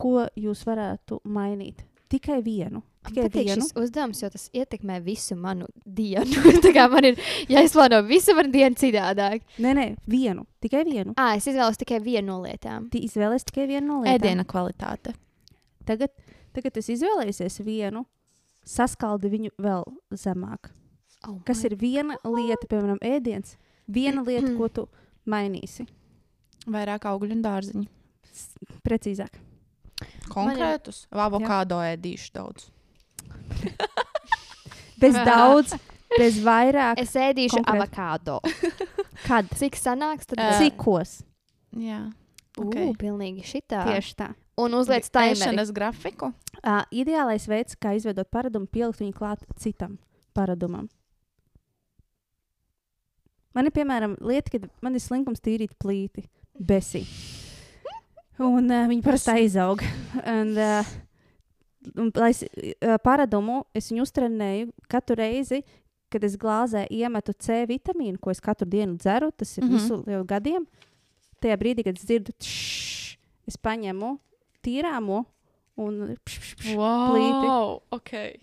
ko 0.00 0.26
jūs 0.38 0.64
varētu 0.66 1.20
mainīt. 1.28 1.84
Tikai 2.10 2.40
vienu. 2.42 2.80
Man 3.00 3.12
Tikai 3.14 3.24
patīk 3.28 3.46
vienu. 3.46 3.62
šis 3.62 3.76
uzdevums, 3.78 4.20
jo 4.22 4.28
tas 4.32 4.48
ietekmē 4.52 4.98
visu 5.04 5.36
manu 5.38 5.68
dienu. 5.86 6.42
Tā 6.64 6.72
kā 6.74 6.88
man 6.90 7.06
ir 7.12 7.20
jāizplāno 7.48 8.00
visu 8.08 8.34
manu 8.36 8.50
dienu 8.52 8.76
citādāk. 8.80 9.44
Nē, 9.62 9.74
nē, 9.78 9.84
vienu. 10.10 10.44
Tikai 10.60 10.82
vienu. 10.88 11.14
À, 11.16 11.30
es 11.38 11.46
izvēlos 11.48 11.78
tikai 11.80 12.00
vienu 12.04 12.32
no 12.32 12.40
lietām. 12.44 12.88
Tu 12.92 13.00
izvēlēsies 13.06 13.46
tikai 13.52 13.68
vienu 13.70 13.86
no 13.86 14.00
lietām. 14.02 14.18
Ēdiena 14.18 14.44
kvalitāte. 14.48 15.14
Tagad, 15.88 16.12
tagad 16.56 16.76
es 16.82 16.90
izvēlēsies 16.92 17.60
vienu, 17.64 18.04
saskaldi 18.68 19.30
viņu 19.32 19.54
vēl 19.62 19.86
zemāk. 20.12 20.72
Oh 21.28 21.38
Kas 21.46 21.62
ir 21.68 21.76
viena 21.80 22.16
lieta, 22.24 22.66
piemēram, 22.68 22.98
ēdiens? 23.04 23.54
Viena 23.90 24.22
lieta, 24.26 24.50
ko 24.56 24.68
tu 24.68 24.86
mainīsi. 25.28 25.86
Vairāk 26.70 27.06
augļu 27.08 27.38
un 27.38 27.42
dārziņu. 27.44 27.86
Precīzāk. 28.86 29.40
Konkrētus. 30.32 31.04
Avokādo 31.10 31.80
ēdīšu 31.84 32.34
daudz. 32.36 32.68
Bez 35.00 35.16
daudz, 35.24 35.74
bez 36.18 36.38
vairāk. 36.44 37.00
Es 37.00 37.14
ēdīšu 37.16 37.62
Konkrēt. 37.62 37.72
avokado. 37.72 38.38
Kad? 39.28 39.48
Cik 39.56 39.78
sanāks, 39.80 40.28
tad 40.28 40.42
Ē. 40.42 40.50
Cikos? 40.60 41.20
Jā. 41.76 42.02
okay. 42.58 42.90
Uh, 42.90 42.94
pilnīgi 43.00 43.44
šitā. 43.46 43.86
Tieši 43.88 44.16
tā. 44.18 44.30
Un 44.60 44.76
taimeri. 44.76 45.38
Ēšanas 45.38 45.72
grafiku. 45.72 46.32
Uh, 46.60 46.82
ideālais 46.92 47.46
veids, 47.48 47.78
kā 47.80 47.94
izveidot 47.96 48.28
paradumu, 48.28 48.68
pielikt 48.68 49.00
viņu 49.00 49.16
klāt 49.16 49.44
citam 49.56 49.96
paradumam. 50.36 50.90
Man 53.56 53.66
ir 53.66 53.74
piemēram 53.74 54.18
lieta, 54.20 54.52
kad 54.52 54.68
man 54.84 54.94
ir 54.94 55.02
slinkums 55.02 55.40
tīrīt 55.42 55.72
plīti, 55.80 56.26
besi. 56.54 57.02
Un 58.40 58.70
uh, 58.72 58.86
viņi 58.88 59.04
parasti 59.04 59.34
aizaug. 59.34 59.82
Un, 60.40 60.54
uh, 60.56 60.92
un, 61.96 62.10
lai 62.16 62.30
es 62.32 62.42
uh, 62.44 62.96
paradumu, 63.04 63.62
es 63.76 63.90
viņu 63.92 64.04
uztrenēju 64.06 64.70
katru 64.90 65.16
reizi, 65.20 65.62
kad 66.10 66.24
es 66.26 66.36
glāzē 66.40 66.86
iemetu 66.90 67.34
C 67.38 67.62
vitamīnu, 67.68 68.18
ko 68.20 68.32
es 68.32 68.42
katru 68.42 68.68
dienu 68.68 68.98
dzeru. 69.00 69.30
Tas 69.32 69.56
ir 69.58 69.64
mm. 69.64 69.68
-hmm. 69.68 69.76
visu 69.78 70.16
jau 70.16 70.24
gadiem. 70.24 70.66
Tajā 71.40 71.56
brīdī, 71.56 71.84
kad 71.84 71.96
es 71.96 72.04
dzirdu, 72.04 72.32
tšš, 72.38 73.16
es 73.48 73.56
paņemu 73.56 74.18
tīrāmo 74.64 75.24
un 75.80 76.16
pš, 76.24 76.40
pš, 76.40 76.54
pš, 76.56 76.76
plīti. 76.76 77.46
Wow! 77.48 77.80
Okay. 77.90 78.40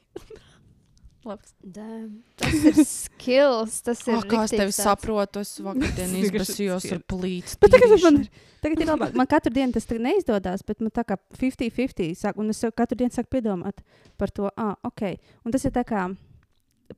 Labs. 1.27 1.53
Damn. 1.61 2.21
Tas 2.39 2.53
ir 2.69 2.77
skills. 2.87 3.81
Tas 3.83 4.01
ir 4.07 4.15
Oh, 4.15 4.21
kā 4.23 4.43
es 4.45 4.53
tevi 4.53 4.71
tāds- 4.71 4.79
saprotu, 4.85 5.41
es 5.43 5.51
vakardien 5.63 6.13
izbasījos 6.23 6.87
ar 6.95 7.01
plīts. 7.11 7.57
Bet 7.59 7.73
tagad 7.75 7.95
man 8.05 8.21
ir, 8.23 8.29
tagad 8.63 8.83
ir 8.85 8.91
labāk. 8.93 9.17
Man 9.19 9.27
katru 9.27 9.51
dienu 9.53 9.75
tas 9.75 9.87
neizdodas, 9.91 10.63
bet 10.67 10.79
man 10.81 10.93
tā 10.95 11.03
kā 11.09 11.17
50-50 11.35 12.15
sāk, 12.21 12.39
un 12.39 12.49
es 12.55 12.63
jau 12.63 12.71
katru 12.71 12.97
dienu 13.01 13.11
sāku 13.11 13.35
piedomāt 13.37 13.83
par 14.17 14.31
to, 14.31 14.47
ah, 14.55 14.75
ok. 14.87 15.17
Un 15.45 15.51
tas 15.51 15.65
ir 15.67 15.75
tā 15.75 15.83
kā 15.87 16.07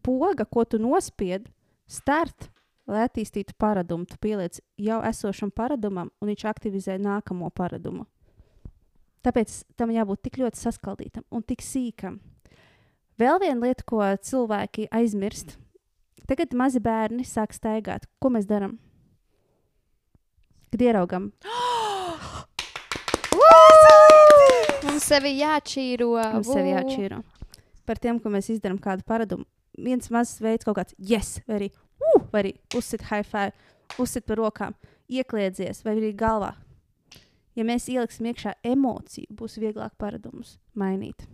poga, 0.05 0.45
ko 0.45 0.63
tu 0.69 0.77
nospied, 0.79 1.49
start, 1.89 2.49
lai 2.89 3.07
attīstītu 3.07 3.53
paradumu. 3.57 4.05
Tu 4.09 4.17
pieliec 4.21 4.61
jau 4.77 5.01
esošam 5.09 5.51
paradumam, 5.51 6.11
un 6.21 6.29
viņš 6.31 6.45
aktivizē 6.53 6.99
nākamo 7.01 7.49
paradumu. 7.53 8.05
Tāpēc 9.25 9.63
tam 9.75 9.91
jābūt 9.91 10.21
tik 10.29 10.37
ļoti 10.39 10.61
saskaldītam 10.61 11.25
un 11.35 11.43
tik 11.43 11.59
sīkam. 11.65 12.19
Vēl 13.19 13.39
viena 13.41 13.59
lieta, 13.65 13.83
ko 13.83 13.99
cilvēki 13.99 14.87
aizmirst. 14.95 15.57
Tagad 16.29 16.53
mazi 16.55 16.79
bērni 16.79 17.25
sāk 17.27 17.51
staigāt. 17.51 18.05
Ko 18.21 18.29
mēs 18.31 18.45
darām? 18.47 18.77
Kad 20.69 20.83
ieraugam, 20.85 21.31
Mums 24.85 25.03
sevi 25.03 25.31
jāčīro. 25.39 26.11
mums 26.33 26.47
sevi 26.47 26.73
jāatšķiro. 26.73 27.17
Par 27.87 27.99
tiem, 27.99 28.19
ko 28.21 28.31
mēs 28.33 28.49
izdarām 28.53 28.77
kādu 28.83 29.03
paradumu. 29.07 29.45
Viens 29.79 30.09
mazs 30.11 30.41
veids, 30.43 30.67
kaut 30.67 30.77
kāds 30.77 30.95
yes, 30.97 31.39
vai 31.47 31.55
arī, 31.57 31.69
uh, 32.03 32.21
vai 32.33 32.41
arī 32.43 32.53
uzsit 32.75 33.05
high 33.09 33.23
five, 33.23 33.51
uzsit 34.01 34.27
par 34.27 34.37
rokām, 34.41 34.75
iekliedzies, 35.09 35.83
vai 35.85 35.95
arī 35.97 36.11
galvā. 36.19 36.53
Ja 37.55 37.63
mēs 37.67 37.87
ieliksim 37.91 38.27
iekšā 38.31 38.57
emociju, 38.67 39.31
būs 39.39 39.55
vieglāk 39.61 39.95
paradumus 39.97 40.57
mainīt. 40.75 41.25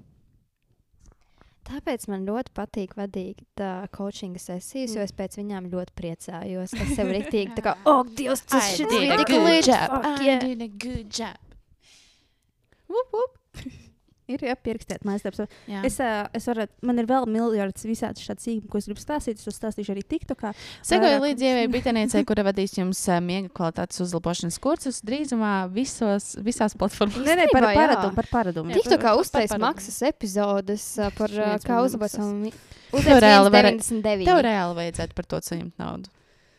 Tāpēc 1.66 2.04
man 2.12 2.28
ļoti 2.28 2.54
patīk 2.54 2.94
vadīt 2.98 3.42
uh, 3.58 3.88
coaching 3.96 4.38
sesijas, 4.42 4.94
jo 4.94 5.06
es 5.06 5.14
pēc 5.18 5.40
viņām 5.40 5.72
ļoti 5.72 5.96
priecājos. 5.98 6.76
Es 6.78 6.94
sev 6.98 7.10
rīktīgi 7.10 7.58
tā 7.58 7.66
kā, 7.66 7.74
oh, 7.90 8.04
Dievs, 8.06 8.46
tas 8.46 8.70
I 8.70 8.76
šis 8.76 8.86
did 8.86 8.94
bija 8.94 9.16
a 9.16 9.24
tik 9.24 9.34
good 9.34 9.50
līdz. 9.50 9.72
job. 9.72 9.98
I 9.98 10.14
yeah. 10.28 10.46
did 10.46 10.62
a 10.62 10.70
good 10.70 11.10
job. 11.10 11.58
Vup, 12.92 13.18
vup. 13.18 13.82
Ir 14.32 14.42
jāpierakstīt 14.42 15.04
mājas 15.06 15.22
darbs. 15.22 15.44
Jā. 15.70 15.84
Es, 15.86 16.00
es 16.34 16.48
varu, 16.50 16.66
man 16.82 16.98
ir 17.02 17.06
vēl 17.10 17.28
miljards 17.30 17.86
visādi 17.86 18.24
šādi 18.26 18.42
sīkumi, 18.42 18.70
ko 18.72 18.80
es 18.82 18.88
gribu 18.90 19.04
stāstīt. 19.04 19.38
Es 19.38 19.46
to 19.46 19.54
stāstīšu 19.54 19.94
arī 19.94 20.02
TikTokā. 20.02 20.54
Sekoju 20.86 21.20
līdzi 21.28 21.46
Ievai 21.52 21.68
Biteniecei, 21.76 22.24
kura 22.26 22.46
vadīs 22.48 22.74
jums 22.80 23.04
miega 23.22 23.52
kvalitātes 23.54 24.02
uzlabošanas 24.02 24.58
kursus 24.64 25.04
drīzumā 25.06 25.54
visos, 25.76 26.32
visās 26.42 26.74
platformās. 26.74 27.22
Nē, 27.22 27.38
nē, 27.44 27.48
par 27.54 27.70
paradumu. 27.70 28.16
Par 28.18 28.32
paradumu. 28.34 28.74
Jā. 28.74 28.82
Tik 28.82 28.92
tā 28.96 29.00
kā 29.02 29.14
par- 29.14 29.22
uztais 29.22 29.54
maksas 29.62 30.02
epizodes 30.10 30.88
par 31.20 31.38
kā 31.62 31.82
uzlabot 31.86 32.10
savu 32.18 32.52
99. 32.96 34.26
Tev 34.26 34.42
reāli 34.46 34.78
vajadzētu 34.82 35.18
par 35.18 35.26
to 35.30 35.42
saņemt 35.46 35.78
naudu. 35.82 36.10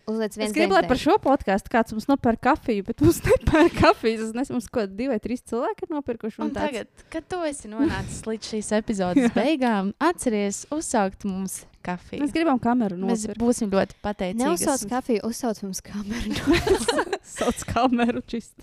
Uzliec 0.07 0.37
Es 0.37 0.39
viens 0.39 0.53
gribu, 0.55 0.77
lai 0.77 0.85
par 0.87 0.99
šo 1.03 1.17
podkāstu 1.19 1.71
kāds 1.73 1.91
mums 1.91 2.05
nopērk 2.07 2.39
kafiju, 2.47 2.85
bet 2.87 3.01
mums 3.03 3.17
nepērk 3.27 3.73
kafijas. 3.81 4.21
Es 4.29 4.35
nezinu, 4.37 4.55
mums 4.61 4.69
ko 4.71 4.85
divi 4.87 5.09
vai 5.11 5.17
trīs 5.23 5.41
cilvēki 5.51 5.87
ir 5.89 5.95
nopirkuši. 5.97 6.39
Un 6.41 6.45
Un 6.47 6.53
tāds, 6.55 6.69
tagad, 6.77 7.07
kad 7.11 7.25
tu 7.33 7.41
esi 7.49 7.71
nonācis 7.73 8.21
līdz 8.29 8.51
šīs 8.53 8.69
epizodes 8.79 9.33
beigām, 9.39 9.91
atceries 9.99 10.61
uzsākt 10.71 11.27
mums 11.27 11.65
kafiju. 11.87 12.21
mēs 12.23 12.35
gribam 12.35 12.59
kameru 12.63 12.99
Mēs 13.03 13.25
nopirkt. 13.27 13.41
būsim 13.43 13.71
ļoti 13.75 13.99
pateicīgi. 14.03 14.39
Neuzsauc 14.45 14.85
kafiju, 14.91 15.21
uzsauc 15.27 15.63
mums 15.67 15.83
kameru. 15.87 16.55
Sauc 17.37 17.65
kameru 17.73 18.23
čist. 18.31 18.55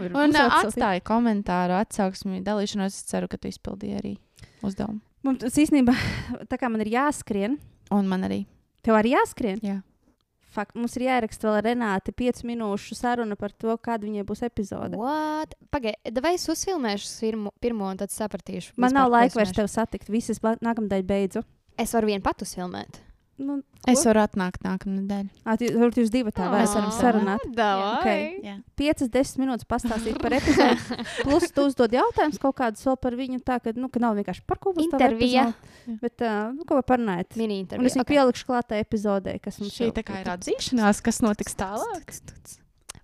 Un 0.00 0.34
uh, 0.34 0.56
atstāja 0.58 1.02
komentāru 1.06 1.76
atsauksmi, 1.78 2.42
dalīšanos. 2.46 2.98
Es 2.98 3.06
ceru, 3.10 3.28
ka 3.30 3.38
tu 3.38 3.46
izpildīji 3.50 3.94
arī 4.00 4.12
uzdevumu. 4.66 4.98
Mums 5.26 5.42
tas 5.44 5.54
īstenībā, 5.62 5.94
tā 6.50 6.58
kā 6.58 6.70
man 6.72 6.82
ir 6.82 6.90
jāskrien, 6.96 7.58
Un 7.94 8.06
man 8.10 8.22
arī. 8.26 8.40
tev 8.82 8.94
arī 8.98 9.14
jāskrien. 9.14 9.58
Jā. 9.62 9.78
Fakt, 10.50 10.74
mums 10.74 10.96
ir 10.98 11.04
jāieraksta 11.06 11.46
vēl 11.46 11.58
ar 11.60 11.66
Renāti 11.68 12.14
5 12.16 12.42
minūšu 12.48 12.96
saruna 12.98 13.36
par 13.38 13.52
to, 13.54 13.76
kāda 13.78 14.08
viņai 14.08 14.24
būs 14.26 14.42
epizode. 14.46 14.98
What? 14.98 15.54
Pagaidiet, 15.70 16.18
vai 16.24 16.34
es 16.34 16.48
uzfilmēšu 16.50 17.12
pirmo, 17.20 17.52
pirmo 17.62 17.86
un 17.86 18.00
tad 18.00 18.10
sapratīšu? 18.10 18.74
Man 18.82 18.96
nav 18.96 19.12
laika 19.12 19.38
vairs 19.38 19.54
tevi 19.54 19.70
satikt. 19.70 20.10
Visas 20.10 20.42
nākamā 20.42 21.02
beidzu. 21.06 21.44
Es 21.78 21.94
varu 21.94 22.10
vienu 22.10 22.24
patu 22.26 22.48
filmēt. 22.48 22.98
Nu, 23.40 23.54
Es 23.88 24.02
varu 24.04 24.20
atnākt 24.20 24.60
nākamā 24.60 24.98
nedēļa. 24.98 25.30
Ā, 25.48 25.54
tu- 25.56 25.70
Varbūt 25.80 25.98
jūs 26.02 26.10
divi 26.12 26.28
tā 26.36 26.50
varat 26.52 26.68
varam 26.76 26.90
sarunāt. 26.92 27.44
Davai. 27.56 28.36
Jā. 28.44 28.58
5-10 28.76 29.38
minūtes 29.40 29.64
pastāstīt 29.70 30.18
par 30.20 30.34
epizodi. 30.36 30.98
Plus, 31.24 31.46
tu 31.56 31.64
uzdod 31.64 31.94
jautājumus 31.96 32.36
kaut 32.42 32.58
kādus 32.58 32.84
vēl 32.84 32.98
par 33.00 33.16
viņu. 33.16 33.40
Tā 33.46 33.56
ka, 33.64 33.72
nu, 33.80 33.88
ka 33.88 34.02
nav 34.04 34.18
vienkārši 34.20 34.44
par 34.44 34.60
ko 34.60 34.74
būs 34.76 34.90
tā 34.92 34.98
Intervija. 35.00 35.46
epizode, 35.54 36.00
Bet, 36.04 36.20
uh, 36.20 36.52
nu, 36.52 36.66
ko 36.68 36.76
var 36.82 36.84
parunāt? 36.92 37.32
Mini 37.40 37.56
Un 37.56 37.64
intervija. 37.64 37.88
es 37.88 37.96
viņu 37.96 38.04
okay. 38.04 38.16
pielikšu 38.18 38.50
klātā 38.50 38.82
epizodē, 38.84 39.38
kas 39.40 39.56
mums 39.62 39.72
Šī 39.72 39.88
tā 39.96 40.04
kā 40.04 40.20
ir 40.20 40.28
atzīšanās, 40.36 41.00
kas 41.08 41.22
notiks 41.24 41.56
tālāk. 41.56 42.12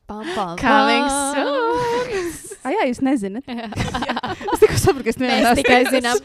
Pam, 0.06 0.22
pam, 0.36 0.52
Coming 0.60 1.08
soon! 1.10 2.28
Ah, 2.62 2.70
jā, 2.76 2.84
jūs 2.92 3.00
nezināt. 3.02 3.48
es 4.52 4.60
tikai 4.62 4.76
saprotu, 4.78 5.08
ka 5.08 5.14
es 5.16 5.18
nevienu 5.18 5.56
tikai 5.58 5.80
zinām. 5.90 6.20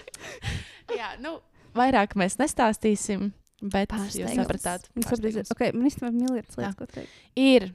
Jā, 0.93 1.15
nu, 1.23 1.37
vairāk 1.77 2.13
mēs 2.19 2.35
nestāstīsim, 2.41 3.31
bet 3.61 3.89
jūs 3.89 4.17
Pārsteigums. 4.17 4.39
sapratāt. 4.41 4.89
Jūs 4.95 5.05
saprotat, 5.11 5.51
ok, 5.53 5.61
man 5.73 5.85
īstenībā 5.89 6.07
ir 6.07 6.17
miljards 6.17 6.57
lietas, 6.57 6.75
ko 6.75 6.85
teikt. 6.85 7.09
Ir. 7.35 7.73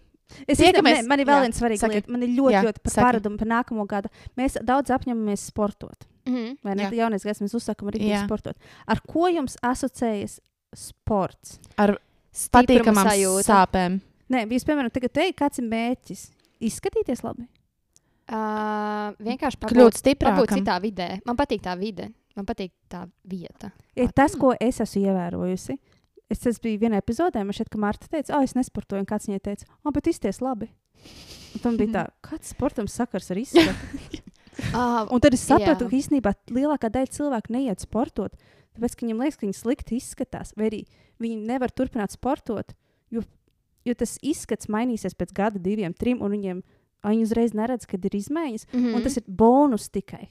Es 0.49 0.59
Tiekamies- 0.59 1.03
ne, 1.03 1.07
man 1.07 1.20
ir 1.20 1.26
vēl 1.26 1.43
viena 1.47 1.55
svarīga 1.55 1.89
lieta. 1.89 2.11
Man 2.11 2.22
ir 2.26 2.28
ļoti, 2.34 2.53
Jā, 2.57 2.62
ļoti 2.66 2.80
par 2.82 2.91
saki. 2.93 3.05
paradumu 3.07 3.39
par 3.39 3.47
nākamo 3.47 3.87
gadu. 3.87 4.09
Mēs 4.37 4.57
daudz 4.64 4.91
apņemamies 4.91 5.45
sportot. 5.53 6.07
Mhm. 6.26 6.57
Vai 6.64 6.74
ne? 6.74 6.82
Jā. 6.91 6.93
Jaunais 7.07 7.22
gads 7.22 7.39
mēs 7.41 7.55
uzsākam 7.55 7.87
arī 7.93 8.11
sportot. 8.24 8.57
Ar 8.89 9.01
ko 9.07 9.28
jums 9.30 9.55
asociējas 9.62 10.41
sports? 10.74 11.61
Ar 11.78 11.97
patīkamām 12.34 13.07
sajūta. 13.07 13.47
sāpēm. 13.47 14.01
Nē, 14.28 14.49
jūs, 14.51 14.64
piemēram, 14.66 14.91
tagad 14.91 15.12
teikt, 15.14 15.39
kāds 15.39 15.59
ir 15.62 15.68
mērķis? 15.70 16.30
Izskatīties 16.61 17.22
labi. 17.22 17.47
Uh, 18.26 19.14
vienkārši 19.22 19.61
Kļūt 19.62 19.70
pabūt, 19.70 19.76
pabūt 19.76 20.01
stiprākam. 20.03 20.59
citā 20.59 20.80
vidē. 20.82 21.20
Man 21.24 21.37
patīk 21.37 21.62
tā 21.62 21.78
vide. 21.78 22.09
Man 22.37 22.47
patīk 22.49 22.72
tā 22.93 23.07
vieta. 23.24 23.72
Ir 23.97 24.12
tas, 24.16 24.37
ko 24.39 24.53
es 24.61 24.80
esmu 24.84 25.07
ievērojusi. 25.09 25.78
Es 26.32 26.43
tas 26.43 26.59
biju 26.62 26.80
vienā 26.82 26.99
epizodē, 27.01 27.45
man 27.47 27.55
šķiet, 27.55 27.70
ka 27.70 27.78
Marta 27.80 28.09
teica, 28.11 28.34
ah, 28.34 28.45
es 28.45 28.57
nesportoju, 28.59 29.05
un 29.05 29.09
kāds 29.09 29.28
viņai 29.28 29.43
teica, 29.47 29.68
ah, 29.78 29.93
bet 29.95 30.11
izties 30.11 30.43
labi. 30.43 30.68
Un 31.55 31.62
tam 31.62 31.78
bija 31.78 31.93
tā, 31.95 32.03
kāds 32.28 32.51
sportam 32.55 32.91
sakars 32.91 33.30
ar 33.34 33.43
izskatu. 33.43 34.22
Uh, 34.72 35.05
Un 35.12 35.20
tad 35.20 35.34
es 35.37 35.43
sapratu, 35.45 35.84
Jā. 35.84 35.91
ka 35.91 35.97
īstenībā 35.99 36.30
lielākā 36.49 36.89
daļa 36.89 37.11
cilvēku 37.12 37.53
neiet 37.53 37.82
sportot, 37.84 38.32
tāpēc, 38.72 38.95
ka 38.97 39.05
viņiem 39.05 39.18
liekas, 39.20 39.37
ka 39.37 39.45
viņi 39.45 39.57
slikti 39.59 39.99
izskatās, 40.01 40.55
vai 40.57 40.70
arī 40.70 40.78
viņi 41.20 41.37
nevar 41.45 41.72
turpināt 41.76 42.14
sportot, 42.16 42.72
jo, 43.12 43.20
jo 43.84 43.95
tas 44.01 44.16
izskats 44.24 44.70
mainīsies 44.72 45.16
pēc 45.18 45.34
gada, 45.37 45.61
diviem, 45.61 45.93
trim, 45.93 46.24
un 46.24 46.32
viņiem 46.32 46.62
viņi 47.05 47.26
uzreiz 47.28 47.53
neredz, 47.57 47.84
kad 47.91 48.05
ir 48.09 48.16
izmaiņas, 48.16 48.66
mm 48.72 48.97
un 48.97 49.05
tas 49.05 49.20
ir 49.20 49.26
bonus 49.28 49.91
tikai. 49.93 50.30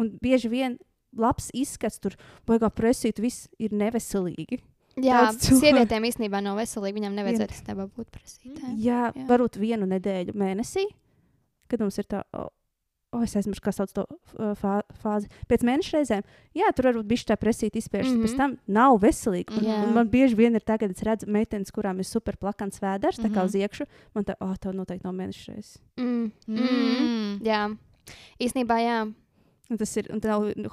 Un 0.00 0.14
bieži 0.24 0.48
vien 0.52 0.80
labs 1.18 1.50
izskats 1.54 1.98
tur, 2.02 2.16
baigā 2.46 2.70
presīt, 2.70 3.18
viss 3.22 3.48
ir 3.58 3.70
neveselīgi. 3.72 4.60
Jā, 4.96 5.26
sievietēm 5.36 6.06
īstenībā 6.08 6.40
nav 6.40 6.56
veselīgi. 6.56 6.94
Viņam 7.00 7.16
nevajadzētu 7.18 7.52
īstenībā 7.58 7.84
būt 7.96 8.10
prasītēm. 8.14 8.76
Jā, 8.80 9.10
Jā. 9.12 9.26
varbūt 9.28 9.58
vienu 9.60 9.84
nedēļu 9.90 10.32
mēnesī, 10.32 10.86
kad 11.68 11.80
mums 11.84 11.98
ir 12.00 12.04
tā, 12.08 12.22
o, 12.32 12.46
o 13.12 13.20
es 13.26 13.34
aizmirsu, 13.36 13.60
kā 13.60 13.74
sauc 13.76 13.92
to 13.92 14.06
uh, 14.08 14.54
fā, 14.56 14.78
fāzi. 15.02 15.28
Pēc 15.50 15.66
mēneša 15.68 15.98
reizēm, 15.98 16.22
jā, 16.56 16.70
tur 16.72 16.88
varbūt 16.88 17.10
bija 17.12 17.28
tā 17.28 17.36
presīta 17.36 17.76
izspiežas, 17.76 18.08
mm 18.08 18.16
Mhm. 18.16 18.24
-hmm. 18.24 18.32
pēc 18.32 18.36
tam 18.36 18.56
nav 18.66 18.96
veselīgi. 19.04 19.58
Un, 19.58 19.66
un 19.88 19.94
man 19.94 20.08
bieži 20.08 20.34
vien 20.34 20.54
ir 20.54 20.60
tā, 20.64 20.78
kad 20.78 20.90
es 20.90 21.02
redzu 21.02 21.26
meitenes, 21.28 21.70
kurām 21.70 21.98
ir 21.98 22.04
super 22.08 22.36
plakans 22.36 22.80
vēders, 22.80 23.18
tā 23.20 23.28
kā 23.28 23.44
Mhm. 23.44 23.44
uz 23.44 23.52
iekšu, 23.54 23.84
man 24.14 24.24
tā, 24.24 24.34
oh, 24.40 24.56
tev 24.56 24.72
noteikti 24.72 25.04
nav 25.04 25.12
mēneša 25.14 25.52
reizes. 25.52 25.78
Mm. 25.98 26.32
Mm. 26.48 26.56
Mm. 26.56 27.40
Jā, 27.44 27.76
īstenībā 28.40 28.80
jā. 28.80 29.12
Un 29.66 29.80
tas 29.80 29.96
ir, 29.98 30.06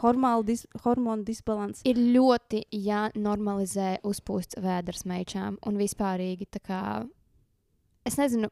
hormonu, 0.03 0.43
dis, 0.45 0.67
hormonu 0.83 1.25
disbalans. 1.25 1.81
Ir 1.89 1.97
ļoti 1.97 2.61
jānormalizē 2.77 3.95
uzpūsts 4.05 4.59
vēders 4.61 5.07
meičām 5.09 5.57
un 5.65 5.79
vispārīgi 5.81 6.45
tā 6.53 6.61
kā. 6.61 6.81
Es 8.05 8.19
nezinu, 8.19 8.51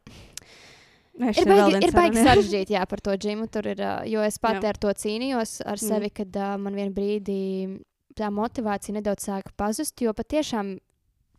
Nē, 1.21 1.33
ir 1.35 1.45
baigi, 1.45 1.79
ir 1.83 1.91
baigi 1.93 2.21
sarežģīti 2.23 2.73
jā, 2.77 2.85
par 2.87 3.01
to 3.03 3.13
džimu. 3.19 3.45
Ir, 3.59 3.81
jo 4.09 4.21
es 4.23 4.39
pati 4.41 4.63
Jā. 4.63 4.71
ar 4.71 4.79
to 4.79 4.93
cīnījos 4.95 5.57
ar 5.65 5.75
Mm. 5.75 5.83
sevi, 5.83 6.09
kad 6.09 6.37
uh, 6.39 6.55
man 6.57 6.73
vienā 6.73 6.93
brīdī 6.95 7.81
tā 8.15 8.31
motivācija 8.31 8.95
nedaudz 8.95 9.27
sāka 9.27 9.51
pazust. 9.59 9.99
Jo 10.01 10.13
patiešām 10.15 10.77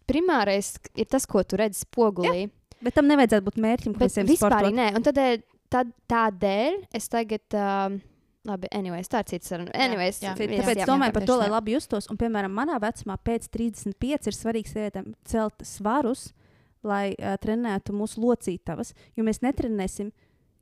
primārais 0.07 0.77
ir 0.95 1.09
tas, 1.09 1.27
ko 1.27 1.43
tu 1.43 1.57
redzi 1.57 1.87
spogulī. 1.87 2.51
Bet 2.83 2.95
tam 2.95 3.09
nevajadzētu 3.09 3.49
būt 3.49 3.59
mērķim, 3.65 3.99
kas 3.99 4.17
ir 4.19 4.29
vispār 4.29 4.69
nē, 4.71 4.93
un 4.95 5.03
tādēļ, 5.03 5.43
tad, 5.73 5.93
tādēļ 6.11 6.81
es 6.93 7.09
tagad. 7.09 7.47
Um, 7.57 8.01
Labi, 8.49 8.67
anyways, 8.75 9.07
tā 9.07 9.21
ir 9.23 9.29
cits 9.31 9.53
saruna. 9.53 9.71
Anyways, 9.79 10.17
jā, 10.19 10.33
Tāpēc 10.35 10.51
viss, 10.51 10.65
tāpēc 10.65 10.81
jā. 10.83 10.87
domāju 10.89 11.15
par 11.15 11.27
to, 11.29 11.37
lai 11.39 11.47
labi 11.53 11.77
justos. 11.77 12.09
Un, 12.11 12.19
piemēram, 12.19 12.51
manā 12.57 12.81
vecumā 12.83 13.15
pēc 13.23 13.47
35 13.55 14.27
ir 14.27 14.35
svarīgi 14.35 14.73
sievietēm 14.73 15.13
celt 15.31 15.63
svarus, 15.67 16.25
lai 16.83 17.13
uh, 17.15 17.37
trenētu 17.39 17.95
mūsu 17.95 18.19
locītavas. 18.25 18.91
Jo 19.15 19.27
mēs 19.29 19.45
netrenēsim. 19.47 20.11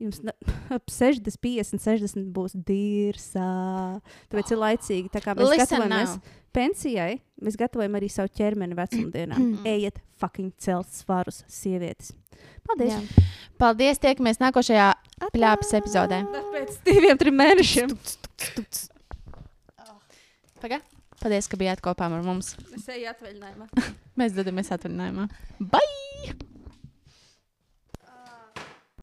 Jums 0.01 0.21
ap 0.77 0.89
60, 0.91 1.37
50, 1.45 1.83
60 1.85 2.31
būs 2.35 2.55
dīrsā. 2.57 3.49
Tāpēc 4.33 4.53
ir 4.55 4.61
laicīgi. 4.63 5.11
Tā 5.13 5.23
kā 5.25 5.35
mēs 5.37 5.51
Listen 5.53 5.83
gatavojamies 5.85 6.15
now. 6.17 6.39
pensijai, 6.57 7.11
mēs 7.45 7.59
gatavojam 7.61 7.99
arī 8.01 8.09
savu 8.13 8.33
ķermeni 8.41 8.79
vecumdienām. 8.79 9.51
Ejiet, 9.75 10.01
fucking 10.23 10.55
celt 10.63 10.89
svarus, 10.95 11.43
sievietes. 11.53 12.15
Paldies! 12.65 12.95
Jā. 12.95 13.27
Paldies, 13.61 14.01
tiekamies 14.01 14.41
nākošajā 14.41 14.87
pļāpas 15.35 15.75
epizodē. 15.77 16.23
Pēc 16.55 16.79
diviem, 16.87 17.19
trim 17.21 17.37
mēnešiem. 17.37 17.93
Paga? 20.61 20.81
Paldies, 21.21 21.49
ka 21.53 21.59
bijāt 21.61 21.83
kopā 21.85 22.09
ar 22.09 22.25
mums. 22.25 22.55
Es 22.77 22.89
eju 22.89 23.11
atvaļinājumā. 23.13 23.69
Mēs 24.21 24.33
dodamies 24.37 24.73
atvaļinājumā. 24.77 25.29
Bye! 25.61 26.60